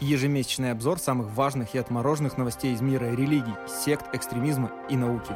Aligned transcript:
Ежемесячный 0.00 0.70
обзор 0.70 0.98
самых 0.98 1.34
важных 1.34 1.74
и 1.74 1.78
отмороженных 1.78 2.38
новостей 2.38 2.72
из 2.72 2.80
мира 2.80 3.14
религий, 3.14 3.52
сект, 3.84 4.06
экстремизма 4.14 4.72
и 4.88 4.96
науки. 4.96 5.32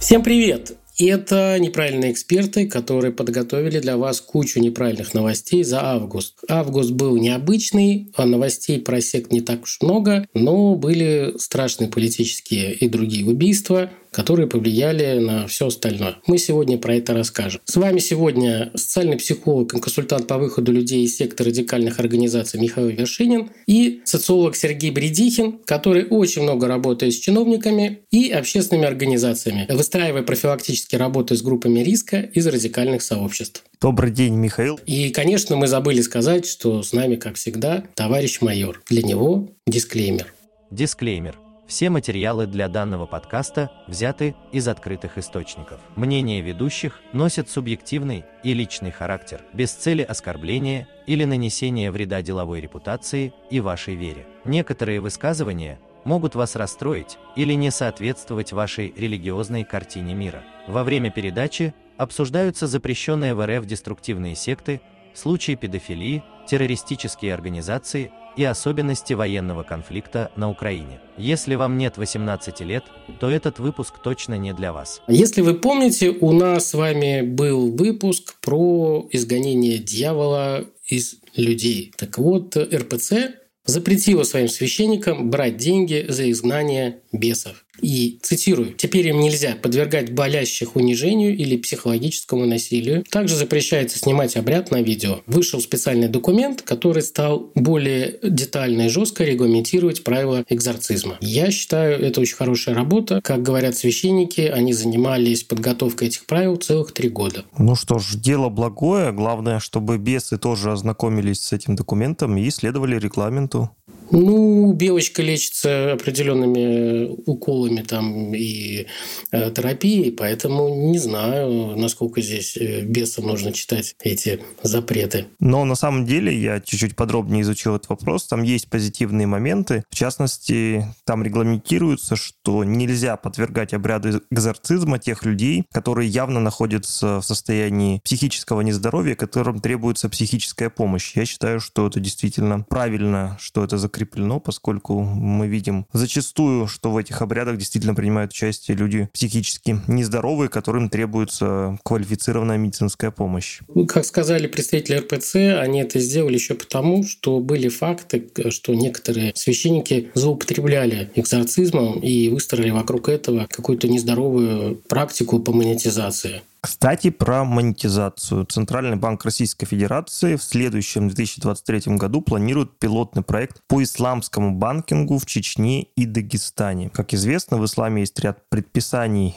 Всем 0.00 0.24
привет! 0.24 0.76
Это 0.98 1.56
неправильные 1.60 2.10
эксперты, 2.10 2.66
которые 2.66 3.12
подготовили 3.12 3.78
для 3.78 3.96
вас 3.96 4.20
кучу 4.20 4.58
неправильных 4.58 5.14
новостей 5.14 5.62
за 5.62 5.80
август. 5.84 6.34
Август 6.48 6.90
был 6.90 7.16
необычный, 7.16 8.10
а 8.16 8.26
новостей 8.26 8.80
про 8.80 9.00
сект 9.00 9.30
не 9.30 9.40
так 9.40 9.62
уж 9.62 9.78
много, 9.80 10.26
но 10.34 10.74
были 10.74 11.34
страшные 11.38 11.88
политические 11.88 12.74
и 12.74 12.88
другие 12.88 13.24
убийства, 13.24 13.90
которые 14.18 14.48
повлияли 14.48 15.20
на 15.20 15.46
все 15.46 15.68
остальное. 15.68 16.16
Мы 16.26 16.38
сегодня 16.38 16.76
про 16.76 16.96
это 16.96 17.14
расскажем. 17.14 17.60
С 17.64 17.76
вами 17.76 18.00
сегодня 18.00 18.72
социальный 18.74 19.16
психолог 19.16 19.72
и 19.72 19.78
консультант 19.78 20.26
по 20.26 20.38
выходу 20.38 20.72
людей 20.72 21.04
из 21.04 21.16
секты 21.16 21.44
радикальных 21.44 22.00
организаций 22.00 22.58
Михаил 22.58 22.88
Вершинин 22.88 23.50
и 23.68 24.00
социолог 24.02 24.56
Сергей 24.56 24.90
Бредихин, 24.90 25.60
который 25.64 26.04
очень 26.10 26.42
много 26.42 26.66
работает 26.66 27.14
с 27.14 27.18
чиновниками 27.18 28.00
и 28.10 28.30
общественными 28.30 28.88
организациями, 28.88 29.68
выстраивая 29.70 30.24
профилактические 30.24 30.98
работы 30.98 31.36
с 31.36 31.42
группами 31.42 31.78
риска 31.78 32.18
из 32.18 32.44
радикальных 32.44 33.02
сообществ. 33.02 33.62
Добрый 33.80 34.10
день, 34.10 34.34
Михаил. 34.34 34.80
И, 34.84 35.10
конечно, 35.10 35.54
мы 35.54 35.68
забыли 35.68 36.00
сказать, 36.00 36.44
что 36.44 36.82
с 36.82 36.92
нами, 36.92 37.14
как 37.14 37.36
всегда, 37.36 37.84
товарищ 37.94 38.40
майор. 38.40 38.82
Для 38.88 39.04
него 39.04 39.50
дисклеймер. 39.68 40.34
Дисклеймер. 40.72 41.38
Все 41.68 41.90
материалы 41.90 42.46
для 42.46 42.66
данного 42.66 43.04
подкаста 43.04 43.70
взяты 43.86 44.34
из 44.52 44.66
открытых 44.68 45.18
источников. 45.18 45.78
Мнения 45.96 46.40
ведущих 46.40 46.98
носят 47.12 47.50
субъективный 47.50 48.24
и 48.42 48.54
личный 48.54 48.90
характер, 48.90 49.42
без 49.52 49.72
цели 49.72 50.00
оскорбления 50.00 50.88
или 51.06 51.26
нанесения 51.26 51.92
вреда 51.92 52.22
деловой 52.22 52.62
репутации 52.62 53.34
и 53.50 53.60
вашей 53.60 53.96
вере. 53.96 54.26
Некоторые 54.46 55.00
высказывания 55.00 55.78
могут 56.04 56.34
вас 56.34 56.56
расстроить 56.56 57.18
или 57.36 57.52
не 57.52 57.70
соответствовать 57.70 58.52
вашей 58.52 58.94
религиозной 58.96 59.64
картине 59.64 60.14
мира. 60.14 60.42
Во 60.68 60.84
время 60.84 61.10
передачи 61.10 61.74
обсуждаются 61.98 62.66
запрещенные 62.66 63.34
в 63.34 63.46
РФ 63.46 63.66
деструктивные 63.66 64.36
секты, 64.36 64.80
случаи 65.12 65.54
педофилии, 65.54 66.24
террористические 66.46 67.34
организации 67.34 68.10
и 68.38 68.44
особенности 68.44 69.14
военного 69.14 69.64
конфликта 69.64 70.30
на 70.36 70.48
Украине. 70.48 71.00
Если 71.16 71.56
вам 71.56 71.76
нет 71.76 71.96
18 71.96 72.60
лет, 72.60 72.84
то 73.18 73.28
этот 73.28 73.58
выпуск 73.58 73.94
точно 74.00 74.38
не 74.38 74.54
для 74.54 74.72
вас. 74.72 75.02
Если 75.08 75.40
вы 75.40 75.54
помните, 75.54 76.10
у 76.10 76.30
нас 76.30 76.68
с 76.68 76.74
вами 76.74 77.22
был 77.22 77.72
выпуск 77.72 78.36
про 78.40 79.08
изгонение 79.10 79.78
дьявола 79.78 80.64
из 80.86 81.16
людей. 81.34 81.92
Так 81.96 82.18
вот, 82.18 82.56
РПЦ 82.56 83.34
запретила 83.64 84.22
своим 84.22 84.48
священникам 84.48 85.30
брать 85.30 85.56
деньги 85.56 86.06
за 86.08 86.30
изгнание 86.30 87.00
бесов. 87.12 87.64
И, 87.80 88.18
цитирую, 88.22 88.74
«Теперь 88.74 89.08
им 89.08 89.20
нельзя 89.20 89.56
подвергать 89.60 90.12
болящих 90.12 90.76
унижению 90.76 91.36
или 91.36 91.56
психологическому 91.56 92.46
насилию. 92.46 93.04
Также 93.10 93.36
запрещается 93.36 93.98
снимать 93.98 94.36
обряд 94.36 94.70
на 94.70 94.82
видео». 94.82 95.20
Вышел 95.26 95.60
специальный 95.60 96.08
документ, 96.08 96.62
который 96.62 97.02
стал 97.02 97.50
более 97.54 98.18
детально 98.22 98.82
и 98.82 98.88
жестко 98.88 99.24
регламентировать 99.24 100.04
правила 100.04 100.44
экзорцизма. 100.48 101.18
Я 101.20 101.50
считаю, 101.50 102.00
это 102.00 102.20
очень 102.20 102.36
хорошая 102.36 102.74
работа. 102.74 103.20
Как 103.22 103.42
говорят 103.42 103.76
священники, 103.76 104.40
они 104.40 104.72
занимались 104.72 105.44
подготовкой 105.44 106.08
этих 106.08 106.26
правил 106.26 106.56
целых 106.56 106.92
три 106.92 107.08
года. 107.08 107.44
Ну 107.56 107.74
что 107.74 107.98
ж, 107.98 108.14
дело 108.14 108.48
благое. 108.48 109.12
Главное, 109.12 109.58
чтобы 109.60 109.98
бесы 109.98 110.38
тоже 110.38 110.72
ознакомились 110.72 111.40
с 111.40 111.52
этим 111.52 111.76
документом 111.76 112.36
и 112.36 112.50
следовали 112.50 112.98
регламенту. 112.98 113.70
Ну, 114.10 114.72
белочка 114.72 115.22
лечится 115.22 115.92
определенными 115.92 117.14
уколами 117.26 117.82
там 117.82 118.34
и 118.34 118.86
э, 119.30 119.50
терапией, 119.50 120.12
поэтому 120.12 120.90
не 120.90 120.98
знаю, 120.98 121.76
насколько 121.76 122.20
здесь 122.22 122.56
э, 122.56 122.82
бесам 122.82 123.26
нужно 123.26 123.52
читать 123.52 123.94
эти 124.02 124.40
запреты. 124.62 125.26
Но 125.40 125.64
на 125.64 125.74
самом 125.74 126.06
деле 126.06 126.36
я 126.36 126.60
чуть-чуть 126.60 126.96
подробнее 126.96 127.42
изучил 127.42 127.76
этот 127.76 127.90
вопрос. 127.90 128.26
Там 128.26 128.42
есть 128.42 128.70
позитивные 128.70 129.26
моменты. 129.26 129.84
В 129.90 129.94
частности, 129.94 130.86
там 131.04 131.22
регламентируется, 131.22 132.16
что 132.16 132.64
нельзя 132.64 133.16
подвергать 133.16 133.74
обряду 133.74 134.22
экзорцизма 134.30 134.98
тех 134.98 135.24
людей, 135.24 135.64
которые 135.72 136.08
явно 136.08 136.40
находятся 136.40 137.20
в 137.20 137.24
состоянии 137.24 138.00
психического 138.04 138.62
нездоровья, 138.62 139.14
которым 139.14 139.60
требуется 139.60 140.08
психическая 140.08 140.70
помощь. 140.70 141.12
Я 141.14 141.26
считаю, 141.26 141.60
что 141.60 141.86
это 141.86 142.00
действительно 142.00 142.64
правильно, 142.68 143.36
что 143.40 143.64
это 143.64 143.76
закреплено 143.76 143.97
закреплено, 143.98 144.38
поскольку 144.38 145.00
мы 145.00 145.48
видим 145.48 145.86
зачастую, 145.92 146.68
что 146.68 146.90
в 146.90 146.96
этих 146.96 147.20
обрядах 147.20 147.56
действительно 147.56 147.94
принимают 147.94 148.30
участие 148.30 148.76
люди 148.76 149.08
психически 149.12 149.80
нездоровые, 149.88 150.48
которым 150.48 150.88
требуется 150.88 151.78
квалифицированная 151.84 152.58
медицинская 152.58 153.10
помощь. 153.10 153.60
Как 153.88 154.04
сказали 154.04 154.46
представители 154.46 154.98
РПЦ, 154.98 155.60
они 155.60 155.80
это 155.80 155.98
сделали 155.98 156.34
еще 156.34 156.54
потому, 156.54 157.04
что 157.04 157.40
были 157.40 157.68
факты, 157.68 158.28
что 158.50 158.74
некоторые 158.74 159.32
священники 159.34 160.10
злоупотребляли 160.14 161.10
экзорцизмом 161.16 161.98
и 161.98 162.28
выстроили 162.28 162.70
вокруг 162.70 163.08
этого 163.08 163.46
какую-то 163.50 163.88
нездоровую 163.88 164.76
практику 164.88 165.40
по 165.40 165.52
монетизации. 165.52 166.42
Кстати, 166.60 167.10
про 167.10 167.44
монетизацию. 167.44 168.44
Центральный 168.46 168.96
банк 168.96 169.24
Российской 169.24 169.64
Федерации 169.66 170.34
в 170.34 170.42
следующем 170.42 171.08
2023 171.08 171.96
году 171.96 172.20
планирует 172.20 172.78
пилотный 172.78 173.22
проект 173.22 173.60
по 173.68 173.82
исламскому 173.82 174.52
банкингу 174.52 175.18
в 175.18 175.26
Чечне 175.26 175.84
и 175.94 176.04
Дагестане. 176.04 176.90
Как 176.90 177.14
известно, 177.14 177.58
в 177.58 177.64
исламе 177.64 178.00
есть 178.00 178.18
ряд 178.20 178.48
предписаний, 178.48 179.36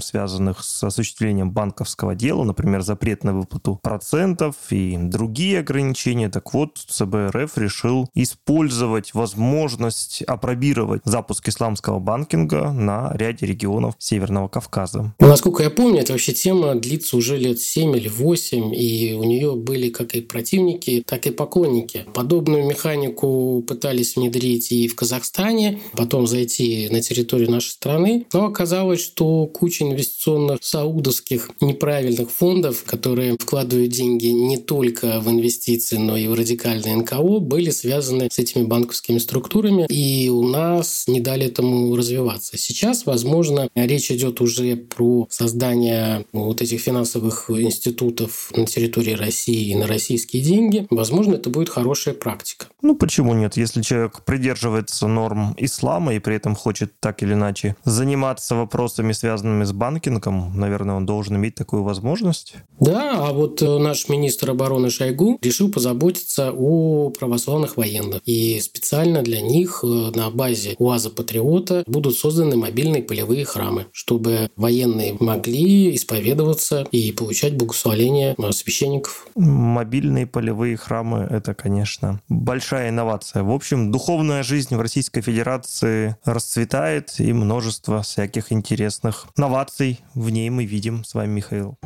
связанных 0.00 0.62
с 0.62 0.84
осуществлением 0.84 1.50
банковского 1.50 2.14
дела, 2.14 2.44
например, 2.44 2.82
запрет 2.82 3.24
на 3.24 3.32
выплату 3.34 3.80
процентов 3.82 4.54
и 4.70 4.96
другие 4.96 5.60
ограничения. 5.60 6.28
Так 6.28 6.54
вот, 6.54 6.78
ЦБРФ 6.78 7.58
решил 7.58 8.08
использовать 8.14 9.12
возможность 9.14 10.22
опробировать 10.22 11.02
запуск 11.04 11.48
исламского 11.48 11.98
банкинга 11.98 12.70
на 12.70 13.10
ряде 13.14 13.46
регионов 13.46 13.96
Северного 13.98 14.46
Кавказа. 14.48 15.12
Насколько 15.18 15.64
я 15.64 15.70
помню, 15.70 16.00
это 16.00 16.12
вообще 16.12 16.32
тема 16.32 16.59
тема 16.60 16.74
длится 16.74 17.16
уже 17.16 17.36
лет 17.36 17.60
7 17.60 17.96
или 17.96 18.08
8, 18.08 18.74
и 18.74 19.14
у 19.14 19.24
нее 19.24 19.54
были 19.54 19.88
как 19.88 20.14
и 20.14 20.20
противники, 20.20 21.02
так 21.06 21.26
и 21.26 21.30
поклонники. 21.30 22.04
Подобную 22.14 22.66
механику 22.66 23.64
пытались 23.66 24.16
внедрить 24.16 24.72
и 24.72 24.88
в 24.88 24.94
Казахстане, 24.94 25.80
потом 25.92 26.26
зайти 26.26 26.88
на 26.90 27.00
территорию 27.00 27.50
нашей 27.50 27.70
страны, 27.70 28.26
но 28.32 28.46
оказалось, 28.46 29.00
что 29.00 29.46
куча 29.46 29.84
инвестиционных 29.84 30.58
саудовских 30.62 31.50
неправильных 31.60 32.30
фондов, 32.30 32.84
которые 32.84 33.36
вкладывают 33.38 33.90
деньги 33.90 34.26
не 34.26 34.58
только 34.58 35.20
в 35.20 35.30
инвестиции, 35.30 35.96
но 35.96 36.16
и 36.16 36.28
в 36.28 36.34
радикальные 36.34 36.96
НКО, 36.96 37.40
были 37.40 37.70
связаны 37.70 38.28
с 38.30 38.38
этими 38.38 38.64
банковскими 38.64 39.18
структурами, 39.18 39.86
и 39.88 40.28
у 40.28 40.42
нас 40.42 41.04
не 41.06 41.20
дали 41.20 41.46
этому 41.46 41.96
развиваться. 41.96 42.58
Сейчас, 42.58 43.06
возможно, 43.06 43.68
речь 43.74 44.10
идет 44.10 44.40
уже 44.40 44.76
про 44.76 45.26
создание 45.30 46.24
вот 46.50 46.62
этих 46.62 46.80
финансовых 46.80 47.48
институтов 47.48 48.50
на 48.56 48.66
территории 48.66 49.12
России 49.12 49.70
и 49.70 49.76
на 49.76 49.86
российские 49.86 50.42
деньги, 50.42 50.84
возможно, 50.90 51.34
это 51.34 51.48
будет 51.48 51.68
хорошая 51.68 52.12
практика. 52.12 52.66
Ну, 52.82 52.96
почему 52.96 53.34
нет? 53.34 53.56
Если 53.56 53.82
человек 53.82 54.24
придерживается 54.24 55.06
норм 55.06 55.54
ислама 55.58 56.14
и 56.14 56.18
при 56.18 56.34
этом 56.34 56.56
хочет 56.56 56.92
так 56.98 57.22
или 57.22 57.34
иначе 57.34 57.76
заниматься 57.84 58.56
вопросами, 58.56 59.12
связанными 59.12 59.62
с 59.62 59.72
банкингом, 59.72 60.58
наверное, 60.58 60.96
он 60.96 61.06
должен 61.06 61.36
иметь 61.36 61.54
такую 61.54 61.84
возможность. 61.84 62.56
Да, 62.80 63.28
а 63.28 63.32
вот 63.32 63.62
э, 63.62 63.78
наш 63.78 64.08
министр 64.08 64.50
обороны 64.50 64.90
Шойгу 64.90 65.38
решил 65.40 65.70
позаботиться 65.70 66.52
о 66.52 67.10
православных 67.10 67.76
военных. 67.76 68.22
И 68.26 68.58
специально 68.58 69.22
для 69.22 69.40
них 69.40 69.84
э, 69.84 69.86
на 69.86 70.30
базе 70.30 70.74
УАЗа 70.78 71.10
«Патриота» 71.10 71.84
будут 71.86 72.16
созданы 72.16 72.56
мобильные 72.56 73.04
полевые 73.04 73.44
храмы, 73.44 73.86
чтобы 73.92 74.50
военные 74.56 75.16
могли 75.20 75.94
исповедовать 75.94 76.39
исповедоваться 76.40 76.86
и 76.90 77.12
получать 77.12 77.56
благословение 77.56 78.34
священников. 78.52 79.26
Мобильные 79.36 80.26
полевые 80.26 80.76
храмы– 80.76 81.26
это, 81.30 81.54
конечно, 81.54 82.20
большая 82.28 82.90
инновация. 82.90 83.42
В 83.42 83.50
общем, 83.50 83.92
духовная 83.92 84.42
жизнь 84.42 84.74
в 84.74 84.80
Российской 84.80 85.20
Федерации 85.20 86.16
расцветает, 86.24 87.14
и 87.18 87.32
множество 87.32 88.02
всяких 88.02 88.52
интересных 88.52 89.26
новаций 89.36 90.00
в 90.14 90.30
ней 90.30 90.50
мы 90.50 90.64
видим. 90.64 91.04
С 91.04 91.14
вами 91.14 91.30
Михаил. 91.30 91.76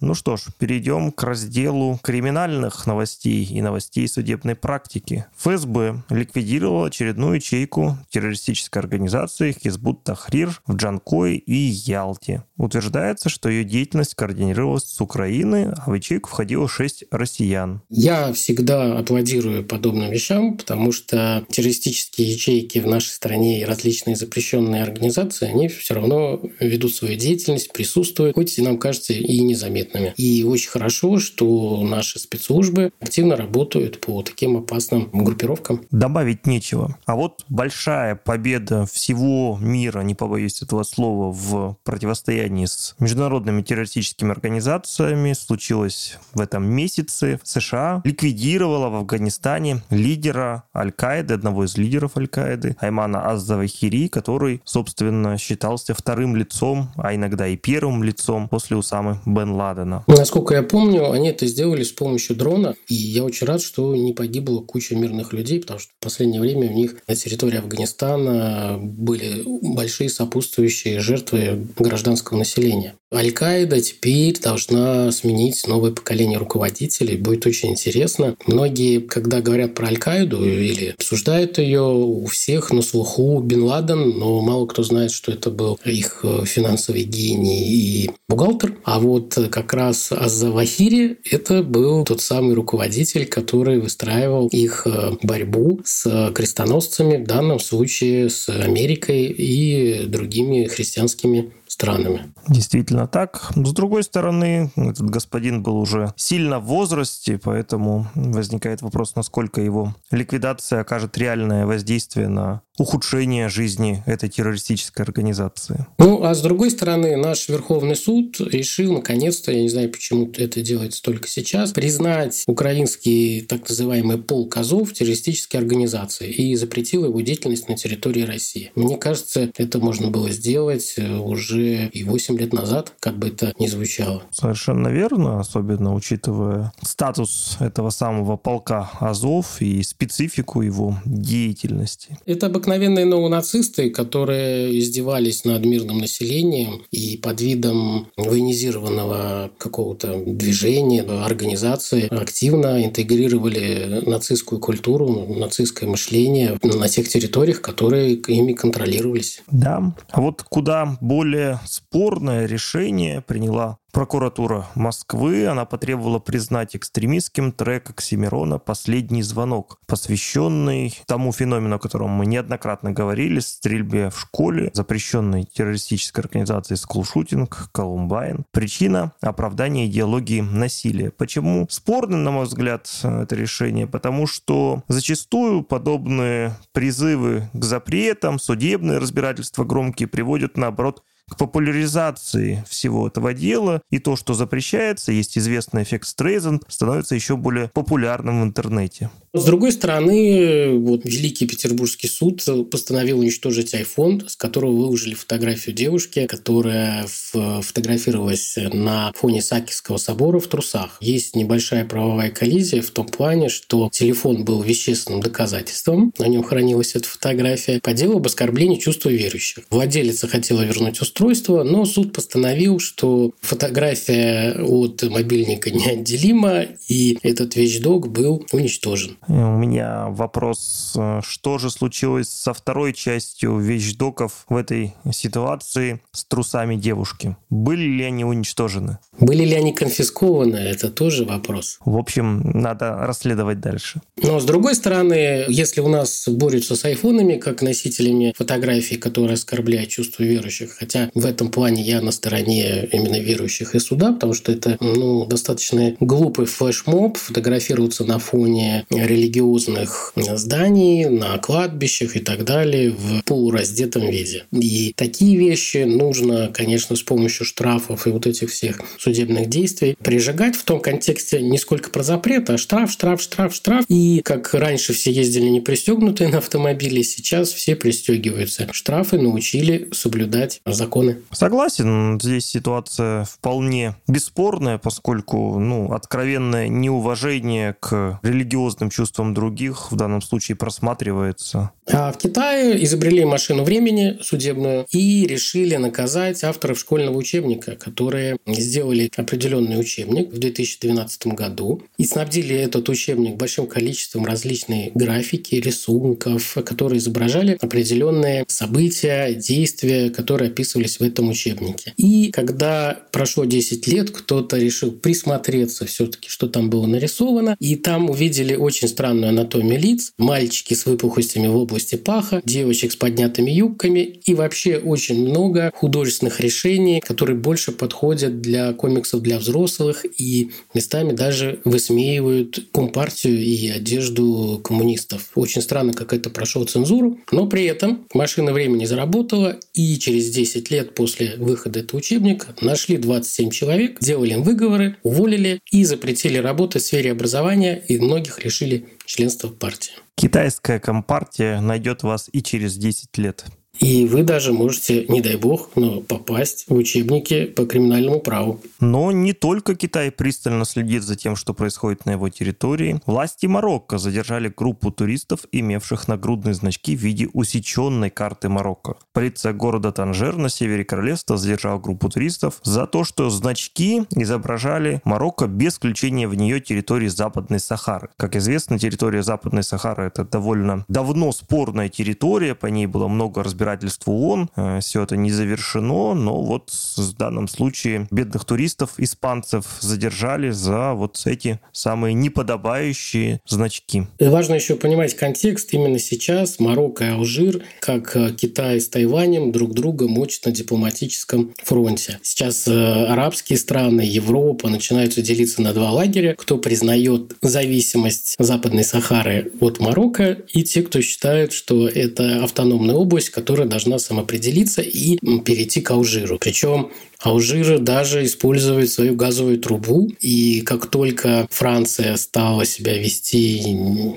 Ну 0.00 0.14
что 0.14 0.36
ж, 0.36 0.42
перейдем 0.58 1.10
к 1.10 1.22
разделу 1.24 1.98
криминальных 2.02 2.86
новостей 2.86 3.44
и 3.44 3.60
новостей 3.60 4.06
судебной 4.06 4.54
практики. 4.54 5.26
ФСБ 5.36 6.04
ликвидировала 6.08 6.86
очередную 6.86 7.36
ячейку 7.36 7.98
террористической 8.08 8.80
организации 8.80 9.52
Хизбут 9.52 10.04
Тахрир 10.04 10.60
в 10.66 10.76
Джанкое 10.76 11.34
и 11.34 11.54
Ялте. 11.54 12.44
Утверждается, 12.56 13.28
что 13.28 13.48
ее 13.48 13.64
деятельность 13.64 14.14
координировалась 14.14 14.84
с 14.84 15.00
Украины, 15.00 15.74
а 15.76 15.90
в 15.90 15.94
ячейку 15.94 16.28
входило 16.28 16.68
шесть 16.68 17.04
россиян. 17.10 17.82
Я 17.88 18.32
всегда 18.32 18.98
аплодирую 18.98 19.64
подобным 19.64 20.10
вещам, 20.10 20.56
потому 20.56 20.92
что 20.92 21.44
террористические 21.50 22.32
ячейки 22.32 22.78
в 22.78 22.86
нашей 22.86 23.10
стране 23.10 23.60
и 23.60 23.64
различные 23.64 24.14
запрещенные 24.14 24.82
организации, 24.82 25.48
они 25.48 25.66
все 25.68 25.94
равно 25.94 26.40
ведут 26.60 26.94
свою 26.94 27.16
деятельность, 27.16 27.72
присутствуют, 27.72 28.34
хоть 28.34 28.58
и 28.58 28.62
нам 28.62 28.78
кажется 28.78 29.12
и 29.12 29.40
незаметно 29.40 29.87
конкретными. 29.88 30.14
И 30.16 30.44
очень 30.44 30.70
хорошо, 30.70 31.18
что 31.18 31.82
наши 31.82 32.18
спецслужбы 32.18 32.92
активно 33.00 33.36
работают 33.36 34.00
по 34.00 34.22
таким 34.22 34.56
опасным 34.56 35.08
группировкам. 35.12 35.84
Добавить 35.90 36.46
нечего. 36.46 36.96
А 37.06 37.16
вот 37.16 37.44
большая 37.48 38.14
победа 38.14 38.86
всего 38.86 39.58
мира, 39.60 40.00
не 40.00 40.14
побоюсь 40.14 40.62
этого 40.62 40.82
слова, 40.82 41.32
в 41.32 41.76
противостоянии 41.84 42.66
с 42.66 42.94
международными 42.98 43.62
террористическими 43.62 44.30
организациями 44.30 45.32
случилась 45.32 46.18
в 46.34 46.40
этом 46.40 46.64
месяце. 46.66 47.40
США 47.42 48.02
ликвидировала 48.04 48.88
в 48.88 48.96
Афганистане 48.96 49.82
лидера 49.90 50.64
Аль-Каиды, 50.74 51.34
одного 51.34 51.64
из 51.64 51.76
лидеров 51.76 52.16
Аль-Каиды, 52.16 52.76
Аймана 52.80 53.30
Аззавахири, 53.30 54.08
который, 54.08 54.60
собственно, 54.64 55.38
считался 55.38 55.94
вторым 55.94 56.36
лицом, 56.36 56.90
а 56.96 57.14
иногда 57.14 57.46
и 57.46 57.56
первым 57.56 58.02
лицом 58.02 58.48
после 58.48 58.76
Усамы 58.76 59.20
Бен 59.26 59.52
Ладена. 59.52 59.77
Ладена. 59.78 60.04
Насколько 60.06 60.54
я 60.54 60.62
помню, 60.62 61.10
они 61.10 61.28
это 61.28 61.46
сделали 61.46 61.82
с 61.82 61.92
помощью 61.92 62.36
дрона, 62.36 62.74
и 62.88 62.94
я 62.94 63.24
очень 63.24 63.46
рад, 63.46 63.62
что 63.62 63.94
не 63.94 64.12
погибла 64.12 64.60
куча 64.60 64.94
мирных 64.96 65.32
людей, 65.32 65.60
потому 65.60 65.78
что 65.78 65.92
в 66.00 66.04
последнее 66.04 66.40
время 66.40 66.70
у 66.70 66.74
них 66.74 66.96
на 67.06 67.14
территории 67.14 67.58
Афганистана 67.58 68.78
были 68.80 69.42
большие 69.44 70.08
сопутствующие 70.08 71.00
жертвы 71.00 71.66
гражданского 71.78 72.38
населения. 72.38 72.94
Аль-Каида 73.12 73.80
теперь 73.80 74.38
должна 74.38 75.10
сменить 75.12 75.66
новое 75.66 75.92
поколение 75.92 76.38
руководителей. 76.38 77.16
Будет 77.16 77.46
очень 77.46 77.70
интересно. 77.70 78.36
Многие, 78.46 79.00
когда 79.00 79.40
говорят 79.40 79.74
про 79.74 79.88
Аль-Каиду 79.88 80.44
или 80.44 80.94
обсуждают 80.98 81.58
ее, 81.58 81.82
у 81.82 82.26
всех 82.26 82.70
на 82.70 82.82
слуху 82.82 83.40
Бен 83.40 83.62
Ладен, 83.62 84.18
но 84.18 84.40
мало 84.42 84.66
кто 84.66 84.82
знает, 84.82 85.10
что 85.10 85.32
это 85.32 85.50
был 85.50 85.78
их 85.84 86.24
финансовый 86.44 87.04
гений 87.04 87.66
и 87.66 88.10
бухгалтер. 88.28 88.76
А 88.84 89.00
вот 89.00 89.38
как 89.50 89.72
раз 89.72 90.12
Аззавахири– 90.12 91.18
это 91.30 91.62
был 91.62 92.04
тот 92.04 92.20
самый 92.20 92.54
руководитель, 92.54 93.24
который 93.26 93.80
выстраивал 93.80 94.48
их 94.48 94.86
э, 94.86 95.12
борьбу 95.22 95.80
с 95.84 96.30
крестоносцами, 96.34 97.22
в 97.22 97.26
данном 97.26 97.58
случае 97.58 98.28
с 98.28 98.48
Америкой 98.48 99.24
и 99.24 100.04
другими 100.06 100.66
христианскими 100.66 101.52
странами. 101.78 102.32
Действительно 102.48 103.06
так. 103.06 103.52
С 103.54 103.72
другой 103.72 104.02
стороны, 104.02 104.72
этот 104.74 105.08
господин 105.08 105.62
был 105.62 105.76
уже 105.76 106.12
сильно 106.16 106.58
в 106.58 106.64
возрасте, 106.64 107.38
поэтому 107.42 108.08
возникает 108.16 108.82
вопрос, 108.82 109.14
насколько 109.14 109.60
его 109.60 109.94
ликвидация 110.10 110.80
окажет 110.80 111.16
реальное 111.16 111.66
воздействие 111.66 112.26
на 112.28 112.62
ухудшение 112.78 113.48
жизни 113.48 114.02
этой 114.06 114.28
террористической 114.28 115.04
организации. 115.04 115.86
Ну, 115.98 116.22
а 116.22 116.34
с 116.34 116.40
другой 116.40 116.70
стороны, 116.70 117.16
наш 117.16 117.48
Верховный 117.48 117.96
суд 117.96 118.40
решил, 118.40 118.94
наконец-то, 118.94 119.50
я 119.50 119.62
не 119.62 119.68
знаю, 119.68 119.90
почему 119.90 120.30
это 120.36 120.60
делается 120.60 121.02
только 121.02 121.28
сейчас, 121.28 121.72
признать 121.72 122.44
украинский 122.46 123.42
так 123.42 123.68
называемый 123.68 124.18
полк 124.18 124.56
Азов 124.56 124.92
террористической 124.92 125.60
организацией 125.60 126.32
и 126.32 126.54
запретил 126.54 127.04
его 127.04 127.20
деятельность 127.20 127.68
на 127.68 127.76
территории 127.76 128.22
России. 128.22 128.70
Мне 128.76 128.96
кажется, 128.96 129.50
это 129.56 129.78
можно 129.80 130.10
было 130.10 130.30
сделать 130.30 130.94
уже 130.98 131.67
и 131.68 132.04
8 132.04 132.38
лет 132.38 132.52
назад, 132.52 132.92
как 133.00 133.18
бы 133.18 133.28
это 133.28 133.52
ни 133.58 133.66
звучало. 133.66 134.22
Совершенно 134.30 134.88
верно, 134.88 135.40
особенно 135.40 135.94
учитывая 135.94 136.72
статус 136.82 137.56
этого 137.60 137.90
самого 137.90 138.36
полка 138.36 138.90
Азов 139.00 139.60
и 139.60 139.82
специфику 139.82 140.62
его 140.62 140.96
деятельности. 141.04 142.18
Это 142.26 142.46
обыкновенные 142.46 143.04
новонацисты, 143.04 143.90
которые 143.90 144.78
издевались 144.78 145.44
над 145.44 145.64
мирным 145.64 145.98
населением 145.98 146.82
и 146.90 147.16
под 147.16 147.40
видом 147.40 148.08
военизированного 148.16 149.50
какого-то 149.58 150.22
движения, 150.26 151.02
организации 151.02 152.06
активно 152.12 152.84
интегрировали 152.84 154.02
нацистскую 154.06 154.60
культуру, 154.60 155.26
нацистское 155.34 155.88
мышление 155.88 156.58
на 156.62 156.88
тех 156.88 157.08
территориях, 157.08 157.60
которые 157.60 158.14
ими 158.14 158.52
контролировались. 158.52 159.42
Да, 159.50 159.94
а 160.10 160.20
вот 160.20 160.42
куда 160.42 160.96
более 161.00 161.57
спорное 161.64 162.46
решение 162.46 163.20
приняла 163.20 163.78
Прокуратура 163.92 164.66
Москвы, 164.74 165.46
она 165.46 165.64
потребовала 165.64 166.18
признать 166.18 166.76
экстремистским 166.76 167.52
трек 167.52 167.88
Оксимирона 167.90 168.58
«Последний 168.58 169.22
звонок», 169.22 169.80
посвященный 169.86 170.94
тому 171.06 171.32
феномену, 171.32 171.76
о 171.76 171.78
котором 171.78 172.10
мы 172.10 172.26
неоднократно 172.26 172.92
говорили, 172.92 173.40
стрельбе 173.40 174.10
в 174.10 174.20
школе, 174.20 174.70
запрещенной 174.74 175.44
террористической 175.44 176.22
организации 176.22 176.74
«Скулшутинг», 176.74 177.70
«Колумбайн». 177.72 178.44
Причина– 178.50 179.12
оправдание 179.22 179.86
идеологии 179.86 180.42
насилия. 180.42 181.10
Почему 181.10 181.66
спорно, 181.70 182.18
на 182.18 182.30
мой 182.30 182.44
взгляд, 182.44 182.88
это 183.02 183.34
решение? 183.34 183.86
Потому 183.86 184.26
что 184.26 184.82
зачастую 184.88 185.62
подобные 185.62 186.56
призывы 186.72 187.48
к 187.54 187.64
запретам, 187.64 188.38
судебные 188.38 188.98
разбирательства 188.98 189.64
громкие 189.64 190.08
приводят, 190.08 190.58
наоборот, 190.58 191.02
к 191.28 191.36
популяризации 191.36 192.64
всего 192.68 193.08
этого 193.08 193.34
дела, 193.34 193.82
и 193.90 193.98
то, 193.98 194.16
что 194.16 194.34
запрещается, 194.34 195.12
есть 195.12 195.36
известный 195.38 195.82
эффект 195.82 196.06
Стрейзанд, 196.06 196.60
становится 196.68 197.14
еще 197.14 197.36
более 197.36 197.68
популярным 197.68 198.42
в 198.42 198.44
интернете. 198.44 199.10
С 199.34 199.44
другой 199.44 199.72
стороны, 199.72 200.78
вот 200.78 201.04
Великий 201.04 201.46
Петербургский 201.46 202.08
суд 202.08 202.42
постановил 202.70 203.20
уничтожить 203.20 203.74
iPhone, 203.74 204.26
с 204.26 204.36
которого 204.36 204.72
выложили 204.72 205.14
фотографию 205.14 205.74
девушки, 205.76 206.26
которая 206.26 207.06
фотографировалась 207.06 208.56
на 208.72 209.12
фоне 209.14 209.42
Сакисского 209.42 209.98
собора 209.98 210.40
в 210.40 210.46
трусах. 210.46 210.96
Есть 211.00 211.36
небольшая 211.36 211.84
правовая 211.84 212.30
коллизия 212.30 212.80
в 212.80 212.90
том 212.90 213.06
плане, 213.06 213.50
что 213.50 213.90
телефон 213.92 214.44
был 214.44 214.62
вещественным 214.62 215.20
доказательством, 215.20 216.12
на 216.18 216.26
нем 216.26 216.42
хранилась 216.42 216.94
эта 216.94 217.06
фотография, 217.06 217.80
по 217.80 217.92
делу 217.92 218.16
об 218.16 218.26
оскорблении 218.26 218.78
чувства 218.78 219.10
верующих. 219.10 219.64
Владелица 219.68 220.26
хотела 220.26 220.62
вернуть 220.62 221.02
устройство, 221.02 221.17
но 221.20 221.84
суд 221.84 222.12
постановил, 222.12 222.78
что 222.78 223.32
фотография 223.40 224.54
от 224.62 225.02
мобильника 225.02 225.70
неотделима, 225.70 226.66
и 226.88 227.18
этот 227.22 227.56
вещдок 227.56 228.08
был 228.08 228.46
уничтожен. 228.52 229.16
У 229.26 229.32
меня 229.32 230.08
вопрос, 230.08 230.94
э, 230.96 231.20
что 231.24 231.58
же 231.58 231.70
случилось 231.70 232.28
со 232.28 232.52
второй 232.52 232.92
частью 232.92 233.58
вещдоков 233.58 234.44
в 234.48 234.56
этой 234.56 234.94
ситуации 235.12 236.00
с 236.12 236.24
трусами 236.24 236.76
девушки? 236.76 237.36
Были 237.50 237.84
ли 237.84 238.04
они 238.04 238.24
уничтожены? 238.24 238.98
Были 239.18 239.44
ли 239.44 239.54
они 239.54 239.72
конфискованы? 239.72 240.56
Это 240.56 240.90
тоже 240.90 241.24
вопрос. 241.24 241.78
В 241.84 241.96
общем, 241.96 242.42
надо 242.54 242.96
расследовать 242.98 243.60
дальше. 243.60 244.00
Но 244.22 244.38
с 244.40 244.44
другой 244.44 244.74
стороны, 244.74 245.44
если 245.48 245.80
у 245.80 245.88
нас 245.88 246.28
борются 246.28 246.76
с 246.76 246.84
айфонами, 246.84 247.36
как 247.36 247.62
носителями 247.62 248.32
фотографий, 248.36 248.96
которые 248.96 249.34
оскорбляют 249.34 249.90
чувства 249.90 250.22
верующих, 250.22 250.72
хотя 250.72 251.07
в 251.14 251.26
этом 251.26 251.50
плане 251.50 251.82
я 251.82 252.00
на 252.00 252.12
стороне 252.12 252.88
именно 252.92 253.18
верующих 253.18 253.74
и 253.74 253.78
суда, 253.78 254.12
потому 254.12 254.34
что 254.34 254.52
это 254.52 254.76
ну, 254.80 255.26
достаточно 255.26 255.96
глупый 256.00 256.46
флешмоб 256.46 257.16
фотографироваться 257.16 258.04
на 258.04 258.18
фоне 258.18 258.86
религиозных 258.90 260.12
зданий, 260.16 261.06
на 261.06 261.38
кладбищах 261.38 262.16
и 262.16 262.20
так 262.20 262.44
далее 262.44 262.90
в 262.90 263.22
полураздетом 263.24 264.08
виде. 264.08 264.44
И 264.52 264.92
такие 264.96 265.36
вещи 265.36 265.84
нужно, 265.84 266.50
конечно, 266.52 266.96
с 266.96 267.02
помощью 267.02 267.46
штрафов 267.46 268.06
и 268.06 268.10
вот 268.10 268.26
этих 268.26 268.50
всех 268.50 268.80
судебных 268.98 269.48
действий 269.48 269.96
прижигать 270.02 270.56
в 270.56 270.64
том 270.64 270.80
контексте 270.80 271.40
не 271.40 271.58
сколько 271.58 271.90
про 271.90 272.02
запрет, 272.02 272.50
а 272.50 272.58
штраф, 272.58 272.90
штраф, 272.90 273.22
штраф, 273.22 273.54
штраф. 273.54 273.84
И 273.88 274.20
как 274.24 274.52
раньше 274.54 274.92
все 274.92 275.10
ездили 275.10 275.46
не 275.46 275.60
пристегнутые 275.60 276.28
на 276.28 276.38
автомобиле, 276.38 277.02
сейчас 277.02 277.52
все 277.52 277.76
пристегиваются. 277.76 278.68
Штрафы 278.72 279.18
научили 279.18 279.88
соблюдать 279.92 280.60
законы. 280.98 281.18
Согласен, 281.32 282.20
здесь 282.20 282.46
ситуация 282.46 283.24
вполне 283.24 283.96
бесспорная, 284.06 284.78
поскольку 284.78 285.58
ну, 285.58 285.92
откровенное 285.92 286.68
неуважение 286.68 287.74
к 287.80 288.20
религиозным 288.22 288.90
чувствам 288.90 289.34
других 289.34 289.92
в 289.92 289.96
данном 289.96 290.22
случае 290.22 290.56
просматривается. 290.56 291.70
А 291.90 292.12
в 292.12 292.18
Китае 292.18 292.82
изобрели 292.84 293.24
машину 293.24 293.64
времени 293.64 294.18
судебную 294.22 294.86
и 294.90 295.26
решили 295.26 295.76
наказать 295.76 296.44
авторов 296.44 296.78
школьного 296.78 297.16
учебника, 297.16 297.76
которые 297.76 298.36
сделали 298.46 299.10
определенный 299.16 299.80
учебник 299.80 300.32
в 300.32 300.38
2012 300.38 301.28
году 301.28 301.82
и 301.96 302.04
снабдили 302.04 302.54
этот 302.56 302.88
учебник 302.88 303.36
большим 303.36 303.66
количеством 303.66 304.26
различной 304.26 304.92
графики, 304.94 305.54
рисунков, 305.54 306.56
которые 306.64 306.98
изображали 306.98 307.56
определенные 307.60 308.44
события, 308.48 309.34
действия, 309.34 310.10
которые 310.10 310.50
описывались 310.88 310.98
в 310.98 311.02
этом 311.02 311.28
учебнике. 311.28 311.94
И 311.96 312.30
когда 312.30 312.98
прошло 313.12 313.44
10 313.44 313.86
лет, 313.86 314.10
кто-то 314.10 314.56
решил 314.58 314.92
присмотреться 314.92 315.86
все-таки, 315.86 316.28
что 316.28 316.48
там 316.48 316.70
было 316.70 316.86
нарисовано, 316.86 317.56
и 317.60 317.76
там 317.76 318.10
увидели 318.10 318.54
очень 318.54 318.88
странную 318.88 319.30
анатомию 319.30 319.78
лиц, 319.80 320.12
мальчики 320.18 320.74
с 320.74 320.86
выпухостями 320.86 321.48
в 321.48 321.56
области 321.56 321.96
паха, 321.96 322.40
девочек 322.44 322.92
с 322.92 322.96
поднятыми 322.96 323.50
юбками 323.50 324.00
и 324.24 324.34
вообще 324.34 324.78
очень 324.78 325.28
много 325.28 325.70
художественных 325.74 326.40
решений, 326.40 327.00
которые 327.00 327.36
больше 327.36 327.72
подходят 327.72 328.40
для 328.40 328.72
комиксов 328.72 329.22
для 329.22 329.38
взрослых 329.38 330.04
и 330.18 330.50
местами 330.74 331.12
даже 331.12 331.60
высмеивают 331.64 332.68
компартию 332.72 333.38
и 333.38 333.68
одежду 333.68 334.60
коммунистов. 334.62 335.30
Очень 335.34 335.62
странно, 335.62 335.92
как 335.92 336.12
это 336.12 336.30
прошло 336.30 336.64
цензуру, 336.64 337.18
но 337.32 337.46
при 337.46 337.64
этом 337.64 338.06
машина 338.14 338.52
времени 338.52 338.84
заработала, 338.84 339.56
и 339.74 339.98
через 339.98 340.30
10 340.30 340.67
лет 340.70 340.94
после 340.94 341.36
выхода 341.36 341.80
этого 341.80 341.98
учебника 341.98 342.54
нашли 342.60 342.96
27 342.96 343.50
человек, 343.50 343.98
делали 344.00 344.34
им 344.34 344.42
выговоры, 344.42 344.96
уволили 345.02 345.60
и 345.70 345.84
запретили 345.84 346.38
работать 346.38 346.82
в 346.82 346.86
сфере 346.86 347.12
образования, 347.12 347.82
и 347.88 347.98
многих 347.98 348.44
лишили 348.44 348.88
членства 349.04 349.48
в 349.48 349.54
партии. 349.54 349.92
Китайская 350.16 350.80
компартия 350.80 351.60
найдет 351.60 352.02
вас 352.02 352.28
и 352.32 352.42
через 352.42 352.76
10 352.76 353.18
лет. 353.18 353.44
И 353.78 354.06
вы 354.06 354.22
даже 354.22 354.52
можете, 354.52 355.06
не 355.08 355.20
дай 355.20 355.36
бог, 355.36 355.70
но 355.76 356.00
попасть 356.00 356.64
в 356.68 356.74
учебники 356.74 357.46
по 357.46 357.64
криминальному 357.64 358.20
праву. 358.20 358.60
Но 358.80 359.12
не 359.12 359.32
только 359.32 359.74
Китай 359.74 360.10
пристально 360.10 360.64
следит 360.64 361.02
за 361.02 361.16
тем, 361.16 361.36
что 361.36 361.54
происходит 361.54 362.04
на 362.04 362.12
его 362.12 362.28
территории. 362.28 363.00
Власти 363.06 363.46
Марокко 363.46 363.98
задержали 363.98 364.52
группу 364.54 364.90
туристов, 364.90 365.40
имевших 365.52 366.08
нагрудные 366.08 366.54
значки 366.54 366.96
в 366.96 367.00
виде 367.00 367.28
усеченной 367.32 368.10
карты 368.10 368.48
Марокко. 368.48 368.96
Полиция 369.12 369.52
города 369.52 369.92
Танжер 369.92 370.36
на 370.36 370.48
севере 370.48 370.84
королевства 370.84 371.36
задержала 371.36 371.78
группу 371.78 372.08
туристов 372.08 372.60
за 372.64 372.86
то, 372.86 373.04
что 373.04 373.30
значки 373.30 374.02
изображали 374.10 375.00
Марокко 375.04 375.46
без 375.46 375.76
включения 375.76 376.26
в 376.26 376.34
нее 376.34 376.60
территории 376.60 377.08
Западной 377.08 377.60
Сахары. 377.60 378.08
Как 378.16 378.36
известно, 378.36 378.78
территория 378.78 379.22
Западной 379.22 379.62
Сахары 379.62 380.04
это 380.04 380.24
довольно 380.24 380.84
давно 380.88 381.32
спорная 381.32 381.88
территория, 381.88 382.54
по 382.54 382.66
ней 382.66 382.86
было 382.86 383.08
много 383.08 383.42
разбирательств 383.42 383.67
разбирательств 383.68 384.08
ООН. 384.08 384.50
Э, 384.56 384.80
Все 384.80 385.02
это 385.02 385.16
не 385.16 385.30
завершено, 385.30 386.14
но 386.14 386.42
вот 386.42 386.70
в 386.96 387.12
данном 387.16 387.48
случае 387.48 388.08
бедных 388.10 388.44
туристов, 388.44 388.94
испанцев 388.98 389.64
задержали 389.80 390.50
за 390.50 390.94
вот 390.94 391.20
эти 391.26 391.60
самые 391.72 392.14
неподобающие 392.14 393.40
значки. 393.46 394.04
Важно 394.18 394.54
еще 394.54 394.76
понимать 394.76 395.14
контекст. 395.14 395.72
Именно 395.74 395.98
сейчас 395.98 396.58
Марокко 396.58 397.04
и 397.04 397.08
Алжир, 397.08 397.62
как 397.80 398.16
э, 398.16 398.32
Китай 398.32 398.80
с 398.80 398.88
Тайванем, 398.88 399.52
друг 399.52 399.74
друга 399.74 400.08
мочат 400.08 400.46
на 400.46 400.52
дипломатическом 400.52 401.52
фронте. 401.62 402.18
Сейчас 402.22 402.66
э, 402.66 403.06
арабские 403.06 403.58
страны, 403.58 404.02
Европа 404.02 404.68
начинаются 404.68 405.22
делиться 405.22 405.62
на 405.62 405.72
два 405.72 405.90
лагеря. 405.90 406.34
Кто 406.38 406.58
признает 406.58 407.36
зависимость 407.42 408.36
Западной 408.38 408.84
Сахары 408.84 409.52
от 409.60 409.80
Марокко, 409.80 410.38
и 410.52 410.62
те, 410.62 410.82
кто 410.82 411.00
считает, 411.00 411.52
что 411.52 411.88
это 411.88 412.44
автономная 412.44 412.94
область, 412.94 413.30
которая 413.30 413.57
которая 413.58 413.70
должна 413.70 413.98
самоопределиться 413.98 414.82
и 414.82 415.18
перейти 415.40 415.80
к 415.80 415.90
Алжиру. 415.90 416.38
Причем 416.38 416.90
Алжир 417.20 417.80
даже 417.80 418.24
использует 418.24 418.88
свою 418.90 419.16
газовую 419.16 419.58
трубу, 419.58 420.08
и 420.20 420.60
как 420.60 420.86
только 420.86 421.48
Франция 421.50 422.16
стала 422.16 422.64
себя 422.64 422.96
вести 422.96 423.60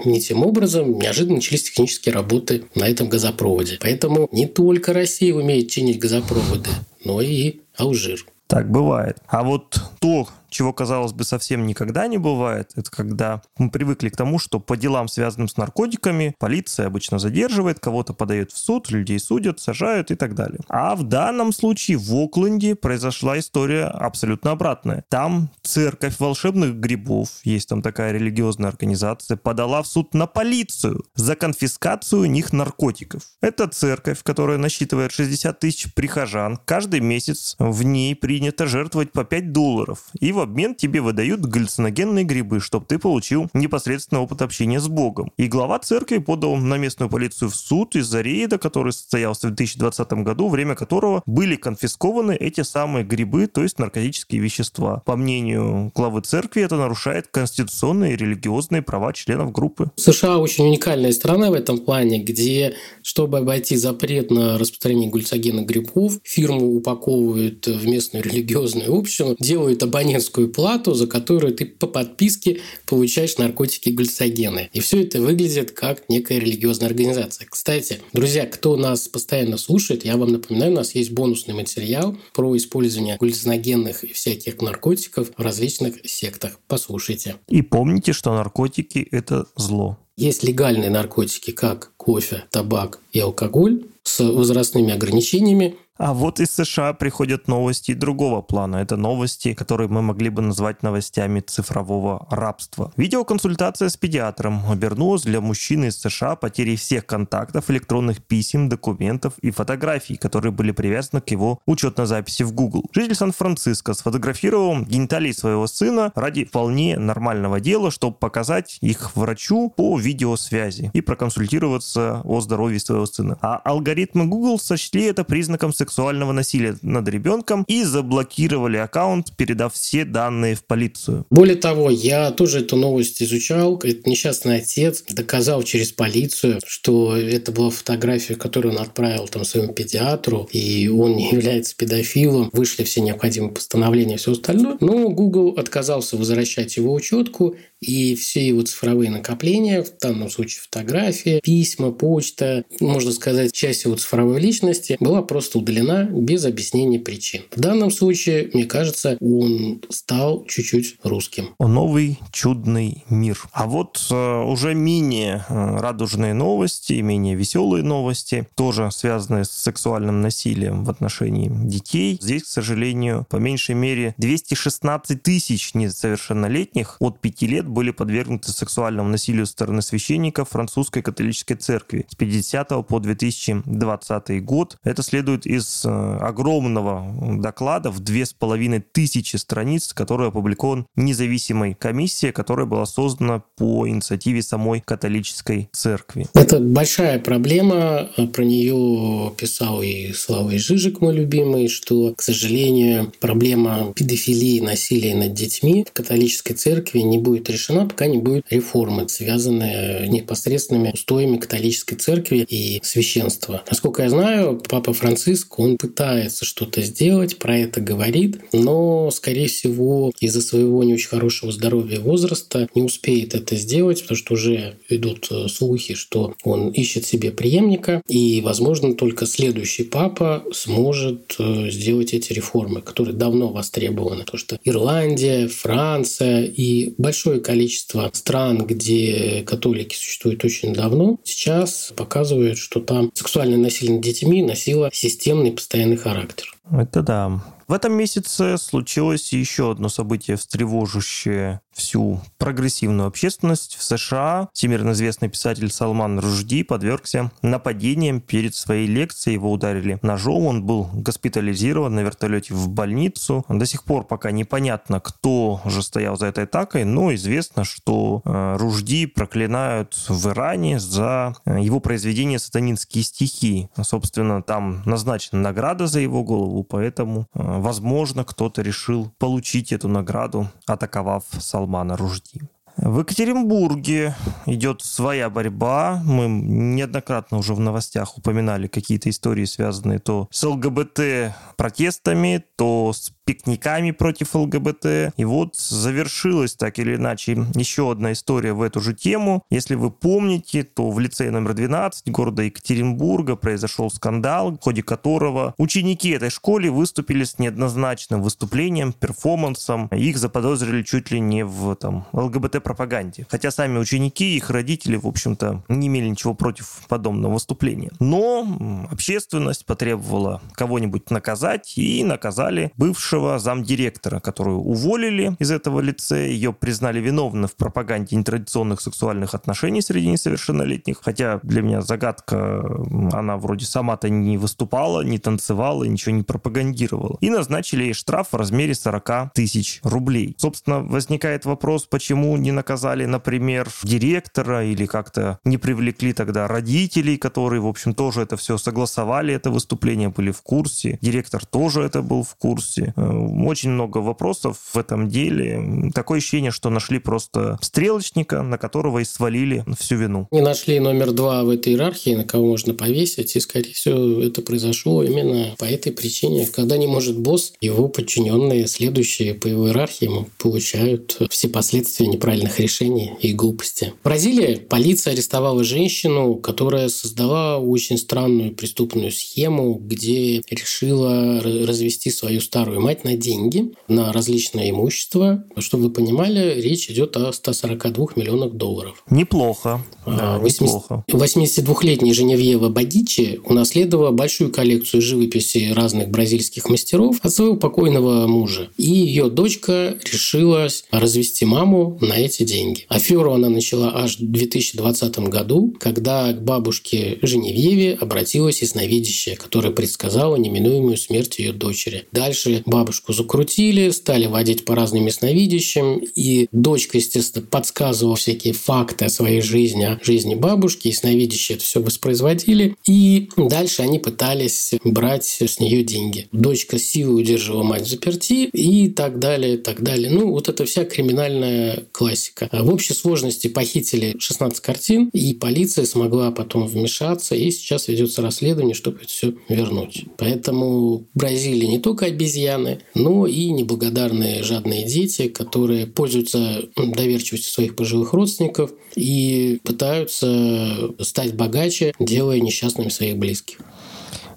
не 0.05 0.21
тем 0.21 0.45
образом, 0.45 1.00
неожиданно 1.00 1.38
начались 1.38 1.63
технические 1.63 2.13
работы 2.13 2.65
на 2.75 2.88
этом 2.88 3.10
газопроводе. 3.10 3.79
Поэтому 3.81 4.29
не 4.31 4.45
только 4.45 4.93
Россия 4.93 5.33
умеет 5.33 5.71
чинить 5.71 5.98
газопроводы, 5.98 6.69
но 7.03 7.19
и 7.19 7.62
Алжир. 7.75 8.24
Так 8.45 8.69
бывает. 8.69 9.17
А 9.27 9.43
вот 9.43 9.81
то, 10.00 10.27
чего, 10.51 10.74
казалось 10.74 11.13
бы, 11.13 11.24
совсем 11.24 11.65
никогда 11.65 12.08
не 12.08 12.17
бывает, 12.17 12.72
это 12.75 12.91
когда 12.91 13.41
мы 13.58 13.72
привыкли 13.72 14.10
к 14.10 14.17
тому, 14.17 14.38
что 14.38 14.60
по 14.60 14.77
делам, 14.77 15.08
связанным 15.08 15.48
с 15.48 15.58
наркотиками, 15.58 16.36
полиция 16.38 16.88
обычно 16.88 17.17
задерживает, 17.17 17.79
кого-то 17.79 18.13
подает 18.13 18.51
в 18.51 18.58
суд, 18.58 18.91
людей 18.91 19.20
судят, 19.20 19.60
сажают 19.60 20.12
и 20.12 20.15
так 20.15 20.36
далее. 20.36 20.60
А 20.67 20.96
в 20.96 21.03
данном 21.03 21.53
случае 21.53 21.98
в 21.98 22.13
Окленде 22.13 22.75
произошла 22.75 23.39
история 23.39 23.86
абсолютно 23.86 24.51
обратная. 24.51 25.05
Там 25.10 25.50
церковь 25.63 26.20
волшебных 26.20 26.75
грибов, 26.75 27.29
есть 27.43 27.70
там 27.70 27.81
такая 27.81 28.12
религиозная 28.12 28.70
организация, 28.70 29.38
подала 29.38 29.81
в 29.81 29.88
суд 29.88 30.13
на 30.13 30.27
полицию 30.27 31.05
за 31.15 31.36
конфискацию 31.36 32.24
у 32.24 32.25
них 32.25 32.51
наркотиков. 32.51 33.24
Это 33.41 33.67
церковь, 33.67 34.22
которая 34.24 34.58
насчитывает 34.58 35.13
60 35.13 35.60
тысяч 35.60 35.93
прихожан. 35.93 36.58
Каждый 36.65 37.00
месяц 37.00 37.55
в 37.58 37.84
ней 37.84 38.15
принято 38.15 38.67
жертвовать 38.67 39.13
по 39.13 39.24
5 39.24 39.53
долларов. 39.53 40.10
И 40.20 40.34
в 40.34 40.40
обмен 40.41 40.75
тебе 40.75 41.01
выдают 41.01 41.41
галлюциногенные 41.41 42.25
грибы, 42.25 42.60
чтобы 42.60 42.86
ты 42.86 43.00
получил 43.00 43.50
непосредственный 43.53 44.21
опыт 44.21 44.41
общения 44.41 44.79
с 44.79 44.88
Богом. 44.88 45.31
И 45.38 45.48
глава 45.48 45.79
церкви 45.79 46.17
подал 46.17 46.55
на 46.57 46.77
местную 46.77 47.10
полицию 47.10 47.50
в 47.50 47.55
суд 47.55 47.95
из-за 47.95 48.21
рейда, 48.21 48.57
который 48.57 48.93
состоялся 48.93 49.48
в 49.48 49.51
2020 49.51 50.13
году, 50.24 50.50
время 50.50 50.75
которого 50.75 51.24
были 51.25 51.55
конфискованы 51.55 52.36
эти 52.36 52.62
самые 52.62 53.05
грибы, 53.05 53.48
то 53.48 53.63
есть 53.63 53.79
наркотические 53.79 54.41
вещества. 54.41 55.01
По 55.05 55.15
мнению 55.15 55.91
главы 55.95 56.21
церкви, 56.21 56.63
это 56.63 56.75
нарушает 56.75 57.27
конституционные 57.27 58.13
и 58.13 58.17
религиозные 58.17 58.81
права 58.81 59.13
членов 59.13 59.51
группы. 59.51 59.91
США 59.95 60.38
очень 60.38 60.65
уникальная 60.67 61.12
страна 61.12 61.50
в 61.50 61.53
этом 61.53 61.79
плане, 61.79 62.24
где, 62.24 62.75
чтобы 63.03 63.39
обойти 63.39 63.75
запрет 63.75 64.31
на 64.31 64.57
распространение 64.57 65.10
гульцогенных 65.10 65.65
грибов, 65.65 66.13
фирму 66.24 66.75
упаковывают 66.75 67.67
в 67.67 67.88
местную 67.88 68.24
религиозную 68.24 68.93
общину, 68.93 69.36
делают 69.39 69.83
абонентскую 69.83 70.30
абонентскую 70.31 70.50
плату, 70.50 70.93
за 70.93 71.07
которую 71.07 71.53
ты 71.53 71.65
по 71.65 71.88
подписке 71.88 72.61
получаешь 72.85 73.38
наркотики 73.38 73.89
и 73.89 73.91
гальцогены. 73.91 74.69
И 74.73 74.79
все 74.79 75.03
это 75.03 75.21
выглядит 75.21 75.71
как 75.71 76.09
некая 76.09 76.39
религиозная 76.39 76.88
организация. 76.88 77.47
Кстати, 77.50 78.00
друзья, 78.13 78.45
кто 78.45 78.77
нас 78.77 79.07
постоянно 79.07 79.57
слушает, 79.57 80.05
я 80.05 80.17
вам 80.17 80.31
напоминаю, 80.31 80.71
у 80.71 80.75
нас 80.75 80.95
есть 80.95 81.11
бонусный 81.11 81.53
материал 81.53 82.17
про 82.33 82.55
использование 82.55 83.17
галлюциногенных 83.19 84.03
и 84.03 84.13
всяких 84.13 84.61
наркотиков 84.61 85.31
в 85.38 85.41
различных 85.41 85.95
сектах. 86.05 86.59
Послушайте. 86.67 87.35
И 87.50 87.61
помните, 87.61 88.13
что 88.13 88.33
наркотики– 88.33 89.07
это 89.11 89.45
зло. 89.55 89.97
Есть 90.17 90.43
легальные 90.43 90.89
наркотики, 90.89 91.51
как 91.51 91.91
кофе, 91.97 92.43
табак 92.51 93.00
и 93.11 93.19
алкоголь 93.19 93.85
с 94.03 94.19
возрастными 94.23 94.93
ограничениями, 94.93 95.77
а 96.01 96.13
вот 96.13 96.39
из 96.39 96.50
США 96.51 96.93
приходят 96.93 97.48
новости 97.48 97.93
другого 97.93 98.41
плана. 98.41 98.77
Это 98.77 98.98
новости, 98.98 99.53
которые 99.53 99.88
мы 99.88 100.01
могли 100.01 100.29
бы 100.29 100.41
назвать 100.41 100.81
новостями 100.81 101.41
цифрового 101.41 102.25
рабства. 102.31 102.91
Видеоконсультация 102.98 103.88
с 103.88 103.98
педиатром 103.98 104.63
обернулась 104.72 105.22
для 105.22 105.41
мужчины 105.41 105.86
из 105.86 106.00
США 106.00 106.36
потерей 106.36 106.75
всех 106.75 107.05
контактов, 107.05 107.70
электронных 107.70 108.24
писем, 108.24 108.67
документов 108.67 109.34
и 109.43 109.51
фотографий, 109.51 110.15
которые 110.15 110.51
были 110.51 110.72
привязаны 110.72 111.22
к 111.22 111.29
его 111.29 111.60
учетной 111.67 112.08
записи 112.08 112.41
в 112.41 112.51
Google. 112.51 112.86
Житель 112.91 113.13
Сан-Франциско 113.13 113.93
сфотографировал 113.93 114.81
гениталии 114.81 115.31
своего 115.31 115.67
сына 115.67 116.12
ради 116.15 116.46
вполне 116.46 116.98
нормального 116.98 117.60
дела, 117.60 117.91
чтобы 117.91 118.15
показать 118.15 118.79
их 118.81 119.15
врачу 119.15 119.70
по 119.70 120.00
видеосвязи 120.00 120.89
и 120.93 121.01
проконсультироваться 121.01 122.22
о 122.24 122.41
здоровье 122.41 122.79
своего 122.79 123.05
сына. 123.05 123.38
А 123.41 123.58
алгоритмы 123.58 124.25
Google 124.25 124.58
сочли 124.58 125.03
это 125.03 125.24
признаком 125.24 125.72
сексуальности 125.72 125.90
сексуального 125.91 126.31
насилия 126.31 126.77
над 126.81 127.10
ребенком 127.10 127.65
и 127.67 127.83
заблокировали 127.83 128.77
аккаунт, 128.77 129.36
передав 129.36 129.74
все 129.74 130.05
данные 130.05 130.55
в 130.55 130.63
полицию. 130.63 131.25
Более 131.29 131.57
того, 131.57 131.89
я 131.89 132.31
тоже 132.31 132.60
эту 132.60 132.77
новость 132.77 133.21
изучал. 133.21 133.77
Этот 133.83 134.07
несчастный 134.07 134.57
отец 134.57 135.03
доказал 135.10 135.63
через 135.63 135.91
полицию, 135.91 136.62
что 136.65 137.17
это 137.17 137.51
была 137.51 137.71
фотография, 137.71 138.36
которую 138.36 138.75
он 138.75 138.81
отправил 138.81 139.27
там 139.27 139.43
своему 139.43 139.74
педиатру, 139.74 140.48
и 140.53 140.88
он 140.88 141.17
не 141.17 141.29
является 141.29 141.75
педофилом. 141.75 142.50
Вышли 142.53 142.86
все 142.86 143.01
необходимые 143.01 143.51
постановления 143.51 144.15
и 144.15 144.17
все 144.17 144.31
остальное. 144.31 144.77
Но 144.79 145.10
Google 145.10 145.55
отказался 145.57 146.15
возвращать 146.15 146.77
его 146.77 146.93
учетку, 146.93 147.57
и 147.81 148.15
все 148.15 148.47
его 148.47 148.61
цифровые 148.61 149.09
накопления, 149.09 149.83
в 149.83 149.97
данном 150.00 150.29
случае 150.29 150.61
фотографии, 150.61 151.41
письма, 151.43 151.91
почта, 151.91 152.63
можно 152.79 153.11
сказать, 153.11 153.51
часть 153.51 153.85
его 153.85 153.95
цифровой 153.95 154.39
личности 154.39 154.97
была 155.00 155.23
просто 155.23 155.57
удалена 155.57 156.03
без 156.03 156.45
объяснения 156.45 157.00
причин. 157.00 157.41
В 157.51 157.59
данном 157.59 157.91
случае, 157.91 158.50
мне 158.53 158.65
кажется, 158.65 159.17
он 159.19 159.81
стал 159.89 160.45
чуть-чуть 160.45 160.97
русским. 161.03 161.55
Новый 161.59 162.19
чудный 162.31 163.03
мир. 163.09 163.39
А 163.51 163.65
вот 163.65 164.05
э, 164.11 164.43
уже 164.43 164.75
менее 164.75 165.45
э, 165.50 165.79
радужные 165.79 166.33
новости, 166.33 166.93
менее 166.93 167.35
веселые 167.35 167.83
новости, 167.83 168.47
тоже 168.55 168.89
связанные 168.91 169.45
с 169.45 169.51
сексуальным 169.51 170.21
насилием 170.21 170.83
в 170.85 170.89
отношении 170.89 171.50
детей. 171.50 172.19
Здесь, 172.21 172.43
к 172.43 172.47
сожалению, 172.47 173.25
по 173.29 173.38
меньшей 173.38 173.73
мере 173.73 174.13
216 174.17 175.23
тысяч 175.23 175.73
несовершеннолетних 175.73 176.97
от 177.00 177.19
5 177.19 177.41
лет 177.43 177.67
были 177.71 177.91
подвергнуты 177.91 178.51
сексуальному 178.51 179.09
насилию 179.09 179.45
со 179.45 179.53
стороны 179.53 179.81
священников 179.81 180.49
французской 180.49 181.01
католической 181.01 181.55
церкви 181.55 182.05
с 182.09 182.15
50 182.15 182.87
по 182.87 182.99
2020 182.99 184.43
год. 184.43 184.77
Это 184.83 185.01
следует 185.03 185.45
из 185.45 185.83
э, 185.85 185.89
огромного 185.89 187.39
доклада 187.39 187.89
в 187.91 187.99
две 187.99 188.25
с 188.25 188.33
половиной 188.33 188.81
тысячи 188.81 189.37
страниц, 189.37 189.93
который 189.93 190.27
опубликован 190.27 190.85
независимой 190.95 191.73
комиссией, 191.73 192.33
которая 192.33 192.65
была 192.65 192.85
создана 192.85 193.43
по 193.57 193.87
инициативе 193.87 194.41
самой 194.41 194.81
католической 194.81 195.69
церкви. 195.71 196.27
Это 196.33 196.59
большая 196.59 197.19
проблема. 197.19 198.09
Про 198.33 198.43
нее 198.43 199.33
писал 199.37 199.81
и 199.81 200.11
Слава 200.13 200.57
Жижик, 200.57 201.01
мой 201.01 201.15
любимый, 201.15 201.67
что, 201.67 202.13
к 202.15 202.21
сожалению, 202.21 203.11
проблема 203.19 203.93
педофилии, 203.95 204.59
насилия 204.59 205.15
над 205.15 205.33
детьми 205.33 205.85
в 205.87 205.93
католической 205.93 206.53
церкви 206.53 206.99
не 206.99 207.17
будет 207.17 207.49
решена 207.49 207.60
решена, 207.61 207.85
пока 207.85 208.07
не 208.07 208.17
будет 208.17 208.45
реформы, 208.49 209.07
связанные 209.07 210.07
непосредственными 210.07 210.91
устоями 210.93 211.37
католической 211.37 211.95
церкви 211.95 212.45
и 212.49 212.79
священства. 212.83 213.63
Насколько 213.69 214.03
я 214.03 214.09
знаю, 214.09 214.61
Папа 214.67 214.93
Франциск, 214.93 215.59
он 215.59 215.77
пытается 215.77 216.45
что-то 216.45 216.81
сделать, 216.81 217.37
про 217.37 217.57
это 217.57 217.81
говорит, 217.81 218.41
но, 218.53 219.11
скорее 219.11 219.47
всего, 219.47 220.11
из-за 220.19 220.41
своего 220.41 220.83
не 220.83 220.93
очень 220.93 221.09
хорошего 221.09 221.51
здоровья 221.51 221.97
и 221.97 221.99
возраста 221.99 222.67
не 222.75 222.81
успеет 222.81 223.35
это 223.35 223.55
сделать, 223.55 224.01
потому 224.01 224.17
что 224.17 224.33
уже 224.33 224.77
идут 224.89 225.27
э, 225.31 225.47
слухи, 225.47 225.93
что 225.93 226.33
он 226.43 226.69
ищет 226.69 227.05
себе 227.05 227.31
преемника, 227.31 228.01
и, 228.07 228.41
возможно, 228.41 228.93
только 228.95 229.25
следующий 229.25 229.83
папа 229.83 230.43
сможет 230.53 231.35
э, 231.37 231.69
сделать 231.69 232.13
эти 232.13 232.33
реформы, 232.33 232.81
которые 232.81 233.15
давно 233.15 233.49
востребованы. 233.49 234.21
Потому 234.21 234.39
что 234.39 234.59
Ирландия, 234.63 235.47
Франция 235.47 236.43
и 236.45 236.93
большое 236.97 237.39
количество 237.39 237.50
количество 237.51 238.10
стран, 238.13 238.65
где 238.65 239.43
католики 239.46 239.93
существуют 239.93 240.46
очень 240.46 240.74
давно, 240.74 241.20
сейчас 241.25 241.91
показывают, 241.98 242.58
что 242.58 242.79
там 242.79 243.12
сексуальное 243.13 243.58
насилие 243.58 243.96
над 243.96 244.01
детьми 244.01 244.41
носило 244.41 244.89
системный 244.93 245.51
постоянный 245.51 245.98
характер. 245.98 246.55
Это 246.72 247.01
да. 247.01 247.43
В 247.67 247.74
этом 247.74 247.93
месяце 247.93 248.58
случилось 248.58 249.34
еще 249.34 249.72
одно 249.72 249.89
событие, 249.89 250.38
встревожащее 250.38 251.60
всю 251.73 252.21
прогрессивную 252.37 253.07
общественность. 253.07 253.75
В 253.75 253.83
США 253.83 254.49
всемирно 254.53 254.91
известный 254.91 255.29
писатель 255.29 255.71
Салман 255.71 256.19
Ружди 256.19 256.63
подвергся 256.63 257.31
нападениям 257.41 258.21
перед 258.21 258.55
своей 258.55 258.87
лекцией. 258.87 259.35
Его 259.35 259.51
ударили 259.51 259.99
ножом, 260.01 260.45
он 260.45 260.63
был 260.63 260.89
госпитализирован 260.93 261.93
на 261.95 262.01
вертолете 262.01 262.53
в 262.53 262.69
больницу. 262.69 263.45
До 263.49 263.65
сих 263.65 263.83
пор 263.83 264.05
пока 264.05 264.31
непонятно, 264.31 264.99
кто 264.99 265.61
же 265.65 265.81
стоял 265.81 266.17
за 266.17 266.27
этой 266.27 266.43
атакой, 266.43 266.83
но 266.83 267.13
известно, 267.13 267.63
что 267.63 268.21
э, 268.23 268.57
Ружди 268.57 269.05
проклинают 269.05 269.95
в 270.07 270.27
Иране 270.29 270.79
за 270.79 271.35
э, 271.45 271.59
его 271.61 271.79
произведение 271.79 272.39
«Сатанинские 272.39 273.03
стихи». 273.03 273.69
Собственно, 273.81 274.41
там 274.41 274.83
назначена 274.85 275.41
награда 275.41 275.87
за 275.87 275.99
его 275.99 276.23
голову, 276.23 276.63
поэтому 276.63 277.27
э, 277.33 277.39
возможно, 277.41 278.23
кто-то 278.23 278.61
решил 278.61 279.11
получить 279.17 279.71
эту 279.71 279.87
награду, 279.87 280.49
атаковав 280.65 281.23
Салмана 281.39 281.60
Ружди. 281.97 282.41
В 282.77 283.00
Екатеринбурге 283.00 284.15
идет 284.45 284.81
своя 284.81 285.29
борьба. 285.29 286.01
Мы 286.05 286.27
неоднократно 286.27 287.37
уже 287.37 287.53
в 287.53 287.59
новостях 287.59 288.17
упоминали 288.17 288.67
какие-то 288.67 289.09
истории, 289.09 289.45
связанные 289.45 290.00
то 290.00 290.27
с 290.31 290.43
ЛГБТ 290.43 291.35
протестами, 291.57 292.43
то 292.55 292.91
с 292.93 293.11
пикниками 293.25 293.92
против 293.92 294.36
ЛГБТ. 294.36 295.14
И 295.18 295.25
вот 295.25 295.55
завершилась 295.55 296.55
так 296.55 296.79
или 296.79 296.96
иначе 296.96 297.46
еще 297.55 297.92
одна 297.92 298.14
история 298.14 298.53
в 298.53 298.62
эту 298.62 298.79
же 298.79 298.94
тему. 298.94 299.44
Если 299.50 299.75
вы 299.75 299.92
помните, 299.92 300.64
то 300.64 300.90
в 300.90 301.00
лицее 301.00 301.31
номер 301.31 301.53
12 301.53 302.10
города 302.12 302.44
Екатеринбурга 302.44 303.36
произошел 303.36 303.90
скандал, 303.90 304.51
в 304.51 304.60
ходе 304.62 304.84
которого 304.84 305.53
ученики 305.57 306.10
этой 306.10 306.29
школы 306.29 306.72
выступили 306.72 307.24
с 307.24 307.40
неоднозначным 307.40 308.22
выступлением, 308.22 308.94
перформансом. 308.94 309.88
Их 309.88 310.18
заподозрили 310.18 310.84
чуть 310.84 311.12
ли 311.12 311.20
не 311.20 311.46
в 311.46 311.75
там, 311.75 312.07
ЛГБТ-пропаганде. 312.14 313.27
Хотя 313.29 313.51
сами 313.51 313.77
ученики 313.77 314.34
и 314.34 314.38
их 314.38 314.50
родители, 314.50 314.96
в 314.96 315.07
общем-то, 315.07 315.64
не 315.68 315.88
имели 315.88 316.07
ничего 316.07 316.34
против 316.34 316.81
подобного 316.88 317.34
выступления. 317.34 317.92
Но 318.00 318.48
общественность 318.90 319.66
потребовала 319.66 320.42
кого-нибудь 320.53 321.10
наказать, 321.12 321.74
и 321.77 322.03
наказали 322.03 322.72
бывшего 322.77 323.10
бывшего 323.11 323.39
замдиректора, 323.39 324.19
которую 324.19 324.59
уволили 324.59 325.35
из 325.39 325.51
этого 325.51 325.81
лицея. 325.81 326.29
Ее 326.29 326.53
признали 326.53 327.00
виновной 327.00 327.47
в 327.47 327.55
пропаганде 327.55 328.15
нетрадиционных 328.15 328.79
сексуальных 328.79 329.35
отношений 329.35 329.81
среди 329.81 330.07
несовершеннолетних. 330.07 330.97
Хотя 331.01 331.39
для 331.43 331.61
меня 331.61 331.81
загадка, 331.81 332.63
она 333.11 333.37
вроде 333.37 333.65
сама-то 333.65 334.09
не 334.09 334.37
выступала, 334.37 335.01
не 335.01 335.19
танцевала, 335.19 335.83
ничего 335.83 336.15
не 336.15 336.24
пропагандировала. 336.24 337.17
И 337.19 337.29
назначили 337.29 337.83
ей 337.83 337.93
штраф 337.93 338.29
в 338.31 338.35
размере 338.35 338.75
40 338.75 339.33
тысяч 339.33 339.81
рублей. 339.83 340.35
Собственно, 340.37 340.79
возникает 340.79 341.45
вопрос, 341.45 341.85
почему 341.85 342.37
не 342.37 342.51
наказали, 342.51 343.05
например, 343.05 343.67
директора 343.83 344.63
или 344.63 344.85
как-то 344.85 345.39
не 345.43 345.57
привлекли 345.57 346.13
тогда 346.13 346.47
родителей, 346.47 347.17
которые, 347.17 347.61
в 347.61 347.67
общем, 347.67 347.93
тоже 347.93 348.21
это 348.21 348.37
все 348.37 348.57
согласовали, 348.57 349.33
это 349.33 349.50
выступление, 349.50 350.09
были 350.09 350.31
в 350.31 350.41
курсе. 350.41 350.97
Директор 351.01 351.45
тоже 351.45 351.81
это 351.81 352.01
был 352.01 352.24
в 352.24 352.35
курсе. 352.35 352.93
Э, 353.01 353.48
очень 353.48 353.72
много 353.72 353.98
вопросов 353.98 354.57
в 354.74 354.77
этом 354.77 355.09
деле. 355.09 355.92
Такое 355.94 356.20
ощущение, 356.20 356.51
что 356.51 356.70
нашли 356.70 357.00
просто 357.00 357.57
стрелочника, 357.61 358.44
на 358.44 358.57
которого 358.57 359.00
и 359.00 359.05
свалили 359.05 359.66
всю 359.79 359.96
вину. 359.96 360.27
Не 360.31 360.42
нашли 360.42 360.79
номер 360.79 361.11
два 361.11 361.44
в 361.44 361.50
этой 361.50 361.74
иерархии, 361.74 362.11
на 362.11 362.24
кого 362.24 362.46
можно 362.46 362.74
повесить, 362.74 363.35
и, 363.35 363.40
скорее 363.40 363.74
всего, 363.74 364.22
это 364.22 364.42
произошло 364.42 365.03
именно 365.03 365.55
по 365.57 365.66
этой 365.66 365.92
причине. 365.92 366.46
Когда 366.46 366.77
не 366.77 366.87
может 366.87 367.18
босс, 367.18 367.53
его 367.59 367.87
подчиненные, 367.87 368.68
следующие 368.68 369.33
по 369.33 369.48
его 369.48 369.68
иерархии, 369.68 370.27
получают 370.37 371.20
все 371.29 371.50
последствия 371.50 372.07
неправильных 372.07 372.59
решений 372.59 373.14
и 373.22 373.33
глупости. 373.33 373.94
В 374.01 374.03
Бразилии 374.03 374.55
полиция 374.55 375.14
арестовала 375.14 375.64
женщину, 375.64 376.35
которая 376.35 376.90
создала 376.90 377.57
очень 377.57 377.98
странную 377.98 378.53
преступную 378.53 379.11
схему, 379.11 379.75
где 379.75 380.42
решила 380.50 381.42
развести 381.42 382.11
свою 382.11 382.42
старую 382.42 382.81
мать 382.81 382.90
на 383.03 383.15
деньги, 383.15 383.71
на 383.87 384.11
различное 384.13 384.69
имущество. 384.69 385.43
Чтобы 385.57 385.85
вы 385.85 385.89
понимали, 385.91 386.61
речь 386.61 386.89
идет 386.89 387.17
о 387.17 387.31
142 387.31 388.07
миллионах 388.15 388.53
долларов. 388.53 389.03
Неплохо. 389.09 389.83
Да, 390.05 390.37
80... 390.39 390.61
неплохо. 390.61 391.03
82-летняя 391.07 392.13
Женевьева 392.13 392.69
Бадичи 392.69 393.39
унаследовала 393.43 394.11
большую 394.11 394.51
коллекцию 394.51 395.01
живописи 395.01 395.71
разных 395.73 396.09
бразильских 396.09 396.69
мастеров 396.69 397.17
от 397.21 397.33
своего 397.33 397.55
покойного 397.55 398.27
мужа. 398.27 398.69
И 398.77 398.91
ее 398.91 399.29
дочка 399.29 399.97
решилась 400.03 400.85
развести 400.91 401.45
маму 401.45 401.97
на 402.01 402.13
эти 402.13 402.43
деньги. 402.43 402.85
Аферу 402.89 403.33
она 403.33 403.49
начала 403.49 403.91
аж 403.95 404.17
в 404.17 404.31
2020 404.31 405.19
году, 405.29 405.75
когда 405.79 406.31
к 406.33 406.43
бабушке 406.43 407.19
Женевьеве 407.21 407.93
обратилась 407.93 408.61
ясновидящая, 408.61 409.35
которая 409.35 409.71
предсказала 409.71 410.35
неминуемую 410.35 410.97
смерть 410.97 411.39
ее 411.39 411.53
дочери. 411.53 412.05
Дальше 412.11 412.63
бабушку 412.81 413.13
закрутили, 413.13 413.91
стали 413.91 414.25
водить 414.25 414.65
по 414.65 414.75
разным 414.75 415.05
ясновидящим, 415.05 416.01
и 416.15 416.48
дочка, 416.51 416.98
естественно, 416.98 417.46
подсказывала 417.46 418.15
всякие 418.15 418.53
факты 418.53 419.05
о 419.05 419.09
своей 419.09 419.41
жизни, 419.41 419.83
о 419.83 420.00
жизни 420.03 420.33
бабушки, 420.33 420.87
ясновидящие 420.87 421.57
это 421.57 421.63
все 421.63 421.79
воспроизводили, 421.79 422.75
и 422.87 423.29
дальше 423.37 423.83
они 423.83 424.00
пытались 424.00 424.74
брать 424.83 425.25
с 425.25 425.59
нее 425.59 425.83
деньги. 425.83 426.27
Дочка 426.31 426.79
силой 426.79 427.22
удерживала 427.22 427.61
мать 427.61 427.87
заперти 427.87 428.50
и 428.51 428.89
так 428.89 429.20
далее, 429.20 429.57
так 429.57 429.83
далее. 429.83 430.09
Ну, 430.09 430.31
вот 430.31 430.50
это 430.50 430.65
вся 430.65 430.83
криминальная 430.83 431.83
классика. 431.91 432.50
В 432.51 432.74
общей 432.74 432.96
сложности 432.96 433.48
похитили 433.48 434.15
16 434.17 434.59
картин, 434.59 435.09
и 435.13 435.35
полиция 435.35 435.85
смогла 435.85 436.31
потом 436.31 436.65
вмешаться, 436.65 437.35
и 437.35 437.51
сейчас 437.51 437.87
ведется 437.87 438.24
расследование, 438.24 438.74
чтобы 438.74 439.01
это 439.01 439.09
все 439.09 439.33
вернуть. 439.50 440.05
Поэтому 440.17 441.05
в 441.13 441.20
Бразилии 441.20 441.67
не 441.67 441.79
только 441.79 442.07
обезьяны, 442.07 442.71
но 442.96 443.27
и 443.27 443.50
неблагодарные 443.50 444.44
жадные 444.44 444.86
дети, 444.86 445.27
которые 445.27 445.88
пользуются 445.88 446.70
доверчивостью 446.75 447.51
своих 447.51 447.75
пожилых 447.75 448.14
родственников 448.14 448.72
и 448.96 449.60
пытаются 449.64 450.92
стать 451.00 451.36
богаче, 451.36 451.94
делая 452.00 452.40
несчастными 452.40 452.90
своих 452.90 453.18
близких. 453.18 453.57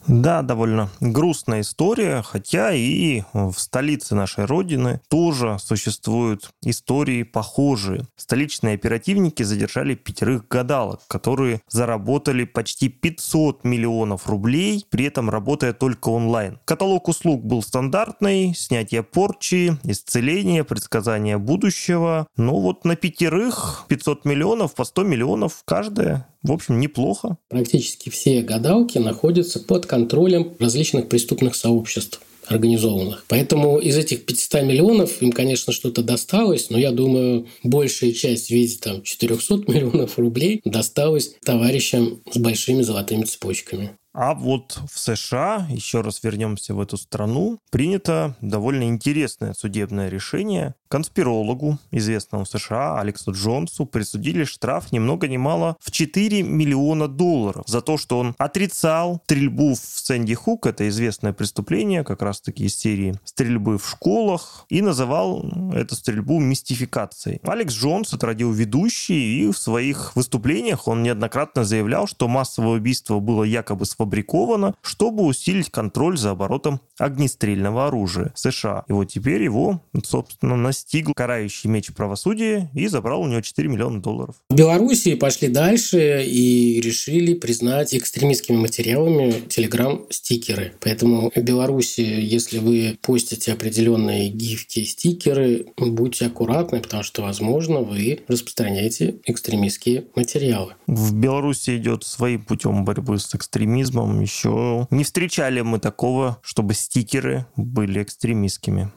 Да, 0.07 0.43
довольно 0.43 0.91
грустная 1.01 1.63
история, 1.63 2.23
хотя 2.23 2.73
и 2.73 3.23
в 3.33 3.55
столице 3.57 4.15
нашей 4.15 4.45
Родины 4.45 5.01
тоже 5.09 5.57
существуют 5.59 6.51
истории 6.63 7.23
похожие. 7.23 8.07
Столичные 8.17 8.75
оперативники 8.75 9.43
задержали 9.43 9.95
пятерых 9.95 10.47
гадалок, 10.49 11.01
которые 11.09 11.63
заработали 11.69 12.45
почти 12.45 12.89
500 12.89 13.65
миллионов 13.65 14.29
рублей, 14.29 14.85
при 14.91 15.07
этом 15.07 15.31
работая 15.31 15.73
только 15.73 16.11
онлайн. 16.11 16.59
Каталог 16.67 17.09
услуг 17.09 17.43
был 17.45 17.63
стандартный, 17.63 18.55
снятие 18.55 19.03
порчи, 19.03 19.79
исцеление, 19.85 20.65
предсказание 20.65 21.39
будущего. 21.39 22.27
Но 22.37 22.61
вот 22.61 22.85
на 22.85 22.97
пятерых 22.97 23.85
500 23.89 24.25
миллионов 24.27 24.75
по 24.75 24.85
100 24.85 25.05
миллионов 25.05 25.63
каждая 25.65 26.27
в 26.45 26.53
общем, 26.53 26.79
неплохо. 26.79 27.39
Практически 27.49 28.11
все 28.11 28.43
гадалки 28.43 28.99
находятся 28.99 29.61
под 29.61 29.87
контролем 29.87 30.53
различных 30.59 31.09
преступных 31.09 31.57
сообществ 31.57 32.21
организованных. 32.47 33.25
Поэтому 33.29 33.79
из 33.79 33.97
этих 33.97 34.27
500 34.27 34.63
миллионов 34.63 35.23
им, 35.23 35.33
конечно, 35.33 35.73
что-то 35.73 36.03
досталось, 36.03 36.69
но 36.69 36.79
я 36.79 36.93
думаю, 36.93 37.47
большая 37.63 38.13
часть 38.13 38.49
в 38.49 38.51
виде 38.51 38.77
там, 38.77 39.03
400 39.03 39.65
миллионов 39.73 40.19
рублей 40.19 40.61
досталась 40.65 41.35
товарищам 41.43 42.21
с 42.31 42.37
большими 42.37 42.83
золотыми 42.83 43.25
цепочками. 43.25 43.97
А 44.15 44.35
вот 44.35 44.81
в 44.89 44.97
США, 44.97 45.67
еще 45.69 46.01
раз 46.01 46.23
вернемся 46.23 46.73
в 46.73 46.81
эту 46.81 46.97
страну, 46.97 47.59
принято 47.71 48.37
довольно 48.41 48.85
интересное 48.85 49.55
судебное 49.55 50.09
решение. 50.09 50.77
Конспирологу, 50.87 51.79
известному 51.91 52.45
в 52.45 52.49
США 52.49 53.01
Алексу 53.01 53.33
Джонсу, 53.33 53.87
присудили 53.87 54.45
штраф 54.45 54.93
ни 54.93 55.01
много 55.01 55.27
ни 55.27 55.37
мало 55.37 55.77
в 55.81 55.91
4 55.91 56.45
миллиона 56.45 57.09
долларов 57.09 57.65
за 57.67 57.81
то, 57.81 57.99
что 57.99 58.21
он 58.21 58.37
отрицал 58.39 59.21
стрельбу 59.25 59.75
в 59.75 59.79
Сэнди 59.79 60.35
Хук, 60.35 60.67
это 60.67 60.89
известное 60.89 61.33
преступление, 61.33 62.05
как 62.05 62.23
раз-таки 62.23 62.67
из 62.67 62.77
серии 62.77 63.19
стрельбы 63.25 63.79
в 63.79 63.89
школах, 63.91 64.67
и 64.69 64.81
называл 64.81 65.45
эту 65.73 65.97
стрельбу 65.97 66.39
мистификацией. 66.39 67.41
Алекс 67.43 67.75
Джонс 67.75 68.13
это 68.13 68.27
радиоведущий, 68.27 69.41
и 69.41 69.51
в 69.51 69.59
своих 69.59 70.15
выступлениях 70.15 70.87
он 70.87 71.03
неоднократно 71.03 71.65
заявлял, 71.65 72.07
что 72.07 72.29
массовое 72.29 72.77
убийство 72.77 73.19
было 73.19 73.43
якобы 73.43 73.85
сфабриковано 73.85 74.04
сфабриковано, 74.05 74.75
чтобы 74.83 75.25
усилить 75.25 75.71
контроль 75.71 76.19
за 76.19 76.33
оборотом 76.33 76.81
огнестрельного 76.99 77.89
оружия 77.89 78.33
США. 78.37 78.85
И 78.89 78.93
вот 78.93 79.07
теперь 79.07 79.43
его, 79.43 79.83
собственно, 80.05 80.57
настигл 80.57 81.13
карающий 81.15 81.69
меч 81.71 81.93
правосудия 81.93 82.71
и 82.75 82.87
забрал 82.87 83.23
у 83.23 83.27
него 83.27 83.41
4 83.41 83.69
миллиона 83.69 84.01
долларов. 84.01 84.37
В 84.51 84.55
Беларуси 84.55 85.15
пошли 85.15 85.49
дальше 85.49 86.25
и 86.25 86.81
решили 86.81 87.35
признать 87.35 87.95
экстремистскими 87.95 88.57
материалами 88.57 89.33
телеграм-стикеры. 89.49 90.75
Поэтому 90.81 91.33
в 91.35 91.41
Беларуси, 91.41 92.01
если 92.01 92.59
вы 92.59 92.99
постите 93.03 93.53
определенные 93.53 94.29
гифки, 94.29 94.85
стикеры, 94.85 95.67
будьте 95.77 96.27
аккуратны, 96.27 96.81
потому 96.81 97.03
что, 97.03 97.23
возможно, 97.23 97.81
вы 97.81 98.21
распространяете 98.29 99.17
экстремистские 99.25 100.05
материалы. 100.15 100.75
В 100.87 101.15
Беларуси 101.15 101.77
идет 101.77 102.05
своим 102.05 102.45
путем 102.45 102.85
борьбы 102.85 103.19
с 103.19 103.35
экстремизмом 103.35 103.94
экстремизмом 103.95 104.21
еще 104.21 104.87
не 104.91 105.05
встречали 105.05 105.61
мы 105.61 105.79
такого, 105.79 106.39
чтобы 106.43 106.75
стикеры 106.75 107.47
были 107.57 108.03
экстремистскими. 108.03 108.91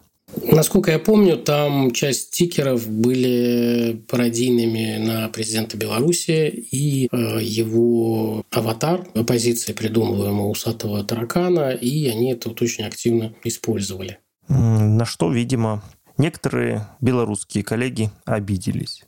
Насколько 0.51 0.91
я 0.91 0.99
помню, 0.99 1.38
там 1.38 1.91
часть 1.91 2.33
стикеров 2.33 2.88
были 2.88 4.03
пародийными 4.10 4.97
на 4.97 5.29
президента 5.29 5.77
Беларуси, 5.77 6.49
и 6.49 7.07
э, 7.10 7.39
его 7.41 8.43
аватар 8.51 9.07
оппозиции 9.15 9.71
придумал 9.71 10.27
ему 10.27 10.49
усатого 10.49 11.03
таракана, 11.03 11.71
и 11.71 12.10
они 12.10 12.33
это 12.33 12.49
вот 12.49 12.62
очень 12.62 12.83
активно 12.83 13.33
использовали. 13.45 14.19
На 14.49 15.05
что, 15.05 15.31
видимо, 15.31 15.81
некоторые 16.17 16.88
белорусские 16.99 17.63
коллеги 17.63 18.12
обиделись. 18.25 19.05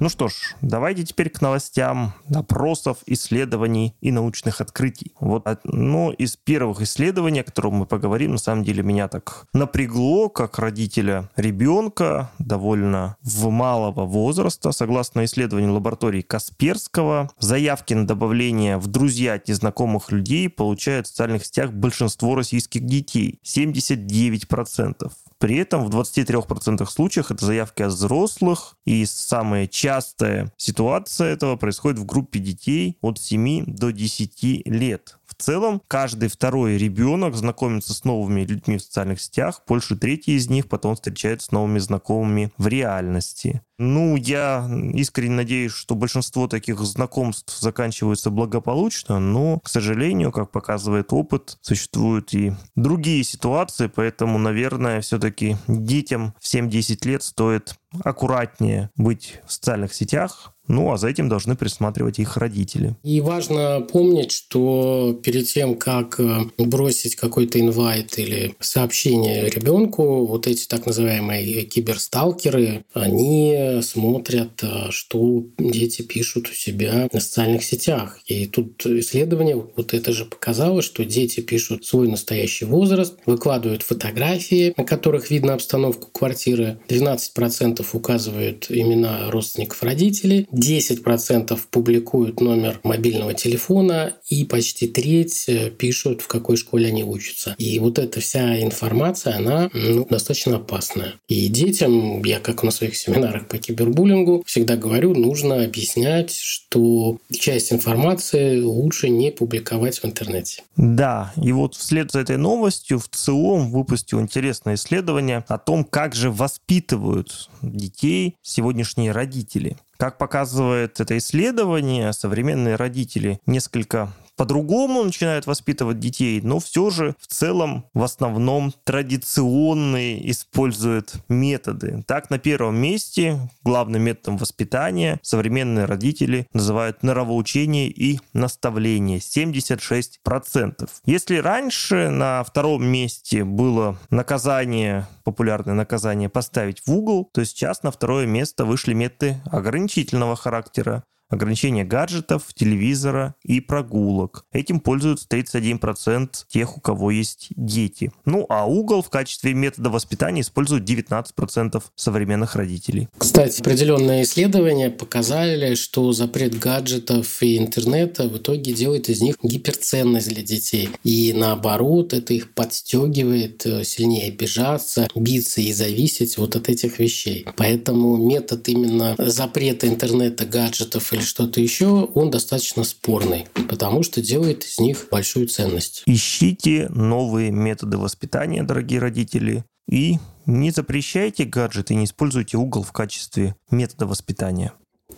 Ну 0.00 0.08
что 0.08 0.28
ж, 0.28 0.54
давайте 0.60 1.04
теперь 1.04 1.28
к 1.28 1.40
новостям 1.40 2.14
опросов, 2.32 2.98
исследований 3.06 3.96
и 4.00 4.12
научных 4.12 4.60
открытий. 4.60 5.12
Вот 5.18 5.44
одно 5.44 6.12
из 6.12 6.36
первых 6.36 6.82
исследований, 6.82 7.40
о 7.40 7.44
котором 7.44 7.74
мы 7.74 7.86
поговорим, 7.86 8.32
на 8.32 8.38
самом 8.38 8.62
деле 8.62 8.84
меня 8.84 9.08
так 9.08 9.46
напрягло, 9.52 10.28
как 10.28 10.60
родителя 10.60 11.28
ребенка 11.34 12.30
довольно 12.38 13.16
в 13.22 13.50
малого 13.50 14.06
возраста. 14.06 14.70
Согласно 14.70 15.24
исследованию 15.24 15.72
лаборатории 15.72 16.22
Касперского, 16.22 17.30
заявки 17.40 17.94
на 17.94 18.06
добавление 18.06 18.78
в 18.78 18.86
друзья 18.86 19.34
от 19.34 19.48
незнакомых 19.48 20.12
людей 20.12 20.48
получают 20.48 21.06
в 21.06 21.10
социальных 21.10 21.44
сетях 21.44 21.72
большинство 21.72 22.36
российских 22.36 22.86
детей. 22.86 23.40
79%. 23.44 25.10
При 25.38 25.56
этом 25.56 25.84
в 25.84 25.90
23% 25.90 26.84
случаях 26.86 27.30
это 27.30 27.44
заявки 27.46 27.82
от 27.82 27.92
взрослых, 27.92 28.76
и 28.84 29.06
самая 29.06 29.68
частая 29.88 30.52
ситуация 30.58 31.28
этого 31.28 31.56
происходит 31.56 31.98
в 31.98 32.04
группе 32.04 32.38
детей 32.38 32.98
от 33.00 33.18
7 33.18 33.64
до 33.66 33.90
10 33.90 34.66
лет. 34.66 35.18
В 35.24 35.34
целом, 35.34 35.80
каждый 35.88 36.28
второй 36.28 36.76
ребенок 36.76 37.34
знакомится 37.34 37.94
с 37.94 38.04
новыми 38.04 38.42
людьми 38.42 38.76
в 38.76 38.82
социальных 38.82 39.18
сетях, 39.18 39.62
больше 39.66 39.96
трети 39.96 40.32
из 40.32 40.50
них 40.50 40.68
потом 40.68 40.94
встречаются 40.94 41.46
с 41.46 41.52
новыми 41.52 41.78
знакомыми 41.78 42.52
в 42.58 42.66
реальности. 42.66 43.62
Ну, 43.78 44.16
я 44.16 44.68
искренне 44.94 45.36
надеюсь, 45.36 45.72
что 45.72 45.94
большинство 45.94 46.48
таких 46.48 46.80
знакомств 46.80 47.56
заканчиваются 47.60 48.30
благополучно, 48.30 49.20
но, 49.20 49.60
к 49.60 49.68
сожалению, 49.68 50.32
как 50.32 50.50
показывает 50.50 51.12
опыт, 51.12 51.58
существуют 51.60 52.34
и 52.34 52.52
другие 52.74 53.22
ситуации, 53.22 53.86
поэтому, 53.86 54.38
наверное, 54.38 55.00
все-таки 55.00 55.56
детям 55.68 56.34
в 56.40 56.52
7-10 56.52 57.06
лет 57.06 57.22
стоит 57.22 57.76
аккуратнее 58.02 58.90
быть 58.96 59.40
в 59.46 59.52
социальных 59.52 59.94
сетях, 59.94 60.52
ну, 60.68 60.92
а 60.92 60.98
за 60.98 61.08
этим 61.08 61.28
должны 61.28 61.56
присматривать 61.56 62.18
их 62.18 62.36
родители. 62.36 62.94
И 63.02 63.20
важно 63.20 63.80
помнить, 63.80 64.32
что 64.32 65.18
перед 65.22 65.46
тем, 65.46 65.76
как 65.76 66.20
э, 66.20 66.40
бросить 66.58 67.16
какой-то 67.16 67.58
инвайт 67.58 68.18
или 68.18 68.54
сообщение 68.60 69.48
ребенку, 69.48 70.26
вот 70.26 70.46
эти 70.46 70.66
так 70.66 70.86
называемые 70.86 71.62
киберсталкеры, 71.62 72.84
они 72.92 73.80
смотрят, 73.82 74.62
э, 74.62 74.90
что 74.90 75.44
дети 75.58 76.02
пишут 76.02 76.48
у 76.50 76.52
себя 76.52 77.08
на 77.12 77.20
социальных 77.20 77.64
сетях. 77.64 78.20
И 78.26 78.46
тут 78.46 78.84
исследование 78.86 79.56
вот 79.56 79.94
это 79.94 80.12
же 80.12 80.24
показало, 80.26 80.82
что 80.82 81.04
дети 81.04 81.40
пишут 81.40 81.86
свой 81.86 82.08
настоящий 82.08 82.66
возраст, 82.66 83.14
выкладывают 83.26 83.82
фотографии, 83.82 84.74
на 84.76 84.84
которых 84.84 85.30
видно 85.30 85.54
обстановку 85.54 86.08
квартиры. 86.12 86.78
12% 86.88 87.86
указывают 87.92 88.66
имена 88.68 89.30
родственников 89.30 89.82
родителей, 89.82 90.46
10% 90.58 91.58
публикуют 91.70 92.40
номер 92.40 92.80
мобильного 92.82 93.34
телефона, 93.34 94.14
и 94.28 94.44
почти 94.44 94.88
треть 94.88 95.44
э, 95.48 95.70
пишут, 95.70 96.22
в 96.22 96.28
какой 96.28 96.56
школе 96.56 96.88
они 96.88 97.04
учатся. 97.04 97.54
И 97.58 97.78
вот 97.78 97.98
эта 97.98 98.20
вся 98.20 98.62
информация, 98.62 99.36
она 99.36 99.70
ну, 99.72 100.06
достаточно 100.08 100.56
опасная. 100.56 101.14
И 101.28 101.48
детям, 101.48 102.22
я 102.24 102.40
как 102.40 102.62
на 102.62 102.70
своих 102.70 102.96
семинарах 102.96 103.48
по 103.48 103.58
кибербуллингу 103.58 104.42
всегда 104.46 104.76
говорю, 104.76 105.14
нужно 105.14 105.64
объяснять, 105.64 106.34
что 106.34 107.18
часть 107.30 107.72
информации 107.72 108.60
лучше 108.60 109.08
не 109.08 109.30
публиковать 109.30 109.98
в 109.98 110.04
интернете. 110.04 110.62
Да, 110.76 111.32
и 111.42 111.52
вот 111.52 111.74
вслед 111.74 112.12
за 112.12 112.20
этой 112.20 112.36
новостью 112.36 112.98
в 112.98 113.08
ЦИОМ 113.08 113.70
выпустил 113.70 114.20
интересное 114.20 114.74
исследование 114.74 115.44
о 115.48 115.58
том, 115.58 115.84
как 115.84 116.14
же 116.14 116.30
воспитывают 116.30 117.50
детей 117.62 118.36
сегодняшние 118.42 119.12
родители. 119.12 119.76
Как 119.98 120.16
показывает 120.16 121.00
это 121.00 121.18
исследование, 121.18 122.12
современные 122.12 122.76
родители 122.76 123.40
несколько 123.46 124.12
по-другому 124.38 125.02
начинают 125.02 125.46
воспитывать 125.46 125.98
детей, 125.98 126.40
но 126.40 126.60
все 126.60 126.90
же 126.90 127.16
в 127.18 127.26
целом 127.26 127.84
в 127.92 128.04
основном 128.04 128.72
традиционные 128.84 130.30
используют 130.30 131.14
методы. 131.28 132.04
Так, 132.06 132.30
на 132.30 132.38
первом 132.38 132.76
месте 132.76 133.38
главным 133.64 134.02
методом 134.02 134.36
воспитания 134.38 135.18
современные 135.22 135.86
родители 135.86 136.46
называют 136.52 137.02
норовоучение 137.02 137.88
и 137.88 138.20
наставление 138.32 139.18
76%. 139.18 140.88
Если 141.04 141.36
раньше 141.38 142.08
на 142.08 142.44
втором 142.44 142.86
месте 142.86 143.42
было 143.44 143.98
наказание, 144.08 145.08
популярное 145.24 145.74
наказание 145.74 146.28
поставить 146.28 146.86
в 146.86 146.94
угол, 146.94 147.28
то 147.34 147.44
сейчас 147.44 147.82
на 147.82 147.90
второе 147.90 148.26
место 148.26 148.64
вышли 148.64 148.94
методы 148.94 149.40
ограничительного 149.50 150.36
характера 150.36 151.02
ограничение 151.28 151.84
гаджетов, 151.84 152.44
телевизора 152.54 153.34
и 153.44 153.60
прогулок. 153.60 154.44
Этим 154.52 154.80
пользуются 154.80 155.26
31% 155.28 156.30
тех, 156.48 156.76
у 156.76 156.80
кого 156.80 157.10
есть 157.10 157.48
дети. 157.50 158.10
Ну 158.24 158.46
а 158.48 158.66
угол 158.66 159.02
в 159.02 159.10
качестве 159.10 159.54
метода 159.54 159.90
воспитания 159.90 160.40
используют 160.40 160.88
19% 160.88 161.82
современных 161.94 162.56
родителей. 162.56 163.08
Кстати, 163.16 163.60
определенные 163.60 164.22
исследования 164.22 164.90
показали, 164.90 165.74
что 165.74 166.12
запрет 166.12 166.58
гаджетов 166.58 167.42
и 167.42 167.58
интернета 167.58 168.28
в 168.28 168.38
итоге 168.38 168.72
делает 168.72 169.08
из 169.08 169.20
них 169.20 169.36
гиперценность 169.42 170.28
для 170.28 170.42
детей. 170.42 170.88
И 171.04 171.32
наоборот, 171.32 172.12
это 172.12 172.34
их 172.34 172.54
подстегивает 172.54 173.64
э, 173.66 173.84
сильнее 173.84 174.28
обижаться, 174.28 175.08
биться 175.14 175.60
и 175.60 175.72
зависеть 175.72 176.38
вот 176.38 176.56
от 176.56 176.68
этих 176.68 176.98
вещей. 176.98 177.46
Поэтому 177.56 178.16
метод 178.16 178.68
именно 178.68 179.14
запрета 179.18 179.88
интернета, 179.88 180.46
гаджетов 180.46 181.12
и 181.12 181.17
или 181.18 181.24
что-то 181.24 181.60
еще, 181.60 181.86
он 181.86 182.30
достаточно 182.30 182.84
спорный, 182.84 183.46
потому 183.68 184.02
что 184.02 184.22
делает 184.22 184.64
из 184.64 184.78
них 184.78 185.08
большую 185.10 185.48
ценность. 185.48 186.02
Ищите 186.06 186.88
новые 186.88 187.50
методы 187.50 187.98
воспитания, 187.98 188.62
дорогие 188.62 189.00
родители, 189.00 189.64
и 189.90 190.18
не 190.46 190.70
запрещайте 190.70 191.44
гаджеты, 191.44 191.94
не 191.94 192.04
используйте 192.04 192.56
угол 192.56 192.82
в 192.82 192.92
качестве 192.92 193.56
метода 193.70 194.06
воспитания. 194.06 194.72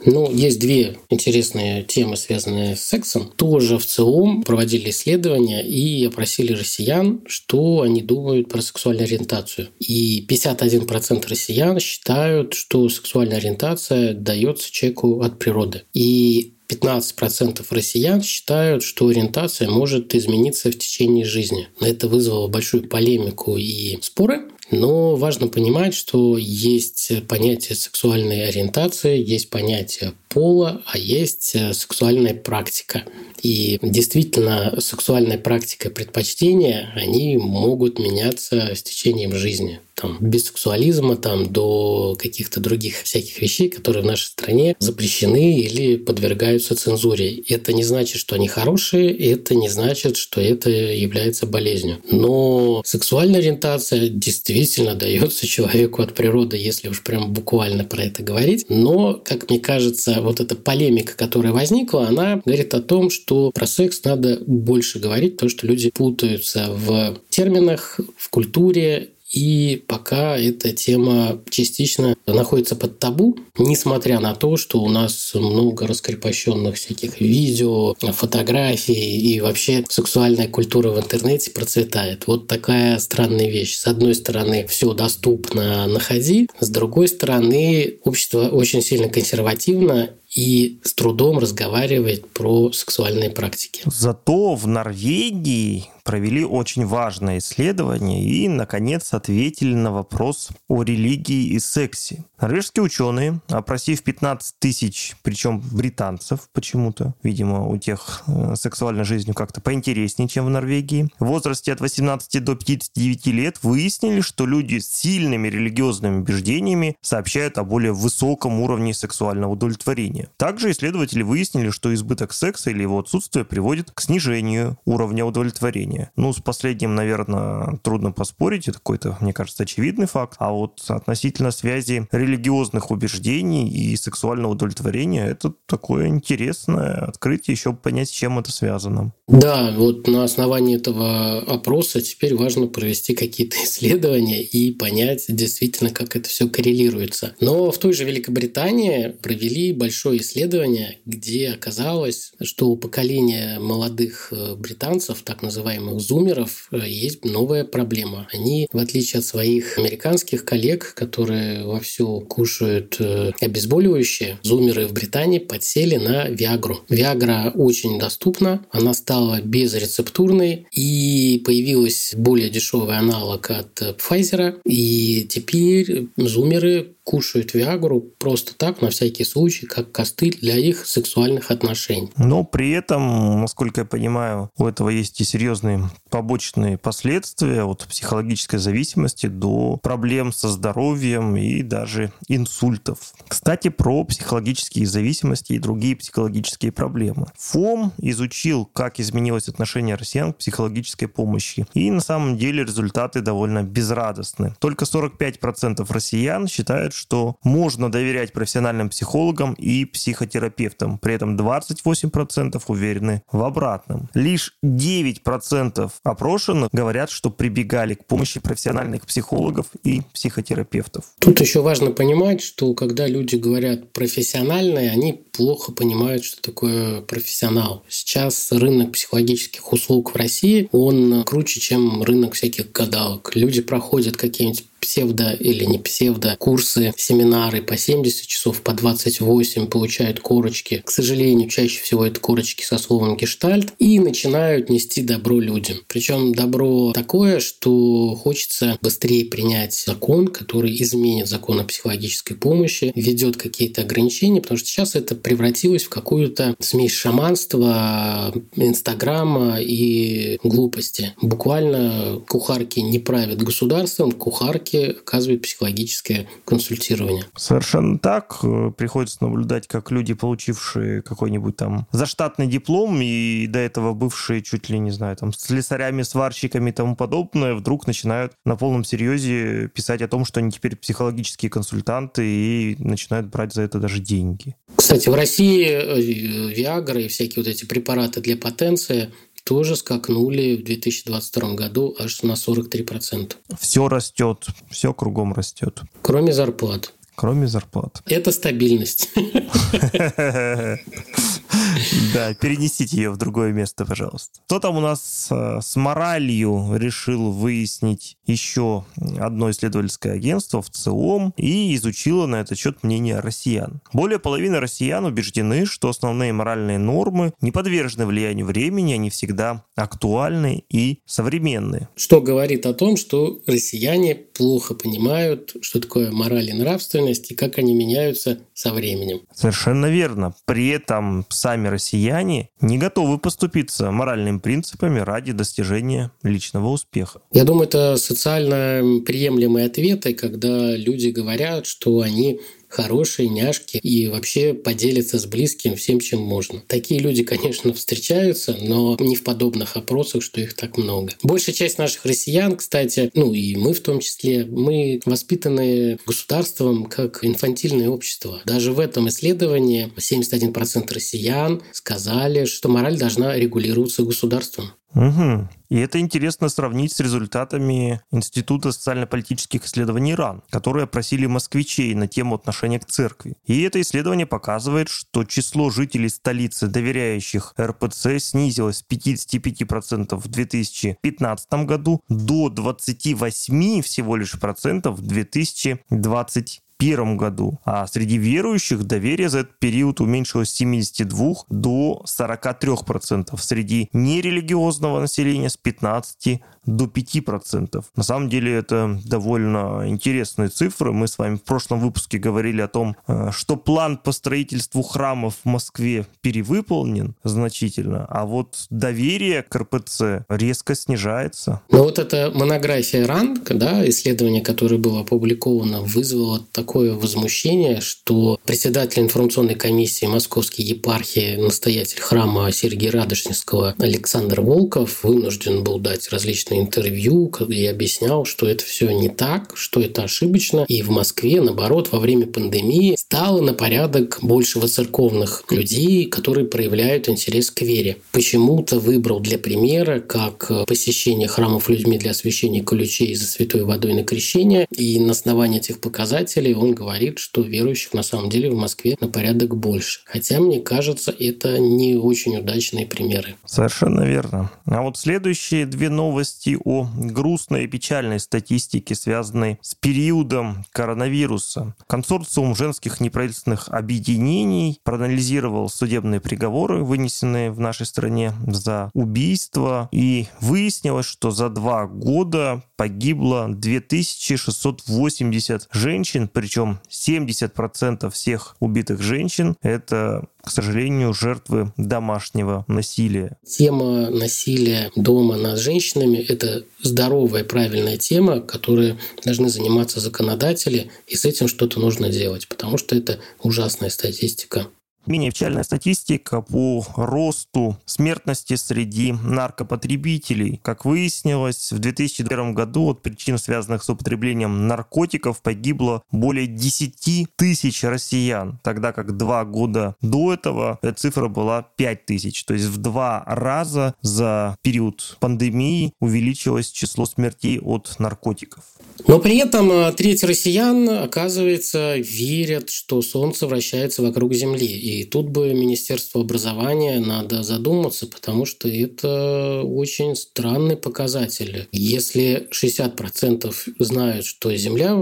Ну, 0.04 0.30
есть 0.30 0.58
две 0.58 0.96
интересные 1.10 1.82
темы, 1.82 2.16
связанные 2.16 2.76
с 2.76 2.82
сексом. 2.82 3.32
Тоже 3.36 3.78
в 3.78 3.84
ЦИОМ 3.84 4.42
проводили 4.42 4.90
исследования 4.90 5.62
и 5.62 6.04
опросили 6.06 6.52
россиян, 6.52 7.22
что 7.26 7.82
они 7.82 8.00
думают 8.02 8.48
про 8.48 8.62
сексуальную 8.62 9.04
ориентацию. 9.04 9.68
И 9.78 10.24
51% 10.26 11.26
россиян 11.28 11.78
считают, 11.80 12.54
что 12.54 12.88
сексуальная 12.88 13.38
ориентация 13.38 14.14
дается 14.14 14.72
человеку 14.72 15.20
от 15.20 15.38
природы. 15.38 15.82
И 15.92 16.54
15% 16.70 17.64
россиян 17.70 18.22
считают, 18.22 18.82
что 18.82 19.08
ориентация 19.08 19.68
может 19.68 20.14
измениться 20.14 20.70
в 20.70 20.78
течение 20.78 21.24
жизни. 21.24 21.68
Это 21.80 22.08
вызвало 22.08 22.48
большую 22.48 22.88
полемику 22.88 23.56
и 23.56 23.98
споры. 24.02 24.48
Но 24.70 25.16
важно 25.16 25.48
понимать, 25.48 25.94
что 25.94 26.38
есть 26.38 27.26
понятие 27.26 27.76
сексуальной 27.76 28.48
ориентации, 28.48 29.18
есть 29.20 29.50
понятие 29.50 30.12
пола, 30.28 30.83
а 30.87 30.96
есть 30.96 31.52
э, 31.54 31.72
сексуальная 31.72 32.35
практика. 32.35 33.02
И 33.42 33.78
действительно, 33.83 34.80
сексуальная 34.80 35.38
практика 35.38 35.90
предпочтения, 35.90 36.92
они 36.94 37.37
могут 37.37 37.98
меняться 37.98 38.74
с 38.74 38.83
течением 38.83 39.35
жизни. 39.35 39.80
Там, 40.00 40.16
без 40.20 40.46
сексуализма 40.46 41.16
там, 41.16 41.52
до 41.52 42.16
каких-то 42.18 42.60
других 42.60 43.02
всяких 43.02 43.40
вещей, 43.42 43.68
которые 43.68 44.02
в 44.02 44.06
нашей 44.06 44.26
стране 44.26 44.74
запрещены 44.78 45.60
или 45.60 45.96
подвергаются 45.96 46.74
цензуре. 46.74 47.42
Это 47.48 47.72
не 47.72 47.84
значит, 47.84 48.18
что 48.18 48.34
они 48.34 48.48
хорошие, 48.48 49.14
это 49.14 49.54
не 49.54 49.68
значит, 49.68 50.16
что 50.16 50.40
это 50.40 50.70
является 50.70 51.46
болезнью. 51.46 51.98
Но 52.10 52.82
сексуальная 52.84 53.40
ориентация 53.40 54.08
действительно 54.08 54.94
дается 54.94 55.46
человеку 55.46 56.02
от 56.02 56.14
природы, 56.14 56.56
если 56.56 56.88
уж 56.88 57.02
прям 57.02 57.32
буквально 57.32 57.84
про 57.84 58.04
это 58.04 58.22
говорить. 58.22 58.66
Но, 58.68 59.14
как 59.14 59.50
мне 59.50 59.60
кажется, 59.60 60.20
вот 60.20 60.40
эта 60.40 60.56
полемика, 60.56 61.16
которая 61.16 61.52
возникла, 61.52 62.06
она 62.06 62.40
говорит 62.44 62.72
о 62.74 62.80
том, 62.80 63.10
что 63.10 63.50
про 63.50 63.66
секс 63.66 64.02
надо 64.04 64.40
больше 64.46 64.98
говорить, 64.98 65.34
потому 65.34 65.50
что 65.50 65.66
люди 65.66 65.90
путаются 65.90 66.68
в 66.70 67.18
терминах, 67.28 68.00
в 68.16 68.30
культуре 68.30 69.10
и 69.30 69.82
пока 69.86 70.36
эта 70.36 70.72
тема 70.72 71.40
частично 71.48 72.16
находится 72.26 72.74
под 72.74 72.98
табу, 72.98 73.38
несмотря 73.58 74.18
на 74.20 74.34
то, 74.34 74.56
что 74.56 74.82
у 74.82 74.88
нас 74.88 75.32
много 75.34 75.86
раскрепощенных 75.86 76.74
всяких 76.74 77.20
видео, 77.20 77.94
фотографий 78.12 79.18
и 79.18 79.40
вообще 79.40 79.84
сексуальная 79.88 80.48
культура 80.48 80.90
в 80.90 80.98
интернете 80.98 81.50
процветает. 81.52 82.26
Вот 82.26 82.48
такая 82.48 82.98
странная 82.98 83.48
вещь. 83.48 83.76
С 83.76 83.86
одной 83.86 84.14
стороны, 84.14 84.66
все 84.66 84.92
доступно, 84.94 85.86
находи. 85.86 86.48
С 86.58 86.68
другой 86.68 87.08
стороны, 87.08 87.98
общество 88.04 88.48
очень 88.48 88.82
сильно 88.82 89.08
консервативно 89.08 90.10
и 90.34 90.78
с 90.84 90.94
трудом 90.94 91.38
разговаривает 91.38 92.28
про 92.30 92.72
сексуальные 92.72 93.30
практики. 93.30 93.82
Зато 93.86 94.54
в 94.54 94.66
Норвегии 94.66 95.86
провели 96.11 96.44
очень 96.44 96.85
важное 96.87 97.38
исследование 97.38 98.25
и, 98.25 98.49
наконец, 98.49 99.14
ответили 99.14 99.75
на 99.75 99.92
вопрос 99.92 100.49
о 100.66 100.83
религии 100.83 101.51
и 101.51 101.61
сексе. 101.61 102.25
Норвежские 102.40 102.83
ученые, 102.83 103.40
опросив 103.49 104.03
15 104.03 104.57
тысяч, 104.59 105.14
причем 105.23 105.61
британцев 105.61 106.49
почему-то, 106.53 107.14
видимо, 107.23 107.68
у 107.68 107.77
тех 107.77 108.23
э, 108.27 108.55
сексуальной 108.57 109.05
жизнью 109.05 109.37
как-то 109.37 109.61
поинтереснее, 109.61 110.29
чем 110.29 110.46
в 110.46 110.51
Норвегии, 110.51 111.09
в 111.20 111.27
возрасте 111.27 111.73
от 111.73 111.81
18 111.81 112.42
до 112.42 112.57
59 112.57 113.27
лет 113.29 113.59
выяснили, 113.62 114.20
что 114.20 114.46
люди 114.46 114.79
с 114.79 114.88
сильными 114.88 115.46
религиозными 115.46 116.20
убеждениями 116.20 116.96
сообщают 117.03 117.57
о 117.59 117.62
более 117.62 117.92
высоком 117.92 118.61
уровне 118.61 118.94
сексуального 118.94 119.53
удовлетворения. 119.53 120.29
Также 120.38 120.73
исследователи 120.73 121.23
выяснили, 121.23 121.70
что 121.70 121.94
избыток 121.94 122.33
секса 122.33 122.70
или 122.70 122.83
его 122.83 122.99
отсутствие 122.99 123.44
приводит 123.44 123.92
к 123.92 124.01
снижению 124.01 124.77
уровня 124.87 125.25
удовлетворения. 125.25 125.99
Ну, 126.16 126.32
с 126.32 126.40
последним, 126.40 126.94
наверное, 126.94 127.78
трудно 127.82 128.12
поспорить, 128.12 128.68
это 128.68 128.78
какой-то, 128.78 129.16
мне 129.20 129.32
кажется, 129.32 129.62
очевидный 129.64 130.06
факт. 130.06 130.36
А 130.38 130.52
вот 130.52 130.82
относительно 130.88 131.50
связи 131.50 132.08
религиозных 132.12 132.90
убеждений 132.90 133.68
и 133.68 133.96
сексуального 133.96 134.52
удовлетворения, 134.52 135.26
это 135.26 135.52
такое 135.66 136.08
интересное 136.08 137.06
открытие, 137.06 137.54
еще 137.54 137.72
понять, 137.72 138.08
с 138.08 138.12
чем 138.12 138.38
это 138.38 138.52
связано. 138.52 139.12
Да, 139.28 139.72
вот 139.76 140.08
на 140.08 140.24
основании 140.24 140.76
этого 140.76 141.38
опроса 141.38 142.00
теперь 142.00 142.34
важно 142.34 142.66
провести 142.66 143.14
какие-то 143.14 143.56
исследования 143.64 144.42
и 144.42 144.72
понять 144.72 145.24
действительно, 145.28 145.90
как 145.90 146.16
это 146.16 146.28
все 146.28 146.48
коррелируется. 146.48 147.34
Но 147.40 147.70
в 147.70 147.78
той 147.78 147.92
же 147.92 148.04
Великобритании 148.04 149.08
провели 149.22 149.72
большое 149.72 150.20
исследование, 150.20 150.98
где 151.06 151.50
оказалось, 151.50 152.32
что 152.42 152.68
у 152.68 152.76
поколения 152.76 153.58
молодых 153.60 154.32
э, 154.32 154.54
британцев, 154.56 155.22
так 155.22 155.42
называемых 155.42 155.79
зумеров, 155.98 156.68
э, 156.70 156.80
есть 156.86 157.24
новая 157.24 157.64
проблема. 157.64 158.28
Они, 158.32 158.66
в 158.72 158.78
отличие 158.78 159.20
от 159.20 159.24
своих 159.24 159.78
американских 159.78 160.44
коллег, 160.44 160.94
которые 160.94 161.64
вовсю 161.64 162.20
кушают 162.20 162.96
э, 162.98 163.32
обезболивающие, 163.40 164.38
зумеры 164.42 164.86
в 164.86 164.92
Британии 164.92 165.38
подсели 165.38 165.96
на 165.96 166.28
Виагру. 166.28 166.80
Виагра 166.88 167.52
очень 167.54 167.98
доступна, 167.98 168.64
она 168.70 168.94
стала 168.94 169.40
безрецептурной 169.40 170.66
и 170.72 171.42
появилась 171.44 172.14
более 172.16 172.50
дешевый 172.50 172.96
аналог 172.96 173.50
от 173.50 173.80
Pfizer. 173.80 174.60
И 174.64 175.26
теперь 175.28 176.08
зумеры 176.16 176.94
кушают 177.04 177.54
Виагру 177.54 178.00
просто 178.18 178.54
так, 178.54 178.82
на 178.82 178.90
всякий 178.90 179.24
случай, 179.24 179.66
как 179.66 179.92
костыль 179.92 180.38
для 180.40 180.56
их 180.56 180.86
сексуальных 180.86 181.50
отношений. 181.50 182.10
Но 182.16 182.44
при 182.44 182.70
этом, 182.70 183.40
насколько 183.40 183.82
я 183.82 183.84
понимаю, 183.84 184.50
у 184.56 184.66
этого 184.66 184.88
есть 184.88 185.20
и 185.20 185.24
серьезные 185.24 185.90
побочные 186.10 186.78
последствия 186.78 187.64
от 187.64 187.86
психологической 187.86 188.58
зависимости 188.58 189.26
до 189.26 189.78
проблем 189.82 190.32
со 190.32 190.48
здоровьем 190.48 191.36
и 191.36 191.62
даже 191.62 192.12
инсультов. 192.28 193.12
Кстати, 193.28 193.68
про 193.68 194.04
психологические 194.04 194.86
зависимости 194.86 195.54
и 195.54 195.58
другие 195.58 195.96
психологические 195.96 196.72
проблемы. 196.72 197.26
ФОМ 197.38 197.92
изучил, 197.98 198.66
как 198.66 199.00
изменилось 199.00 199.48
отношение 199.48 199.94
россиян 199.94 200.32
к 200.32 200.38
психологической 200.38 201.08
помощи. 201.08 201.66
И 201.74 201.90
на 201.90 202.00
самом 202.00 202.36
деле 202.36 202.64
результаты 202.64 203.20
довольно 203.20 203.62
безрадостны. 203.62 204.54
Только 204.58 204.84
45% 204.84 205.86
россиян 205.92 206.46
считают, 206.48 206.94
что 207.00 207.36
можно 207.42 207.90
доверять 207.90 208.32
профессиональным 208.32 208.90
психологам 208.90 209.54
и 209.54 209.86
психотерапевтам. 209.86 210.98
При 210.98 211.14
этом 211.14 211.36
28% 211.36 212.62
уверены 212.66 213.22
в 213.32 213.42
обратном. 213.42 214.10
Лишь 214.12 214.54
9% 214.62 215.90
опрошенных 216.02 216.68
говорят, 216.72 217.10
что 217.10 217.30
прибегали 217.30 217.94
к 217.94 218.04
помощи 218.04 218.38
профессиональных 218.38 219.06
психологов 219.06 219.66
и 219.82 220.02
психотерапевтов. 220.12 221.04
Тут 221.18 221.40
еще 221.40 221.62
важно 221.62 221.90
понимать, 221.90 222.42
что 222.42 222.74
когда 222.74 223.06
люди 223.06 223.36
говорят 223.36 223.92
профессиональные, 223.92 224.90
они 224.90 225.12
плохо 225.12 225.72
понимают, 225.72 226.24
что 226.24 226.42
такое 226.42 227.00
профессионал. 227.00 227.82
Сейчас 227.88 228.52
рынок 228.52 228.92
психологических 228.92 229.72
услуг 229.72 230.12
в 230.12 230.16
России, 230.16 230.68
он 230.72 231.24
круче, 231.24 231.60
чем 231.60 232.02
рынок 232.02 232.34
всяких 232.34 232.72
гадалок. 232.72 233.34
Люди 233.34 233.62
проходят 233.62 234.16
какие-нибудь 234.16 234.66
псевдо 234.80 235.32
или 235.32 235.64
не 235.64 235.78
псевдо 235.78 236.36
курсы, 236.38 236.92
семинары 236.96 237.62
по 237.62 237.76
70 237.76 238.26
часов, 238.26 238.62
по 238.62 238.72
28 238.72 239.66
получают 239.66 240.20
корочки. 240.20 240.82
К 240.84 240.90
сожалению, 240.90 241.48
чаще 241.48 241.80
всего 241.80 242.04
это 242.06 242.20
корочки 242.20 242.64
со 242.64 242.78
словом 242.78 243.16
гештальт 243.16 243.72
и 243.78 243.98
начинают 243.98 244.70
нести 244.70 245.02
добро 245.02 245.40
людям. 245.40 245.78
Причем 245.86 246.34
добро 246.34 246.92
такое, 246.92 247.40
что 247.40 248.14
хочется 248.16 248.78
быстрее 248.80 249.24
принять 249.26 249.74
закон, 249.74 250.28
который 250.28 250.74
изменит 250.82 251.28
закон 251.28 251.60
о 251.60 251.64
психологической 251.64 252.36
помощи, 252.36 252.92
введет 252.94 253.36
какие-то 253.36 253.82
ограничения, 253.82 254.40
потому 254.40 254.58
что 254.58 254.68
сейчас 254.68 254.96
это 254.96 255.14
превратилось 255.14 255.84
в 255.84 255.88
какую-то 255.88 256.56
смесь 256.58 256.92
шаманства, 256.92 258.32
инстаграма 258.56 259.58
и 259.60 260.38
глупости. 260.42 261.14
Буквально 261.20 262.20
кухарки 262.28 262.80
не 262.80 262.98
правят 262.98 263.42
государством, 263.42 264.12
кухарки 264.12 264.69
все 264.70 264.90
оказывают 264.90 265.42
психологическое 265.42 266.28
консультирование. 266.44 267.24
Совершенно 267.37 267.98
так. 267.98 268.40
Приходится 268.76 269.18
наблюдать, 269.20 269.66
как 269.66 269.90
люди, 269.90 270.14
получившие 270.14 271.02
какой-нибудь 271.02 271.56
там 271.56 271.88
заштатный 271.90 272.46
диплом 272.46 273.00
и 273.02 273.48
до 273.48 273.59
этого 273.59 273.94
бывшие 273.94 274.42
чуть 274.42 274.68
ли, 274.68 274.78
не 274.78 274.92
знаю, 274.92 275.16
там, 275.16 275.33
слесарями, 275.33 276.02
сварщиками 276.02 276.70
и 276.70 276.72
тому 276.72 276.94
подобное, 276.94 277.54
вдруг 277.54 277.88
начинают 277.88 278.33
на 278.44 278.54
полном 278.54 278.85
серьезе 278.85 279.68
писать 279.74 280.02
о 280.02 280.09
том, 280.09 280.24
что 280.24 280.38
они 280.38 280.52
теперь 280.52 280.76
психологические 280.76 281.50
консультанты 281.50 282.24
и 282.24 282.76
начинают 282.78 283.26
брать 283.26 283.52
за 283.52 283.62
это 283.62 283.80
даже 283.80 283.98
деньги. 283.98 284.54
Кстати, 284.76 285.09
в 285.09 285.14
России 285.14 285.66
э, 285.66 286.52
Виагра 286.54 287.00
и 287.00 287.09
всякие 287.09 287.42
вот 287.42 287.48
эти 287.48 287.64
препараты 287.64 288.20
для 288.20 288.37
потенции 288.37 289.12
тоже 289.44 289.76
скакнули 289.76 290.57
в 290.57 290.64
2022 290.64 291.55
году 291.55 291.94
аж 291.98 292.22
на 292.22 292.33
43%. 292.33 293.35
Все 293.59 293.88
растет, 293.88 294.46
все 294.70 294.92
кругом 294.92 295.33
растет. 295.33 295.81
Кроме 296.03 296.33
зарплат. 296.33 296.92
Кроме 297.14 297.46
зарплат. 297.46 298.03
Это 298.07 298.33
стабильность. 298.33 299.11
Да, 302.14 302.35
перенесите 302.35 302.96
ее 302.96 303.11
в 303.11 303.16
другое 303.16 303.52
место, 303.52 303.85
пожалуйста. 303.85 304.40
Кто 304.46 304.59
там 304.59 304.76
у 304.76 304.80
нас 304.80 305.28
э, 305.30 305.61
с 305.62 305.76
моралью 305.76 306.76
решил 306.76 307.30
выяснить 307.30 308.16
еще 308.26 308.85
одно 309.18 309.50
исследовательское 309.50 310.14
агентство 310.14 310.62
в 310.62 310.70
ЦИОМ 310.70 311.35
и 311.37 311.74
изучило 311.76 312.26
на 312.26 312.37
этот 312.37 312.59
счет 312.59 312.83
мнение 312.83 313.20
россиян. 313.20 313.80
Более 313.92 314.18
половины 314.18 314.61
россиян 314.61 315.04
убеждены, 315.04 315.66
что 315.66 315.88
основные 315.88 316.33
моральные 316.33 316.78
нормы 316.78 317.33
не 317.40 317.52
подвержены 317.52 318.06
влиянию 318.06 318.46
времени, 318.46 318.94
они 318.94 319.11
всегда 319.11 319.64
актуальны 319.76 320.64
и 320.68 321.00
современные. 321.06 321.88
Что 321.96 322.20
говорит 322.20 322.66
о 322.66 322.74
том, 322.74 322.96
что 322.96 323.40
россияне 323.46 324.14
плохо 324.14 324.74
понимают, 324.74 325.56
что 325.61 325.80
такое 325.80 326.11
мораль 326.11 326.50
и 326.50 326.52
нравственность 326.52 327.30
и 327.30 327.35
как 327.35 327.59
они 327.59 327.74
меняются 327.74 328.40
со 328.61 328.75
временем. 328.75 329.23
Совершенно 329.35 329.87
верно. 329.87 330.35
При 330.44 330.68
этом 330.68 331.25
сами 331.31 331.68
россияне 331.68 332.51
не 332.61 332.77
готовы 332.77 333.18
поступиться 333.18 333.90
моральными 333.90 334.38
принципами 334.38 335.01
ради 335.01 335.33
достижения 335.33 336.12
личного 336.23 336.68
успеха. 336.68 337.20
Я 337.33 337.44
думаю, 337.44 337.66
это 337.66 337.96
социально 337.96 339.01
приемлемые 339.07 339.66
ответы, 339.66 340.12
когда 340.12 340.77
люди 340.77 341.09
говорят, 341.09 341.66
что 341.66 342.01
они 342.01 342.40
хорошие 342.70 343.28
няшки 343.28 343.76
и 343.76 344.06
вообще 344.06 344.54
поделиться 344.54 345.18
с 345.18 345.26
близким 345.26 345.76
всем, 345.76 346.00
чем 346.00 346.20
можно. 346.20 346.62
Такие 346.66 347.00
люди, 347.00 347.24
конечно, 347.24 347.74
встречаются, 347.74 348.56
но 348.61 348.96
не 348.98 349.16
в 349.16 349.24
подобных 349.24 349.76
опросах, 349.76 350.22
что 350.22 350.40
их 350.40 350.54
так 350.54 350.78
много. 350.78 351.12
Большая 351.22 351.54
часть 351.54 351.78
наших 351.78 352.06
россиян, 352.06 352.56
кстати, 352.56 353.11
ну 353.14 353.35
и 353.35 353.56
мы 353.56 353.74
в 353.74 353.80
том 353.80 354.00
числе, 354.00 354.46
мы 354.46 355.00
воспитаны 355.04 355.98
государством 356.06 356.87
как 356.87 357.24
инфантильное 357.24 357.88
общество. 357.88 358.40
Даже 358.44 358.72
в 358.72 358.80
этом 358.80 359.09
исследовании 359.09 359.90
71% 359.96 360.92
россиян 360.94 361.62
сказали, 361.72 362.44
что 362.44 362.68
мораль 362.68 362.98
должна 362.98 363.37
регулироваться 363.37 364.02
государством. 364.02 364.72
Угу. 364.94 365.48
И 365.68 365.79
это 365.79 366.00
интересно 366.00 366.48
сравнить 366.48 366.92
с 366.92 367.00
результатами 367.00 368.00
Института 368.11 368.72
социально-политических 368.72 369.64
исследований 369.64 370.14
РАН, 370.14 370.42
которые 370.50 370.85
опросили 370.85 371.26
москвичей 371.26 371.94
на 371.94 372.09
тему 372.09 372.35
отношения 372.35 372.81
к 372.81 372.87
церкви. 372.87 373.37
И 373.44 373.62
это 373.62 373.81
исследование 373.81 374.26
показывает, 374.26 374.88
что 374.88 375.24
число 375.24 375.70
жителей 375.70 376.09
столицы, 376.09 376.66
доверяющих 376.66 377.55
РПЦ, 377.59 378.18
снизилось 378.18 378.79
с 378.79 378.85
55% 378.85 380.16
в 380.16 380.29
2015 380.29 381.53
году 381.64 382.00
до 382.09 382.48
28 382.48 383.83
всего 383.83 384.16
лишь 384.16 384.38
процентов 384.40 384.98
в 384.98 385.07
2020 385.07 386.62
2021 386.80 387.16
году, 387.16 387.58
а 387.64 387.86
среди 387.86 388.16
верующих 388.16 388.84
доверие 388.84 389.28
за 389.28 389.40
этот 389.40 389.58
период 389.58 390.00
уменьшилось 390.00 390.50
с 390.50 390.54
72 390.54 391.34
до 391.48 392.04
43%, 392.06 393.38
среди 393.38 393.88
нерелигиозного 393.92 395.00
населения 395.00 395.50
с 395.50 395.56
15 395.56 396.40
до 396.66 396.84
5%. 396.84 397.84
На 397.96 398.02
самом 398.02 398.28
деле 398.28 398.54
это 398.54 398.98
довольно 399.04 399.84
интересные 399.86 400.48
цифры. 400.48 400.92
Мы 400.92 401.08
с 401.08 401.18
вами 401.18 401.36
в 401.36 401.42
прошлом 401.42 401.80
выпуске 401.80 402.18
говорили 402.18 402.60
о 402.60 402.68
том, 402.68 402.96
э, 403.06 403.30
что 403.32 403.56
план 403.56 403.96
по 403.96 404.12
строительству 404.12 404.82
храмов 404.82 405.36
в 405.44 405.48
Москве 405.48 406.06
перевыполнен 406.20 407.14
значительно, 407.24 408.06
а 408.08 408.26
вот 408.26 408.66
доверие 408.70 409.42
к 409.42 409.54
РПЦ 409.56 410.24
резко 410.28 410.74
снижается. 410.74 411.60
Но 411.70 411.84
вот 411.84 411.98
эта 411.98 412.30
монография 412.34 413.06
РАН, 413.06 413.42
да, 413.50 413.88
исследование, 413.88 414.42
которое 414.42 414.78
было 414.78 415.00
опубликовано, 415.00 415.82
вызвало 415.82 416.40
такое 416.70 416.94
возмущение, 416.94 417.80
что 417.80 418.38
председатель 418.46 419.02
информационной 419.02 419.56
комиссии 419.56 420.06
Московской 420.06 420.64
епархии, 420.64 421.35
настоятель 421.35 422.00
храма 422.00 422.52
Сергия 422.52 422.92
Радошневского 422.92 423.74
Александр 423.76 424.40
Волков 424.40 425.02
вынужден 425.02 425.64
был 425.64 425.80
дать 425.80 426.09
различные 426.11 426.61
интервью 426.61 427.33
и 427.48 427.66
объяснял, 427.66 428.24
что 428.24 428.46
это 428.46 428.64
все 428.64 428.88
не 428.92 429.09
так, 429.09 429.50
что 429.56 429.80
это 429.80 430.04
ошибочно. 430.04 430.64
И 430.68 430.83
в 430.83 430.90
Москве, 430.90 431.40
наоборот, 431.40 431.88
во 431.90 431.98
время 431.98 432.28
пандемии 432.28 432.94
стало 432.96 433.40
на 433.40 433.52
порядок 433.52 434.20
больше 434.22 434.61
церковных 434.61 435.42
людей, 435.50 436.04
которые 436.06 436.46
проявляют 436.46 437.09
интерес 437.09 437.50
к 437.50 437.62
вере. 437.62 437.96
Почему-то 438.12 438.78
выбрал 438.78 439.18
для 439.18 439.38
примера, 439.38 439.98
как 439.98 440.52
посещение 440.68 441.26
храмов 441.26 441.68
людьми 441.68 441.98
для 441.98 442.12
освящения 442.12 442.62
ключей 442.62 443.16
за 443.16 443.24
святой 443.24 443.64
водой 443.64 443.94
на 443.94 444.04
крещение. 444.04 444.68
И 444.70 445.00
на 445.00 445.11
основании 445.11 445.59
этих 445.59 445.80
показателей 445.80 446.60
он 446.61 446.75
говорит, 446.75 447.18
что 447.18 447.42
верующих 447.42 447.94
на 447.94 448.03
самом 448.03 448.29
деле 448.29 448.51
в 448.51 448.57
Москве 448.57 448.96
на 449.01 449.09
порядок 449.09 449.57
больше. 449.57 450.01
Хотя, 450.05 450.40
мне 450.40 450.61
кажется, 450.61 451.14
это 451.18 451.59
не 451.59 451.96
очень 451.96 452.37
удачные 452.37 452.87
примеры. 452.87 453.37
Совершенно 453.46 454.03
верно. 454.03 454.51
А 454.66 454.83
вот 454.83 454.96
следующие 454.96 455.66
две 455.66 455.88
новости 455.88 456.57
о 456.64 456.88
грустной 456.94 457.64
и 457.64 457.66
печальной 457.66 458.20
статистике, 458.20 458.94
связанной 458.94 459.59
с 459.62 459.75
периодом 459.75 460.64
коронавируса. 460.73 461.75
Консорциум 461.87 462.55
женских 462.55 463.01
неправительственных 463.01 463.68
объединений 463.68 464.79
проанализировал 464.85 465.68
судебные 465.68 466.20
приговоры, 466.20 466.85
вынесенные 466.85 467.51
в 467.51 467.61
нашей 467.61 467.87
стране 467.87 468.33
за 468.46 468.90
убийство, 468.94 469.88
и 469.92 470.27
выяснилось, 470.40 471.07
что 471.07 471.31
за 471.31 471.49
два 471.49 471.87
года 471.87 472.62
погибло 472.77 473.46
2680 473.49 475.68
женщин, 475.73 476.29
причем 476.33 476.49
Причем 476.50 476.80
70% 476.90 478.10
всех 478.10 478.56
убитых 478.58 479.00
женщин– 479.00 479.54
это 479.62 480.24
к 480.42 480.50
сожалению, 480.50 481.12
жертвы 481.12 481.72
домашнего 481.76 482.64
насилия. 482.66 483.36
Тема 483.46 484.08
насилия 484.08 484.90
дома 484.96 485.36
над 485.36 485.58
женщинами– 485.58 486.16
это 486.28 486.64
здоровая, 486.82 487.44
правильная 487.44 487.98
тема, 487.98 488.40
которой 488.40 488.98
должны 489.24 489.48
заниматься 489.50 490.00
законодатели, 490.00 490.90
и 491.06 491.14
с 491.14 491.24
этим 491.24 491.46
что-то 491.46 491.78
нужно 491.78 492.08
делать, 492.08 492.48
потому 492.48 492.78
что 492.78 492.96
это 492.96 493.20
ужасная 493.42 493.90
статистика. 493.90 494.66
Менее 495.06 495.30
печальная 495.30 495.62
статистика 495.62 496.42
по 496.42 496.84
росту 496.96 497.78
смертности 497.86 498.54
среди 498.54 499.12
наркопотребителей. 499.12 500.60
Как 500.62 500.84
выяснилось, 500.84 501.72
в 501.72 501.78
2001 501.78 502.54
году 502.54 502.90
от 502.90 503.02
причин, 503.02 503.38
связанных 503.38 503.82
с 503.82 503.88
употреблением 503.88 504.66
наркотиков, 504.68 505.40
погибло 505.40 506.02
более 506.12 506.46
10 506.46 507.34
тысяч 507.34 507.82
россиян, 507.82 508.58
тогда 508.62 508.92
как 508.92 509.16
два 509.16 509.44
года 509.44 509.96
до 510.02 510.34
этого 510.34 510.78
эта 510.82 510.94
цифра 510.94 511.28
была 511.28 511.62
5 511.62 512.06
тысяч. 512.06 512.44
То 512.44 512.54
есть 512.54 512.66
в 512.66 512.76
два 512.76 513.24
раза 513.26 513.94
за 514.02 514.56
период 514.62 515.16
пандемии 515.18 515.94
увеличилось 515.98 516.70
число 516.70 517.06
смертей 517.06 517.58
от 517.58 517.94
наркотиков. 517.98 518.64
Но 519.06 519.18
при 519.18 519.38
этом 519.38 519.70
э, 519.70 519.92
треть 519.92 520.22
россиян, 520.24 520.88
оказывается, 520.88 521.96
верят, 521.96 522.70
что 522.70 523.02
Солнце 523.02 523.46
вращается 523.46 524.02
вокруг 524.02 524.35
Земли. 524.35 524.66
И 524.66 525.04
тут 525.04 525.29
бы 525.29 525.52
Министерство 525.54 526.20
образования 526.20 527.00
надо 527.00 527.42
задуматься, 527.42 528.06
потому 528.06 528.44
что 528.46 528.68
это 528.68 529.62
очень 529.64 530.16
странный 530.16 530.77
показатель. 530.77 531.68
Если 531.72 532.48
60% 532.50 533.54
знают, 533.79 534.27
что 534.27 534.54
Земля 534.54 534.98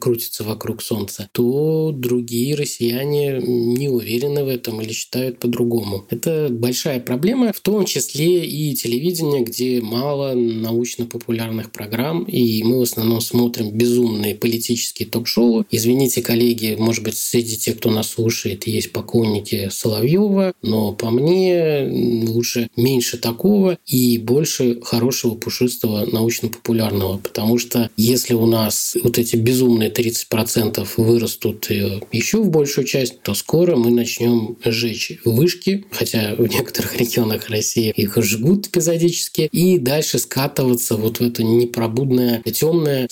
крутится 0.00 0.44
вокруг 0.44 0.82
Солнца, 0.82 1.28
то 1.32 1.92
другие 1.94 2.54
россияне 2.54 3.40
не 3.40 3.88
уверены 3.88 4.44
в 4.44 4.48
этом 4.48 4.80
или 4.80 4.92
считают 4.92 5.38
по-другому. 5.38 6.06
Это 6.10 6.48
большая 6.50 7.00
проблема, 7.00 7.52
в 7.52 7.60
том 7.60 7.84
числе 7.84 8.44
и 8.44 8.74
телевидение, 8.74 9.42
где 9.42 9.80
мало 9.80 10.34
научно-популярных 10.34 11.72
программ, 11.72 12.24
и 12.24 12.62
мы 12.62 12.80
в 12.80 12.82
основном 12.82 13.20
смотрим 13.20 13.37
безумные 13.46 14.34
политические 14.34 15.08
ток-шоу. 15.08 15.64
Извините, 15.70 16.22
коллеги, 16.22 16.76
может 16.78 17.04
быть, 17.04 17.16
среди 17.16 17.56
тех, 17.56 17.78
кто 17.78 17.90
нас 17.90 18.10
слушает, 18.10 18.66
есть 18.66 18.92
поклонники 18.92 19.68
Соловьева, 19.70 20.52
но 20.62 20.92
по 20.92 21.10
мне 21.10 21.88
лучше 22.26 22.68
меньше 22.76 23.18
такого 23.18 23.78
и 23.86 24.18
больше 24.18 24.80
хорошего, 24.82 25.34
пушистого, 25.34 26.06
научно-популярного. 26.10 27.18
Потому 27.18 27.58
что 27.58 27.90
если 27.96 28.34
у 28.34 28.46
нас 28.46 28.96
вот 29.02 29.18
эти 29.18 29.36
безумные 29.36 29.90
30% 29.90 30.86
вырастут 30.96 31.68
еще 32.12 32.38
в 32.42 32.50
большую 32.50 32.86
часть, 32.86 33.22
то 33.22 33.34
скоро 33.34 33.76
мы 33.76 33.90
начнем 33.90 34.56
сжечь 34.64 35.18
вышки, 35.24 35.84
хотя 35.90 36.34
в 36.36 36.46
некоторых 36.46 36.96
регионах 36.96 37.48
России 37.48 37.92
их 37.94 38.16
жгут 38.22 38.68
эпизодически, 38.68 39.48
и 39.52 39.78
дальше 39.78 40.18
скатываться 40.18 40.96
вот 40.96 41.18
в 41.18 41.22
это 41.22 41.42
непробудное, 41.42 42.42
темное, 42.42 43.06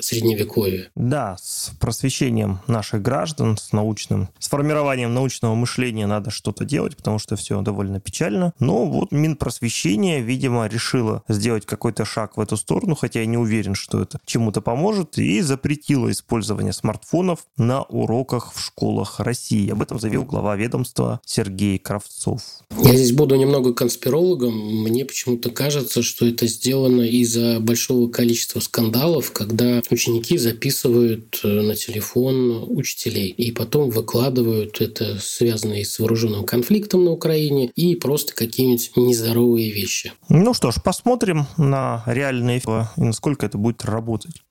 средневековье. 0.00 0.90
Да, 0.94 1.36
с 1.40 1.72
просвещением 1.80 2.60
наших 2.66 3.02
граждан, 3.02 3.56
с 3.56 3.72
научным, 3.72 4.28
с 4.38 4.48
формированием 4.48 5.12
научного 5.12 5.54
мышления 5.54 6.06
надо 6.06 6.30
что-то 6.30 6.64
делать, 6.64 6.96
потому 6.96 7.18
что 7.18 7.36
все 7.36 7.60
довольно 7.62 8.00
печально. 8.00 8.52
Но 8.58 8.86
вот 8.86 9.12
Минпросвещение, 9.12 10.20
видимо, 10.20 10.66
решило 10.66 11.22
сделать 11.28 11.66
какой-то 11.66 12.04
шаг 12.04 12.36
в 12.36 12.40
эту 12.40 12.56
сторону, 12.56 12.94
хотя 12.94 13.20
я 13.20 13.26
не 13.26 13.36
уверен, 13.36 13.74
что 13.74 14.00
это 14.02 14.18
чему-то 14.24 14.60
поможет, 14.60 15.18
и 15.18 15.40
запретило 15.40 16.10
использование 16.10 16.72
смартфонов 16.72 17.46
на 17.56 17.82
уроках 17.82 18.52
в 18.54 18.60
школах 18.60 19.20
России. 19.20 19.70
Об 19.70 19.82
этом 19.82 19.98
заявил 19.98 20.24
глава 20.24 20.56
ведомства 20.56 21.20
Сергей 21.24 21.78
Кравцов. 21.78 22.42
Я 22.82 22.94
здесь 22.94 23.12
буду 23.12 23.36
немного 23.36 23.72
конспирологом. 23.72 24.54
Мне 24.82 25.04
почему-то 25.04 25.50
кажется, 25.50 26.02
что 26.02 26.26
это 26.26 26.46
сделано 26.46 27.02
из-за 27.02 27.58
большого 27.60 28.08
количества 28.10 28.60
скандалов, 28.60 29.15
когда 29.32 29.82
ученики 29.90 30.38
записывают 30.38 31.40
э, 31.42 31.48
на 31.48 31.74
телефон 31.74 32.64
учителей 32.68 33.28
и 33.28 33.52
потом 33.52 33.90
выкладывают 33.90 34.80
это 34.80 35.18
связанные 35.20 35.84
с 35.84 35.98
вооруженным 35.98 36.44
конфликтом 36.44 37.04
на 37.04 37.10
Украине, 37.10 37.70
и 37.74 37.94
просто 37.96 38.34
какие-нибудь 38.34 38.92
нездоровые 38.96 39.70
вещи. 39.70 40.12
Ну 40.28 40.54
что 40.54 40.70
ж, 40.70 40.76
посмотрим 40.82 41.46
на 41.56 42.02
реальные 42.06 42.58
и 42.58 42.62
насколько 42.96 43.46
это 43.46 43.58
будет 43.58 43.84
работать. 43.84 44.42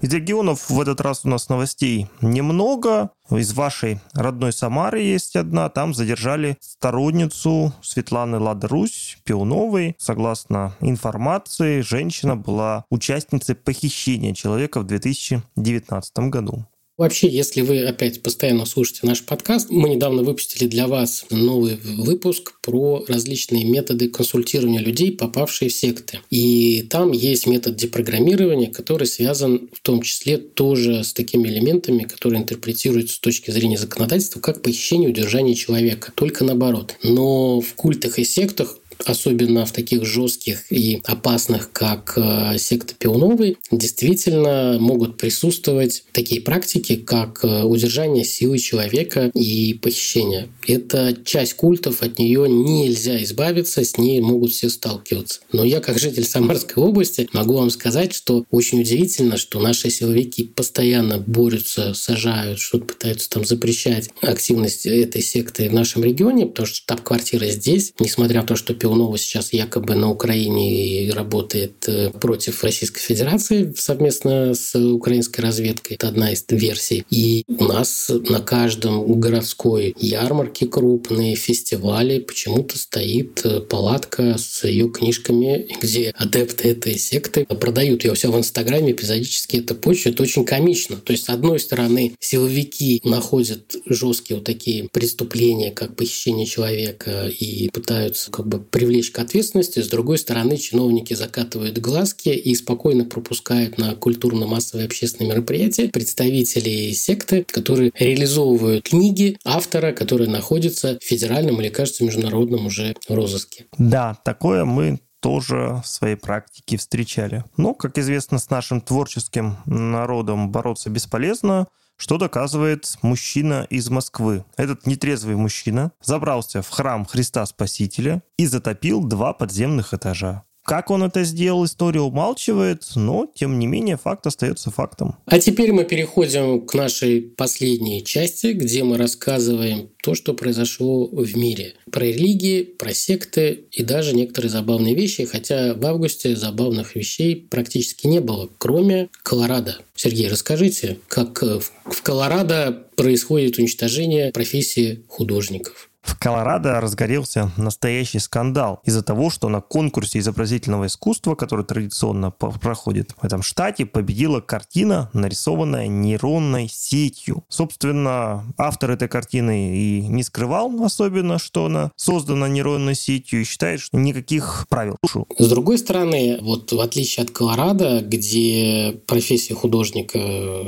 Из 0.00 0.10
регионов 0.14 0.70
в 0.70 0.80
этот 0.80 1.02
раз 1.02 1.22
у 1.24 1.28
нас 1.28 1.50
новостей 1.50 2.08
немного. 2.22 3.10
Из 3.30 3.52
вашей 3.52 4.00
родной 4.14 4.52
Самары 4.52 5.02
есть 5.02 5.36
одна. 5.36 5.68
Там 5.68 5.92
задержали 5.92 6.56
сторонницу 6.60 7.74
Светланы 7.82 8.38
Ладрусь 8.38 9.18
Пионовой. 9.24 9.94
Согласно 9.98 10.74
информации, 10.80 11.82
женщина 11.82 12.34
была 12.34 12.86
участницей 12.88 13.54
похищения 13.54 14.32
человека 14.32 14.80
в 14.80 14.86
2019 14.86 16.18
году. 16.30 16.64
Вообще, 17.00 17.28
если 17.28 17.62
вы 17.62 17.82
опять 17.86 18.22
постоянно 18.22 18.66
слушаете 18.66 19.06
наш 19.06 19.22
подкаст, 19.22 19.70
мы 19.70 19.88
недавно 19.88 20.22
выпустили 20.22 20.68
для 20.68 20.86
вас 20.86 21.24
новый 21.30 21.76
выпуск 21.76 22.60
про 22.60 23.06
различные 23.08 23.64
методы 23.64 24.10
консультирования 24.10 24.80
людей, 24.80 25.10
попавшие 25.10 25.70
в 25.70 25.72
секты. 25.72 26.20
И 26.28 26.82
там 26.90 27.12
есть 27.12 27.46
метод 27.46 27.76
депрограммирования, 27.76 28.70
который 28.70 29.06
связан 29.06 29.70
в 29.72 29.80
том 29.80 30.02
числе 30.02 30.36
тоже 30.36 31.02
с 31.02 31.14
такими 31.14 31.48
элементами, 31.48 32.02
которые 32.02 32.42
интерпретируются 32.42 33.16
с 33.16 33.20
точки 33.20 33.50
зрения 33.50 33.78
законодательства 33.78 34.40
как 34.40 34.60
похищение 34.60 35.08
и 35.08 35.12
удержание 35.12 35.54
человека. 35.54 36.12
Только 36.14 36.44
наоборот. 36.44 36.96
Но 37.02 37.62
в 37.62 37.72
культах 37.76 38.18
и 38.18 38.24
сектах 38.24 38.76
особенно 39.06 39.66
в 39.66 39.72
таких 39.72 40.04
жестких 40.04 40.70
и 40.70 41.00
опасных, 41.04 41.72
как 41.72 42.14
э, 42.16 42.58
секта 42.58 42.94
Пионовой, 42.94 43.56
действительно 43.70 44.76
могут 44.80 45.16
присутствовать 45.16 46.04
такие 46.12 46.40
практики, 46.40 46.96
как 46.96 47.40
э, 47.42 47.62
удержание 47.62 48.24
силы 48.24 48.58
человека 48.58 49.30
и 49.34 49.74
похищение. 49.74 50.48
Это 50.66 51.16
часть 51.24 51.54
культов, 51.54 52.02
от 52.02 52.18
нее 52.18 52.48
нельзя 52.48 53.22
избавиться, 53.22 53.84
с 53.84 53.98
ней 53.98 54.20
могут 54.20 54.52
все 54.52 54.68
сталкиваться. 54.68 55.40
Но 55.52 55.64
я, 55.64 55.80
как 55.80 55.98
житель 55.98 56.24
Самарской 56.24 56.82
области, 56.82 57.28
могу 57.32 57.54
вам 57.54 57.70
сказать, 57.70 58.14
что 58.14 58.44
очень 58.50 58.80
удивительно, 58.80 59.36
что 59.36 59.60
наши 59.60 59.90
силовики 59.90 60.44
постоянно 60.44 61.18
борются, 61.18 61.94
сажают, 61.94 62.58
что-то 62.58 62.86
пытаются 62.86 63.30
там 63.30 63.44
запрещать 63.44 64.10
активность 64.20 64.86
этой 64.86 65.22
секты 65.22 65.68
в 65.68 65.72
нашем 65.72 66.04
регионе, 66.04 66.46
потому 66.46 66.66
что 66.66 66.76
штаб-квартира 66.76 67.46
здесь, 67.46 67.92
несмотря 67.98 68.42
на 68.42 68.46
то, 68.46 68.56
что 68.56 68.74
Пионова 68.74 68.89
Пионова 68.90 69.16
сейчас 69.18 69.52
якобы 69.52 69.94
на 69.94 70.10
Украине 70.10 71.12
работает 71.12 71.84
э, 71.86 72.10
против 72.10 72.64
Российской 72.64 73.00
Федерации 73.00 73.72
совместно 73.76 74.52
с 74.52 74.74
украинской 74.74 75.42
разведкой. 75.42 75.94
Это 75.94 76.08
одна 76.08 76.32
из 76.32 76.44
версий. 76.48 77.04
И 77.08 77.44
у 77.46 77.64
нас 77.66 78.10
на 78.28 78.40
каждом 78.40 79.20
городской 79.20 79.94
ярмарке 79.96 80.66
крупные 80.66 81.36
фестивали 81.36 82.18
почему-то 82.18 82.78
стоит 82.78 83.42
э, 83.44 83.60
палатка 83.60 84.36
с 84.36 84.64
ее 84.64 84.90
книжками, 84.90 85.68
где 85.80 86.12
адепты 86.16 86.70
этой 86.70 86.98
секты 86.98 87.44
продают 87.44 88.04
ее 88.04 88.14
все 88.14 88.32
в 88.32 88.36
Инстаграме, 88.36 88.90
эпизодически 88.90 89.58
это 89.58 89.76
почву. 89.76 90.10
Это 90.10 90.24
очень 90.24 90.44
комично. 90.44 90.96
То 90.96 91.12
есть, 91.12 91.26
с 91.26 91.28
одной 91.28 91.60
стороны, 91.60 92.16
силовики 92.18 93.00
находят 93.04 93.76
жесткие 93.86 94.38
вот 94.38 94.46
такие 94.46 94.88
преступления, 94.88 95.70
как 95.70 95.94
похищение 95.94 96.46
человека, 96.46 97.28
и 97.28 97.70
пытаются 97.70 98.32
как 98.32 98.48
бы 98.48 98.58
привлечь 98.80 99.10
к 99.10 99.18
ответственности. 99.18 99.80
С 99.80 99.88
другой 99.88 100.16
стороны, 100.16 100.56
чиновники 100.56 101.12
закатывают 101.12 101.76
глазки 101.76 102.30
и 102.30 102.54
спокойно 102.54 103.04
пропускают 103.04 103.76
на 103.76 103.94
культурно-массовые 103.94 104.86
общественные 104.86 105.32
мероприятия 105.32 105.90
представителей 105.90 106.94
секты, 106.94 107.44
которые 107.44 107.92
реализовывают 107.98 108.88
книги 108.88 109.36
автора, 109.44 109.92
которые 109.92 110.30
находятся 110.30 110.98
в 110.98 111.04
федеральном 111.04 111.60
или, 111.60 111.68
кажется, 111.68 112.04
международном 112.04 112.64
уже 112.64 112.96
розыске. 113.06 113.66
Да, 113.76 114.16
такое 114.24 114.64
мы 114.64 114.98
тоже 115.20 115.82
в 115.84 115.86
своей 115.86 116.16
практике 116.16 116.78
встречали. 116.78 117.44
Но, 117.58 117.74
как 117.74 117.98
известно, 117.98 118.38
с 118.38 118.48
нашим 118.48 118.80
творческим 118.80 119.58
народом 119.66 120.50
бороться 120.50 120.88
бесполезно 120.88 121.66
что 122.00 122.16
доказывает 122.16 122.96
мужчина 123.02 123.66
из 123.68 123.90
Москвы. 123.90 124.46
Этот 124.56 124.86
нетрезвый 124.86 125.36
мужчина 125.36 125.92
забрался 126.00 126.62
в 126.62 126.70
храм 126.70 127.04
Христа 127.04 127.44
Спасителя 127.44 128.22
и 128.38 128.46
затопил 128.46 129.04
два 129.04 129.34
подземных 129.34 129.92
этажа. 129.92 130.44
Как 130.70 130.92
он 130.92 131.02
это 131.02 131.24
сделал, 131.24 131.64
история 131.64 132.00
умалчивает, 132.00 132.84
но, 132.94 133.28
тем 133.34 133.58
не 133.58 133.66
менее, 133.66 133.96
факт 133.96 134.24
остается 134.28 134.70
фактом. 134.70 135.16
А 135.26 135.40
теперь 135.40 135.72
мы 135.72 135.82
переходим 135.82 136.64
к 136.64 136.74
нашей 136.74 137.22
последней 137.22 138.04
части, 138.04 138.52
где 138.52 138.84
мы 138.84 138.96
рассказываем 138.96 139.88
то, 140.00 140.14
что 140.14 140.32
произошло 140.32 141.08
в 141.08 141.36
мире. 141.36 141.74
Про 141.90 142.04
религии, 142.04 142.62
про 142.62 142.94
секты 142.94 143.64
и 143.72 143.82
даже 143.82 144.14
некоторые 144.14 144.48
забавные 144.52 144.94
вещи, 144.94 145.24
хотя 145.24 145.74
в 145.74 145.84
августе 145.84 146.36
забавных 146.36 146.94
вещей 146.94 147.48
практически 147.50 148.06
не 148.06 148.20
было, 148.20 148.48
кроме 148.58 149.08
Колорадо. 149.24 149.78
Сергей, 149.96 150.28
расскажите, 150.28 150.98
как 151.08 151.42
в 151.42 152.02
Колорадо 152.04 152.86
происходит 152.94 153.58
уничтожение 153.58 154.30
профессии 154.30 155.02
художников? 155.08 155.89
В 156.02 156.18
Колорадо 156.18 156.80
разгорелся 156.80 157.50
настоящий 157.56 158.18
скандал 158.18 158.80
из-за 158.84 159.02
того, 159.02 159.30
что 159.30 159.48
на 159.48 159.60
конкурсе 159.60 160.18
изобразительного 160.18 160.86
искусства, 160.86 161.34
который 161.34 161.64
традиционно 161.64 162.30
проходит 162.30 163.14
в 163.20 163.24
этом 163.24 163.42
штате, 163.42 163.86
победила 163.86 164.40
картина, 164.40 165.10
нарисованная 165.12 165.88
нейронной 165.88 166.68
сетью. 166.68 167.44
Собственно, 167.48 168.44
автор 168.56 168.92
этой 168.92 169.08
картины 169.08 169.76
и 169.76 170.00
не 170.06 170.22
скрывал 170.22 170.70
особенно, 170.84 171.38
что 171.38 171.66
она 171.66 171.90
создана 171.96 172.48
нейронной 172.48 172.94
сетью 172.94 173.42
и 173.42 173.44
считает, 173.44 173.80
что 173.80 173.98
никаких 173.98 174.66
правил. 174.68 174.96
С 175.38 175.48
другой 175.48 175.78
стороны, 175.78 176.38
вот 176.40 176.72
в 176.72 176.80
отличие 176.80 177.24
от 177.24 177.30
Колорадо, 177.30 178.00
где 178.00 179.00
профессия 179.06 179.54
художника 179.54 180.18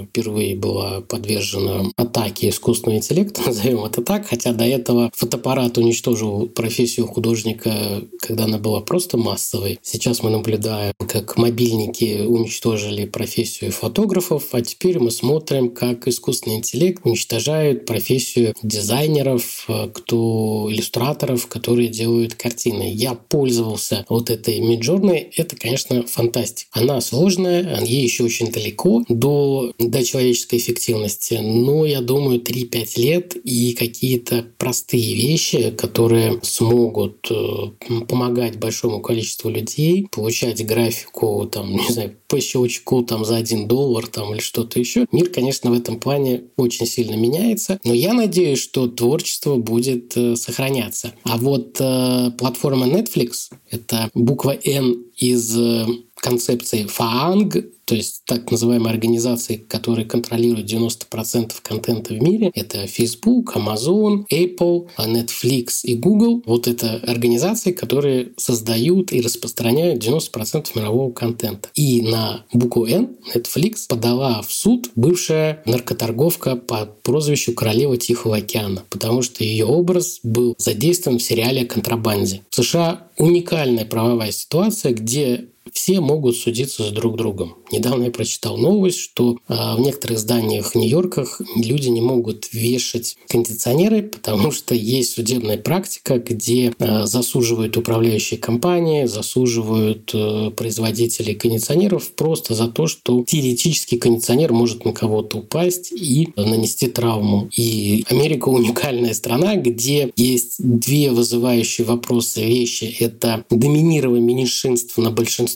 впервые 0.09 0.57
была 0.57 1.01
подвержена 1.01 1.91
атаке 1.97 2.51
искусственного 2.51 2.99
интеллекта, 2.99 3.43
назовем 3.47 3.85
это 3.85 4.03
так, 4.03 4.27
хотя 4.27 4.53
до 4.53 4.65
этого 4.65 5.11
фотоаппарат 5.23 5.79
уничтожил 5.79 6.49
профессию 6.49 7.07
художника, 7.07 8.03
когда 8.19 8.45
она 8.45 8.59
была 8.59 8.81
просто 8.81 9.17
массовой. 9.17 9.79
Сейчас 9.81 10.21
мы 10.25 10.31
наблюдаем, 10.31 10.95
как 10.99 11.37
мобильники 11.37 12.23
уничтожили 12.27 13.05
профессию 13.05 13.71
фотографов, 13.71 14.49
а 14.51 14.63
теперь 14.63 14.99
мы 14.99 15.13
смотрим, 15.13 15.71
как 15.71 16.09
искусственный 16.09 16.57
интеллект 16.57 17.03
уничтожает 17.05 17.87
профессию 17.87 18.55
дизайнеров, 18.65 19.69
кто 19.95 20.67
иллюстраторов, 20.69 21.47
которые 21.47 21.87
делают 21.87 22.35
картины. 22.35 22.91
Я 22.93 23.15
пользовался 23.15 24.05
вот 24.09 24.29
этой 24.29 24.59
Midjourney. 24.59 25.29
Это, 25.37 25.55
конечно, 25.55 26.05
фантастика. 26.05 26.69
Она 26.73 27.01
сложная, 27.01 27.81
ей 27.85 28.03
еще 28.03 28.25
очень 28.25 28.51
далеко 28.51 29.05
до, 29.09 29.73
до 29.79 30.03
человеческой 30.03 30.57
эффективности. 30.57 31.35
Но, 31.35 31.87
я 31.87 32.01
думаю, 32.01 32.41
3-5 32.41 33.01
лет 33.01 33.37
и 33.37 33.75
какие-то 33.75 34.47
простые 34.59 35.12
вещи, 35.15 35.71
которые 35.71 36.41
смогут 36.43 37.31
э, 37.31 38.05
помогать 38.09 38.59
большому 38.59 39.01
количеству 39.01 39.51
людей 39.51 40.09
получать 40.11 40.65
графику, 40.65 41.49
там, 41.51 41.73
не 41.77 41.89
знаю, 41.89 42.17
по 42.29 42.41
щелчку 42.41 43.03
там 43.03 43.25
за 43.25 43.37
один 43.37 43.69
доллар 43.69 44.07
там 44.07 44.33
или 44.33 44.41
что-то 44.41 44.79
еще. 44.79 45.07
Мир, 45.13 45.29
конечно, 45.29 45.71
в 45.71 45.75
этом 45.75 46.01
плане 46.01 46.45
очень 46.57 46.87
сильно 46.87 47.15
меняется, 47.15 47.79
но 47.85 47.93
я 47.93 48.15
надеюсь, 48.15 48.59
что 48.59 48.89
творчество 48.89 49.57
будет 49.57 50.17
э, 50.17 50.37
сохраняться. 50.37 51.13
А 51.25 51.37
вот 51.37 51.77
э, 51.79 52.31
платформа 52.39 52.87
Netflix, 52.87 53.51
это 53.71 54.11
буква 54.15 54.57
N 54.65 55.05
из 55.17 55.57
э, 55.59 55.87
концепции 56.23 56.87
FAANG, 56.87 57.73
то 57.85 57.97
есть 57.97 58.23
так 58.27 58.51
называемые 58.51 58.93
организации, 58.93 59.57
которые 59.57 60.07
контролируют 60.07 60.73
90% 60.73 61.53
контента 61.63 62.15
в 62.15 62.23
мире, 62.23 62.51
это 62.55 62.87
Facebook, 62.87 63.57
Amazon, 63.57 64.25
Apple, 64.33 64.89
Netflix 64.97 65.81
и 65.83 65.97
Google. 65.97 66.43
Вот 66.47 66.69
это 66.69 67.03
организации, 67.07 67.73
которые 67.73 68.33
создают 68.37 69.13
и 69.13 69.21
распространяют 69.21 70.03
90% 70.03 70.69
мирового 70.77 71.13
контента. 71.13 71.69
И 71.75 72.03
на 72.03 72.47
букву 72.53 72.87
N 72.87 73.17
Netflix 73.35 73.87
подала 73.89 74.43
в 74.43 74.53
суд 74.53 74.91
бывшая 74.95 75.63
наркоторговка 75.67 76.55
по 76.55 76.87
прозвищу 76.87 77.53
Королева 77.53 77.97
Тихого 77.97 78.37
океана, 78.37 78.85
потому 78.91 79.23
что 79.23 79.43
ее 79.43 79.67
образ 79.67 80.21
был 80.23 80.55
задействован 80.57 81.19
в 81.19 81.23
сериале 81.23 81.63
о 81.63 81.67
контрабанде. 81.67 82.43
В 82.51 82.55
США 82.55 83.09
уникальная 83.19 83.85
правовая 83.85 84.31
ситуация, 84.31 84.93
где 84.93 85.49
все 85.73 86.01
могут 86.01 86.37
судиться 86.37 86.85
с 86.85 86.91
друг 86.91 87.17
другом. 87.17 87.57
Недавно 87.71 88.05
я 88.05 88.11
прочитал 88.11 88.57
новость, 88.57 88.99
что 88.99 89.39
а, 89.49 89.77
в 89.77 89.81
некоторых 89.81 90.19
зданиях 90.19 90.73
в 90.73 90.75
Нью-Йорках 90.75 91.41
люди 91.57 91.89
не 91.89 92.01
могут 92.01 92.53
вешать 92.53 93.17
кондиционеры, 93.29 94.03
потому 94.03 94.51
что 94.51 94.75
есть 94.75 95.15
судебная 95.15 95.59
практика, 95.59 96.19
где 96.19 96.73
а, 96.79 97.07
засуживают 97.07 97.77
управляющие 97.77 98.39
компании, 98.39 99.07
засуживают 99.07 100.11
э, 100.15 100.51
производителей 100.57 101.35
кондиционеров 101.35 102.13
просто 102.13 102.55
за 102.55 102.69
то, 102.69 102.87
что 102.87 103.25
теоретически 103.27 103.97
кондиционер 103.97 104.53
может 104.53 104.85
на 104.85 104.93
кого-то 104.93 105.39
упасть 105.39 105.93
и 105.93 106.29
нанести 106.37 106.89
травму. 106.89 107.49
И 107.57 108.05
Америка 108.09 108.49
уникальная 108.49 109.15
страна, 109.15 109.57
где 109.57 110.13
есть 110.17 110.57
две 110.59 111.11
вызывающие 111.11 111.87
вопросы 111.87 112.45
вещи. 112.45 112.95
Это 113.01 113.45
доминирование 113.51 114.23
меньшинств 114.35 114.97
на 114.99 115.11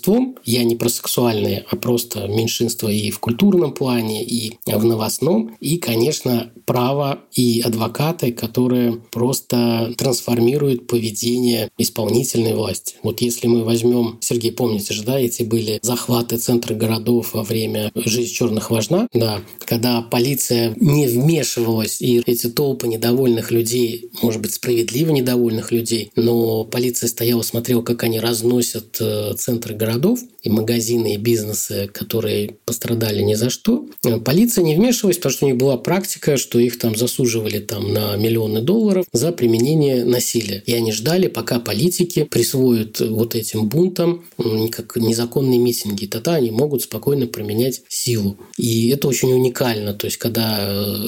большинством. 0.07 0.37
Я 0.45 0.65
не 0.65 0.77
про 0.77 0.89
сексуальные, 0.89 1.65
а 1.71 1.77
просто 1.77 2.29
меньшинство 2.29 2.89
и 2.89 3.11
в 3.11 3.19
культурном 3.19 3.73
плане, 3.73 4.25
и 4.25 4.59
в 4.65 4.85
новостном. 4.85 5.57
И, 5.61 5.79
конечно, 5.79 6.51
право 6.65 7.21
и 7.33 7.61
адвокаты, 7.65 8.33
которые 8.33 9.01
просто 9.13 9.95
трансформируют 9.97 10.87
поведение 10.87 11.69
исполнительной 11.79 12.55
власти. 12.55 12.95
Вот 13.03 13.21
если 13.21 13.47
мы 13.49 13.65
возьмем, 13.65 14.19
Сергей, 14.21 14.53
помните 14.53 14.95
же, 14.95 15.03
да, 15.03 15.19
эти 15.19 15.43
были 15.43 15.79
захваты 15.83 16.39
центра 16.39 16.75
городов 16.75 17.35
во 17.35 17.43
время 17.43 17.91
«Жизнь 17.95 18.33
черных 18.33 18.71
важна», 18.71 19.09
да, 19.13 19.41
когда 19.65 20.03
полиция 20.03 20.75
не 20.77 21.07
вмешивалась, 21.07 22.01
и 22.01 22.23
эти 22.27 22.49
толпы 22.49 22.87
недовольных 22.87 23.51
людей, 23.51 24.11
может 24.23 24.41
быть, 24.41 24.55
справедливо 24.55 25.11
недовольных 25.11 25.73
людей, 25.73 26.11
но 26.17 26.65
полиция 26.65 27.09
стояла, 27.09 27.43
смотрела, 27.43 27.83
как 27.83 28.03
они 28.05 28.21
разносят 28.21 28.97
э, 29.01 29.35
центры 29.37 29.75
городов 29.75 29.96
и 30.43 30.51
магазины, 30.51 31.15
и 31.15 31.17
бизнесы, 31.17 31.89
которые 31.93 32.57
пострадали 32.65 33.23
ни 33.23 33.35
за 33.35 33.51
что. 33.51 33.87
Полиция 34.25 34.65
не 34.65 34.77
вмешивалась, 34.77 35.17
потому 35.17 35.33
что 35.33 35.47
у 35.47 35.49
них 35.49 35.59
была 35.59 35.77
практика, 35.77 36.37
что 36.37 36.59
их 36.59 36.79
там 36.79 36.97
засуживали 36.97 37.59
там 37.59 37.93
на 37.93 38.17
миллионы 38.17 38.61
долларов 38.61 39.07
за 39.13 39.33
применение 39.33 40.05
насилия. 40.05 40.63
И 40.67 40.73
они 40.73 40.93
ждали, 40.93 41.27
пока 41.29 41.59
политики 41.59 42.25
присвоят 42.25 43.01
вот 43.01 43.35
этим 43.35 43.69
бунтам 43.69 44.25
как 44.71 44.97
незаконные 44.97 45.59
митинги. 45.59 46.05
И 46.05 46.09
тогда 46.09 46.35
они 46.35 46.51
могут 46.51 46.83
спокойно 46.83 47.27
применять 47.27 47.83
силу. 47.89 48.37
И 48.57 48.89
это 48.91 49.09
очень 49.09 49.33
уникально. 49.33 49.95
То 49.95 50.07
есть, 50.07 50.17
когда 50.19 50.59
э, 50.69 51.07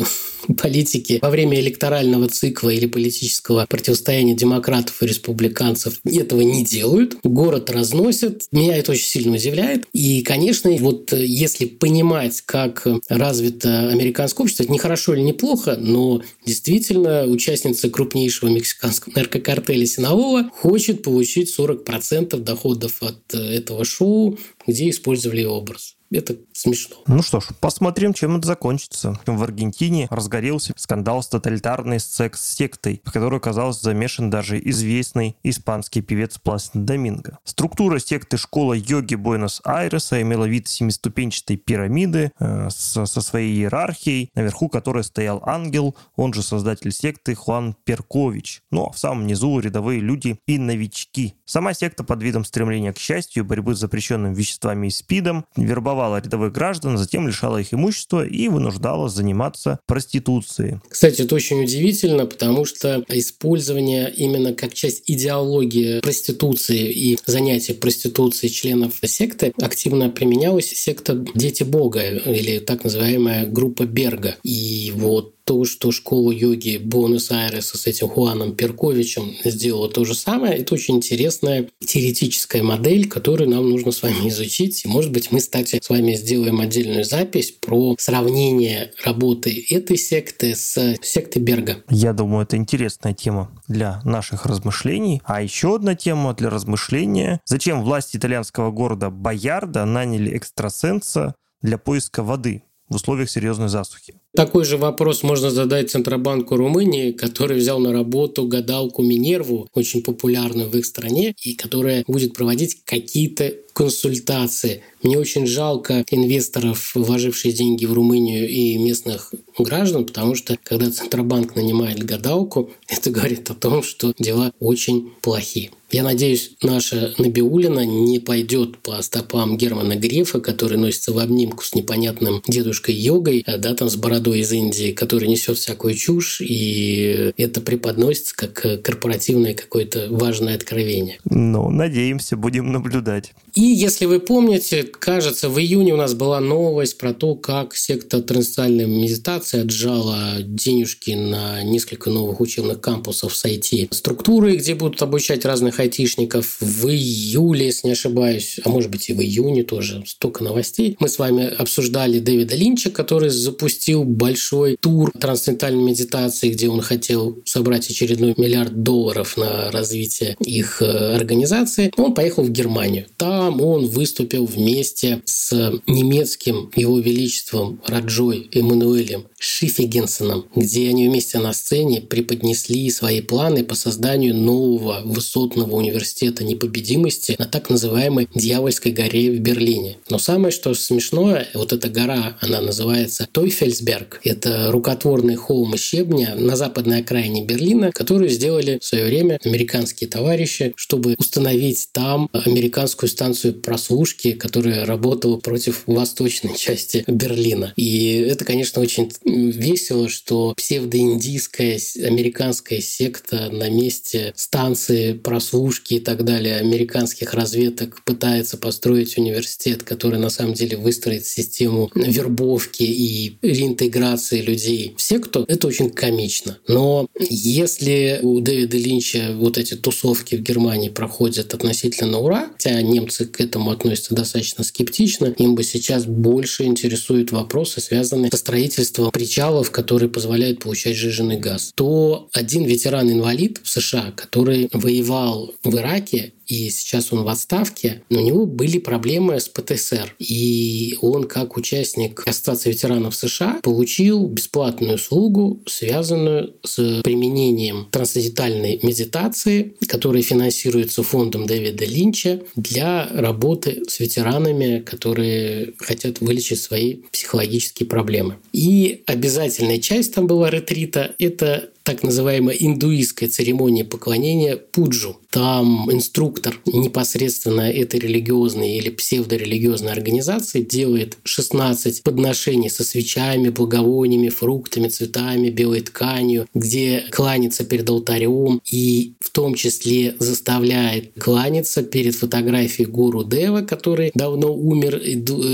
политики 0.58 1.18
во 1.20 1.30
время 1.30 1.60
электорального 1.60 2.28
цикла 2.28 2.70
или 2.70 2.86
политического 2.86 3.66
противостояния 3.68 4.34
демократов 4.34 5.02
и 5.02 5.06
республиканцев 5.06 6.00
этого 6.04 6.40
не 6.40 6.64
делают. 6.64 7.16
Город 7.22 7.70
разносят. 7.70 8.44
Меня 8.52 8.76
это 8.78 8.92
очень 8.92 9.06
сильно 9.06 9.34
удивляет. 9.34 9.86
И, 9.92 10.22
конечно, 10.22 10.70
вот 10.70 11.12
э, 11.12 11.24
если 11.24 11.66
понимать, 11.66 12.40
как 12.42 12.86
развито 13.08 13.88
американское 13.88 14.44
общество, 14.44 14.64
это 14.64 14.72
не 14.72 14.78
хорошо 14.78 15.14
или 15.14 15.22
не 15.22 15.32
плохо, 15.32 15.76
но 15.78 16.22
действительно 16.44 17.24
участница 17.24 17.90
крупнейшего 17.90 18.48
мексиканского 18.48 19.12
наркокартеля 19.16 19.86
Синалова 19.86 20.50
хочет 20.52 21.02
получить 21.02 21.54
40% 21.56 22.38
доходов 22.38 23.02
от 23.02 23.34
э, 23.34 23.38
этого 23.38 23.84
шоу, 23.84 24.38
где 24.66 24.90
использовали 24.90 25.44
образ. 25.44 25.96
Это 26.10 26.36
смешно. 26.58 26.96
Ну 27.06 27.22
что 27.22 27.40
ж, 27.40 27.48
посмотрим, 27.60 28.12
чем 28.12 28.36
это 28.36 28.46
закончится. 28.46 29.18
В 29.26 29.42
Аргентине 29.42 30.08
разгорелся 30.10 30.74
скандал 30.76 31.22
с 31.22 31.28
тоталитарной 31.28 32.00
секс-сектой, 32.00 33.00
в 33.04 33.12
которой 33.12 33.36
оказался 33.36 33.82
замешан 33.82 34.30
даже 34.30 34.58
известный 34.70 35.36
испанский 35.42 36.02
певец 36.02 36.38
Пласин 36.38 36.84
Доминго. 36.84 37.38
Структура 37.44 37.98
секты 37.98 38.36
школа 38.36 38.74
йоги 38.74 39.14
Буэнос-Айреса 39.14 40.20
имела 40.22 40.44
вид 40.44 40.68
семиступенчатой 40.68 41.56
пирамиды 41.56 42.32
э, 42.38 42.68
со, 42.70 43.06
со 43.06 43.20
своей 43.20 43.54
иерархией, 43.54 44.30
наверху 44.34 44.68
которой 44.68 45.04
стоял 45.04 45.42
ангел, 45.46 45.96
он 46.16 46.32
же 46.32 46.42
создатель 46.42 46.92
секты 46.92 47.34
Хуан 47.34 47.76
Перкович. 47.84 48.62
Ну 48.70 48.86
а 48.86 48.92
в 48.92 48.98
самом 48.98 49.26
низу 49.26 49.58
рядовые 49.60 50.00
люди 50.00 50.38
и 50.46 50.58
новички. 50.58 51.34
Сама 51.44 51.74
секта 51.74 52.04
под 52.04 52.22
видом 52.22 52.44
стремления 52.44 52.92
к 52.92 52.98
счастью, 52.98 53.44
борьбы 53.44 53.74
с 53.74 53.78
запрещенными 53.78 54.34
веществами 54.34 54.88
и 54.88 54.90
СПИДом 54.90 55.44
вербовала 55.56 56.08
вербовала 56.08 56.16
рядовых 56.48 56.52
граждан, 56.52 56.98
затем 56.98 57.26
лишала 57.26 57.58
их 57.58 57.72
имущества 57.72 58.26
и 58.26 58.48
вынуждала 58.48 59.08
заниматься 59.08 59.78
проституцией. 59.86 60.80
Кстати, 60.88 61.22
это 61.22 61.34
очень 61.34 61.62
удивительно, 61.62 62.26
потому 62.26 62.64
что 62.64 63.04
использование 63.08 64.12
именно 64.16 64.54
как 64.54 64.74
часть 64.74 65.02
идеологии 65.06 66.00
проституции 66.00 66.90
и 66.90 67.18
занятия 67.26 67.74
проституцией 67.74 68.52
членов 68.52 68.94
секты 69.04 69.52
активно 69.60 70.10
применялось 70.10 70.68
секта 70.68 71.14
«Дети 71.34 71.64
Бога» 71.64 72.00
или 72.02 72.58
так 72.58 72.84
называемая 72.84 73.46
группа 73.46 73.84
Берга. 73.86 74.36
И 74.42 74.92
вот 74.94 75.34
то, 75.48 75.64
что 75.64 75.92
школа 75.92 76.30
йоги 76.30 76.76
Буэнос-Айреса 76.76 77.78
с 77.78 77.86
этим 77.86 78.08
Хуаном 78.08 78.54
Перковичем 78.54 79.34
сделала 79.42 79.88
то 79.88 80.04
же 80.04 80.12
самое. 80.14 80.58
Это 80.58 80.74
очень 80.74 80.96
интересная 80.96 81.70
теоретическая 81.80 82.62
модель, 82.62 83.08
которую 83.08 83.48
нам 83.48 83.70
нужно 83.70 83.90
с 83.90 84.02
вами 84.02 84.28
изучить. 84.28 84.84
И, 84.84 84.88
может 84.88 85.10
быть, 85.10 85.32
мы, 85.32 85.38
кстати, 85.38 85.80
с 85.82 85.88
вами 85.88 86.12
сделаем 86.16 86.60
отдельную 86.60 87.02
запись 87.02 87.52
про 87.52 87.96
сравнение 87.98 88.92
работы 89.02 89.64
этой 89.70 89.96
секты 89.96 90.54
с 90.54 90.96
сектой 91.00 91.40
Берга. 91.40 91.82
Я 91.88 92.12
думаю, 92.12 92.42
это 92.42 92.58
интересная 92.58 93.14
тема 93.14 93.50
для 93.68 94.02
наших 94.04 94.44
размышлений. 94.44 95.22
А 95.24 95.40
еще 95.40 95.76
одна 95.76 95.94
тема 95.94 96.34
для 96.34 96.50
размышления. 96.50 97.40
Зачем 97.46 97.84
власти 97.84 98.18
итальянского 98.18 98.70
города 98.70 99.08
Боярда 99.08 99.86
наняли 99.86 100.36
экстрасенса 100.36 101.34
для 101.62 101.78
поиска 101.78 102.22
воды 102.22 102.64
в 102.90 102.96
условиях 102.96 103.30
серьезной 103.30 103.70
засухи? 103.70 104.14
Такой 104.38 104.64
же 104.64 104.76
вопрос 104.76 105.24
можно 105.24 105.50
задать 105.50 105.90
Центробанку 105.90 106.54
Румынии, 106.54 107.10
который 107.10 107.58
взял 107.58 107.80
на 107.80 107.92
работу 107.92 108.46
гадалку 108.46 109.02
Минерву, 109.02 109.68
очень 109.74 110.00
популярную 110.00 110.68
в 110.68 110.76
их 110.76 110.86
стране, 110.86 111.34
и 111.42 111.54
которая 111.54 112.04
будет 112.06 112.34
проводить 112.34 112.84
какие-то 112.84 113.52
консультации. 113.72 114.82
Мне 115.02 115.18
очень 115.18 115.46
жалко 115.46 116.04
инвесторов, 116.10 116.92
вложивших 116.94 117.52
деньги 117.54 117.84
в 117.84 117.92
Румынию 117.92 118.48
и 118.48 118.76
местных 118.78 119.32
граждан, 119.58 120.04
потому 120.04 120.34
что 120.34 120.56
когда 120.62 120.90
Центробанк 120.90 121.54
нанимает 121.54 122.02
гадалку, 122.04 122.70
это 122.88 123.10
говорит 123.10 123.50
о 123.50 123.54
том, 123.54 123.82
что 123.82 124.12
дела 124.18 124.52
очень 124.60 125.10
плохие. 125.20 125.70
Я 125.90 126.02
надеюсь, 126.02 126.50
наша 126.62 127.14
Набиулина 127.16 127.86
не 127.86 128.18
пойдет 128.18 128.76
по 128.78 129.00
стопам 129.00 129.56
Германа 129.56 129.96
Грефа, 129.96 130.38
который 130.38 130.76
носится 130.76 131.12
в 131.14 131.18
обнимку 131.18 131.64
с 131.64 131.74
непонятным 131.74 132.42
дедушкой 132.46 132.94
йогой, 132.94 133.42
а 133.46 133.56
да, 133.56 133.74
там 133.74 133.88
с 133.88 133.96
бородой 133.96 134.27
из 134.34 134.52
Индии, 134.52 134.92
который 134.92 135.28
несет 135.28 135.58
всякую 135.58 135.94
чушь, 135.94 136.40
и 136.40 137.32
это 137.36 137.60
преподносится 137.60 138.34
как 138.36 138.82
корпоративное 138.82 139.54
какое-то 139.54 140.08
важное 140.10 140.54
откровение. 140.54 141.18
Ну, 141.24 141.70
надеемся, 141.70 142.36
будем 142.36 142.72
наблюдать. 142.72 143.32
И 143.54 143.62
если 143.62 144.06
вы 144.06 144.20
помните, 144.20 144.84
кажется, 144.84 145.48
в 145.48 145.58
июне 145.58 145.94
у 145.94 145.96
нас 145.96 146.14
была 146.14 146.40
новость 146.40 146.98
про 146.98 147.12
то, 147.12 147.34
как 147.34 147.74
секта 147.74 148.22
трансцентральной 148.22 148.86
медитации 148.86 149.60
отжала 149.60 150.36
денежки 150.42 151.12
на 151.12 151.62
несколько 151.62 152.10
новых 152.10 152.40
учебных 152.40 152.80
кампусов 152.80 153.34
с 153.34 153.44
IT-структуры, 153.44 154.56
где 154.56 154.74
будут 154.74 155.02
обучать 155.02 155.44
разных 155.44 155.80
айтишников. 155.80 156.58
В 156.60 156.88
июле, 156.88 157.66
если 157.66 157.88
не 157.88 157.92
ошибаюсь, 157.92 158.60
а 158.64 158.68
может 158.68 158.90
быть 158.90 159.08
и 159.10 159.12
в 159.12 159.20
июне 159.20 159.64
тоже, 159.64 160.04
столько 160.06 160.44
новостей. 160.44 160.96
Мы 161.00 161.08
с 161.08 161.18
вами 161.18 161.46
обсуждали 161.46 162.18
Дэвида 162.18 162.54
Линча, 162.54 162.90
который 162.90 163.30
запустил 163.30 164.04
большой 164.08 164.76
тур 164.80 165.12
трансцендентальной 165.12 165.82
медитации, 165.82 166.50
где 166.50 166.68
он 166.68 166.80
хотел 166.80 167.38
собрать 167.44 167.88
очередной 167.90 168.34
миллиард 168.36 168.82
долларов 168.82 169.36
на 169.36 169.70
развитие 169.70 170.36
их 170.40 170.82
э, 170.82 171.16
организации. 171.16 171.92
Он 171.96 172.14
поехал 172.14 172.42
в 172.42 172.50
Германию. 172.50 173.06
Там 173.16 173.60
он 173.60 173.86
выступил 173.86 174.46
вместе 174.46 175.20
с 175.24 175.72
немецким 175.86 176.70
его 176.74 176.98
величеством 176.98 177.80
Раджой 177.86 178.48
Эммануэлем 178.52 179.26
Шифигенсеном, 179.38 180.46
где 180.54 180.88
они 180.88 181.08
вместе 181.08 181.38
на 181.38 181.52
сцене 181.52 182.00
преподнесли 182.00 182.90
свои 182.90 183.20
планы 183.20 183.64
по 183.64 183.74
созданию 183.74 184.34
нового 184.34 185.02
высотного 185.04 185.76
университета 185.76 186.44
непобедимости 186.44 187.36
на 187.38 187.46
так 187.46 187.70
называемой 187.70 188.28
Дьявольской 188.34 188.92
горе 188.92 189.30
в 189.30 189.38
Берлине. 189.40 189.98
Но 190.10 190.18
самое, 190.18 190.50
что 190.50 190.74
смешное, 190.74 191.48
вот 191.54 191.72
эта 191.72 191.88
гора, 191.88 192.36
она 192.40 192.60
называется 192.60 193.28
Тойфельсберг. 193.30 194.20
Это 194.24 194.72
рукотворный 194.72 195.36
холм 195.36 195.74
из 195.74 195.80
щебня 195.80 196.34
на 196.34 196.56
западной 196.56 197.00
окраине 197.00 197.44
Берлина, 197.44 197.92
которую 197.92 198.30
сделали 198.30 198.78
в 198.80 198.84
свое 198.84 199.04
время 199.04 199.38
американские 199.44 200.10
товарищи, 200.10 200.72
чтобы 200.76 201.14
установить 201.18 201.88
там 201.92 202.28
американскую 202.32 203.08
станцию 203.08 203.54
прослушки, 203.54 204.32
которая 204.32 204.84
работала 204.84 205.36
против 205.36 205.82
восточной 205.86 206.54
части 206.58 207.04
Берлина. 207.06 207.72
И 207.76 208.16
это, 208.28 208.44
конечно, 208.44 208.82
очень 208.82 209.10
весело, 209.28 210.08
что 210.08 210.54
псевдоиндийская 210.56 211.78
американская 212.04 212.80
секта 212.80 213.50
на 213.50 213.68
месте 213.68 214.32
станции 214.36 215.12
прослушки 215.12 215.94
и 215.94 216.00
так 216.00 216.24
далее 216.24 216.56
американских 216.56 217.34
разведок 217.34 218.02
пытается 218.04 218.56
построить 218.56 219.16
университет, 219.18 219.82
который 219.82 220.18
на 220.18 220.30
самом 220.30 220.54
деле 220.54 220.76
выстроит 220.76 221.26
систему 221.26 221.90
вербовки 221.94 222.82
и 222.82 223.38
реинтеграции 223.42 224.40
людей 224.40 224.94
в 224.96 225.02
секту, 225.02 225.44
это 225.48 225.66
очень 225.66 225.90
комично. 225.90 226.58
Но 226.66 227.08
если 227.18 228.20
у 228.22 228.40
Дэвида 228.40 228.76
Линча 228.76 229.34
вот 229.34 229.58
эти 229.58 229.74
тусовки 229.74 230.36
в 230.36 230.42
Германии 230.42 230.88
проходят 230.88 231.54
относительно 231.54 232.12
на 232.12 232.18
ура, 232.18 232.50
хотя 232.52 232.80
немцы 232.82 233.26
к 233.26 233.40
этому 233.40 233.70
относятся 233.70 234.14
достаточно 234.14 234.64
скептично, 234.64 235.26
им 235.26 235.54
бы 235.54 235.62
сейчас 235.62 236.06
больше 236.06 236.64
интересуют 236.64 237.32
вопросы, 237.32 237.80
связанные 237.80 238.30
со 238.30 238.36
строительством 238.36 239.10
причалов, 239.18 239.72
которые 239.72 240.08
позволяют 240.08 240.60
получать 240.60 240.96
жиженый 240.96 241.38
газ, 241.38 241.72
то 241.74 242.28
один 242.32 242.64
ветеран-инвалид 242.64 243.58
в 243.64 243.68
США, 243.68 244.12
который 244.14 244.68
воевал 244.72 245.52
в 245.64 245.74
Ираке 245.74 246.34
и 246.48 246.70
сейчас 246.70 247.12
он 247.12 247.22
в 247.22 247.28
отставке, 247.28 248.02
но 248.08 248.20
у 248.20 248.24
него 248.24 248.46
были 248.46 248.78
проблемы 248.78 249.38
с 249.38 249.48
ПТСР. 249.48 250.14
И 250.18 250.96
он, 251.02 251.24
как 251.24 251.56
участник 251.56 252.26
Ассоциации 252.26 252.70
ветеранов 252.70 253.14
США, 253.14 253.60
получил 253.62 254.26
бесплатную 254.26 254.94
услугу, 254.94 255.62
связанную 255.66 256.54
с 256.64 257.02
применением 257.02 257.88
трансцендентальной 257.90 258.80
медитации, 258.82 259.74
которая 259.86 260.22
финансируется 260.22 261.02
фондом 261.02 261.46
Дэвида 261.46 261.84
Линча 261.84 262.40
для 262.56 263.06
работы 263.12 263.82
с 263.86 264.00
ветеранами, 264.00 264.80
которые 264.80 265.74
хотят 265.78 266.20
вылечить 266.20 266.60
свои 266.60 266.96
психологические 267.12 267.88
проблемы. 267.88 268.36
И 268.52 269.02
обязательная 269.06 269.78
часть 269.78 270.14
там 270.14 270.26
была 270.26 270.50
ретрита– 270.50 271.14
это 271.18 271.70
так 271.88 272.02
называемая 272.02 272.54
индуистская 272.54 273.30
церемония 273.30 273.82
поклонения 273.82 274.58
пуджу. 274.58 275.16
Там 275.30 275.90
инструктор 275.90 276.60
непосредственно 276.66 277.62
этой 277.62 277.98
религиозной 277.98 278.76
или 278.76 278.90
псевдорелигиозной 278.90 279.92
организации 279.92 280.60
делает 280.60 281.16
16 281.24 282.02
подношений 282.02 282.68
со 282.68 282.84
свечами, 282.84 283.48
благовониями, 283.48 284.28
фруктами, 284.28 284.88
цветами, 284.88 285.48
белой 285.48 285.80
тканью, 285.80 286.46
где 286.52 287.06
кланяется 287.10 287.64
перед 287.64 287.88
алтарем 287.88 288.60
и 288.70 289.14
в 289.20 289.30
том 289.30 289.54
числе 289.54 290.14
заставляет 290.18 291.12
кланяться 291.18 291.82
перед 291.82 292.14
фотографией 292.14 292.86
гуру 292.86 293.24
Дева, 293.24 293.62
который 293.62 294.12
давно 294.14 294.54
умер, 294.54 295.02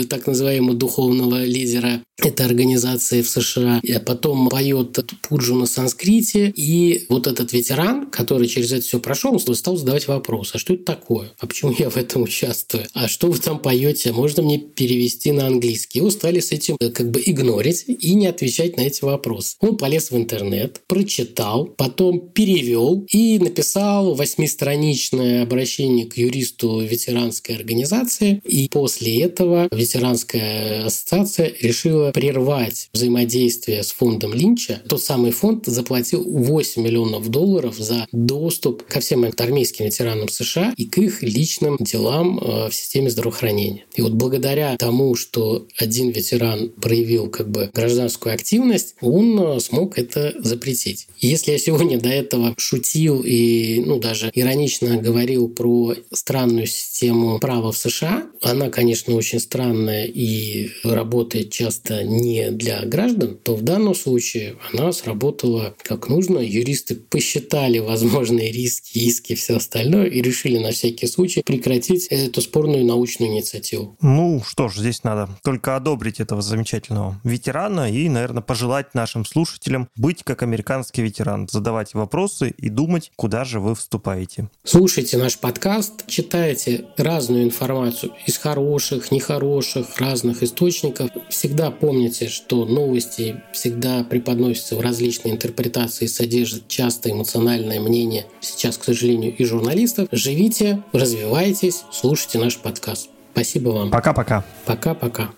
так 0.09 0.27
называемого 0.27 0.75
духовного 0.75 1.45
лидера 1.45 2.03
этой 2.19 2.47
организации 2.47 3.23
в 3.23 3.29
США, 3.29 3.81
а 3.85 4.01
потом 4.01 4.49
поет 4.49 4.99
пуджу 5.23 5.55
на 5.57 5.67
санскрите, 5.67 6.53
и 6.55 7.07
вот 7.09 7.27
этот 7.27 7.53
ветеран, 7.53 8.07
который 8.11 8.47
через 8.47 8.73
это 8.73 8.83
все 8.83 9.01
прошел, 9.01 9.39
стал 9.39 9.77
задавать 9.77 10.09
вопрос, 10.09 10.51
а 10.55 10.59
что 10.59 10.75
это 10.75 10.85
такое? 10.85 11.33
А 11.39 11.47
почему 11.47 11.75
я 11.79 11.91
в 11.91 11.97
этом 11.97 12.23
участвую? 12.23 12.87
А 12.95 13.09
что 13.09 13.29
вы 13.29 13.39
там 13.39 13.59
поете? 13.59 14.13
Можно 14.13 14.43
мне 14.43 14.59
перевести 14.59 15.33
на 15.33 15.47
английский? 15.47 15.99
Его 15.99 16.11
стали 16.11 16.41
с 16.41 16.53
этим 16.53 16.77
э, 16.81 16.91
как 16.91 17.11
бы 17.11 17.23
игнорить 17.25 17.85
и 17.87 18.15
не 18.15 18.27
отвечать 18.27 18.77
на 18.77 18.83
эти 18.83 19.05
вопросы. 19.05 19.57
Он 19.61 19.77
полез 19.77 20.11
в 20.11 20.17
интернет, 20.17 20.81
прочитал, 20.87 21.67
потом 21.67 22.29
перевел 22.31 23.07
и 23.11 23.39
написал 23.39 24.15
восьмистраничное 24.15 25.43
обращение 25.43 26.07
к 26.07 26.17
юристу 26.17 26.81
ветеранской 26.81 27.57
организации. 27.57 28.41
И 28.45 28.69
после 28.69 29.23
этого 29.23 29.69
ветеранская 29.73 30.87
ассоциация 30.87 31.53
решила 31.61 32.04
прервать 32.13 32.89
взаимодействие 32.93 33.83
с 33.83 33.93
фондом 33.93 34.33
Линча. 34.35 34.83
Тот 34.89 35.03
самый 35.03 35.31
фонд 35.31 35.67
заплатил 35.67 36.23
8 36.25 36.83
миллионов 36.83 37.29
долларов 37.29 37.77
за 37.77 38.07
доступ 38.13 38.85
ко 38.85 39.01
всем 39.01 39.25
армейским 39.25 39.85
ветеранам 39.85 40.29
США 40.29 40.75
и 40.77 40.87
к 40.87 40.99
их 40.99 41.23
личным 41.23 41.77
делам 41.81 42.39
э, 42.39 42.69
в 42.69 42.75
системе 42.75 43.11
здравоохранения. 43.11 43.85
И 43.95 44.03
вот 44.03 44.13
благодаря 44.13 44.77
тому, 44.77 45.15
что 45.15 45.67
один 45.79 46.11
ветеран 46.11 46.71
проявил 46.71 47.31
как 47.31 47.51
бы 47.51 47.71
гражданскую 47.73 48.35
активность, 48.35 48.95
он 49.01 49.39
э, 49.41 49.61
смог 49.61 49.99
это 49.99 50.35
запретить. 50.39 51.07
Если 51.19 51.53
я 51.53 51.59
сегодня 51.59 51.99
до 51.99 52.09
этого 52.09 52.55
шутил 52.59 53.23
и 53.25 53.83
ну, 53.85 53.99
даже 53.99 54.31
иронично 54.35 54.97
говорил 54.97 55.49
про 55.49 55.95
странную 56.13 56.67
систему 56.67 57.39
права 57.39 57.73
в 57.73 57.77
США, 57.77 58.27
она, 58.43 58.71
конечно, 58.71 59.15
очень 59.15 59.41
странная 59.41 60.05
и 60.05 60.71
работает 60.85 61.51
часто 61.51 61.94
это 61.95 62.05
не 62.05 62.51
для 62.51 62.85
граждан, 62.85 63.37
то 63.43 63.55
в 63.55 63.63
данном 63.63 63.95
случае 63.95 64.57
она 64.73 64.93
сработала 64.93 65.75
как 65.83 66.09
нужно. 66.09 66.39
Юристы 66.39 66.95
посчитали 66.95 67.79
возможные 67.79 68.53
риски, 68.53 68.99
иски 68.99 69.33
и 69.33 69.35
все 69.35 69.57
остальное 69.57 70.07
и 70.07 70.21
решили 70.23 70.59
на 70.59 70.71
всякий 70.71 71.07
случай 71.07 71.43
прекратить 71.43 72.07
эту 72.09 72.41
спорную 72.41 72.85
научную 72.85 73.33
инициативу. 73.33 73.97
Ну 74.01 74.43
что 74.47 74.69
ж, 74.69 74.77
здесь 74.77 75.05
надо 75.05 75.29
только 75.43 75.77
одобрить 75.77 76.21
этого 76.21 76.43
замечательного 76.43 77.21
ветерана 77.25 77.91
и, 77.91 78.09
наверное, 78.09 78.43
пожелать 78.43 78.95
нашим 78.95 79.25
слушателям 79.25 79.89
быть 79.97 80.23
как 80.23 80.43
американский 80.43 81.03
ветеран, 81.03 81.49
задавать 81.51 81.95
вопросы 81.95 82.51
и 82.57 82.69
думать, 82.69 83.13
куда 83.17 83.45
же 83.45 83.61
вы 83.61 83.75
вступаете. 83.75 84.49
Слушайте 84.65 85.19
наш 85.19 85.39
подкаст, 85.39 86.07
читайте 86.07 86.87
разную 86.97 87.45
информацию 87.45 88.13
из 88.27 88.37
хороших, 88.39 89.11
нехороших, 89.11 89.99
разных 89.99 90.43
источников. 90.43 91.11
Всегда 91.29 91.71
помните, 91.85 92.29
что 92.29 92.65
новости 92.65 93.43
всегда 93.53 94.05
преподносятся 94.05 94.75
в 94.75 94.81
различные 94.81 95.35
интерпретации, 95.35 96.07
содержат 96.07 96.67
часто 96.67 97.11
эмоциональное 97.11 97.79
мнение, 97.79 98.25
сейчас, 98.41 98.79
к 98.79 98.85
сожалению, 98.85 99.37
и 99.37 99.45
журналистов. 99.45 100.09
Живите, 100.11 100.83
развивайтесь, 100.95 101.83
слушайте 101.93 102.39
наш 102.39 102.57
подкаст. 102.57 103.11
Спасибо 103.33 103.69
вам. 103.69 103.91
Пока-пока. 103.91 104.47
Пока-пока. 104.65 105.33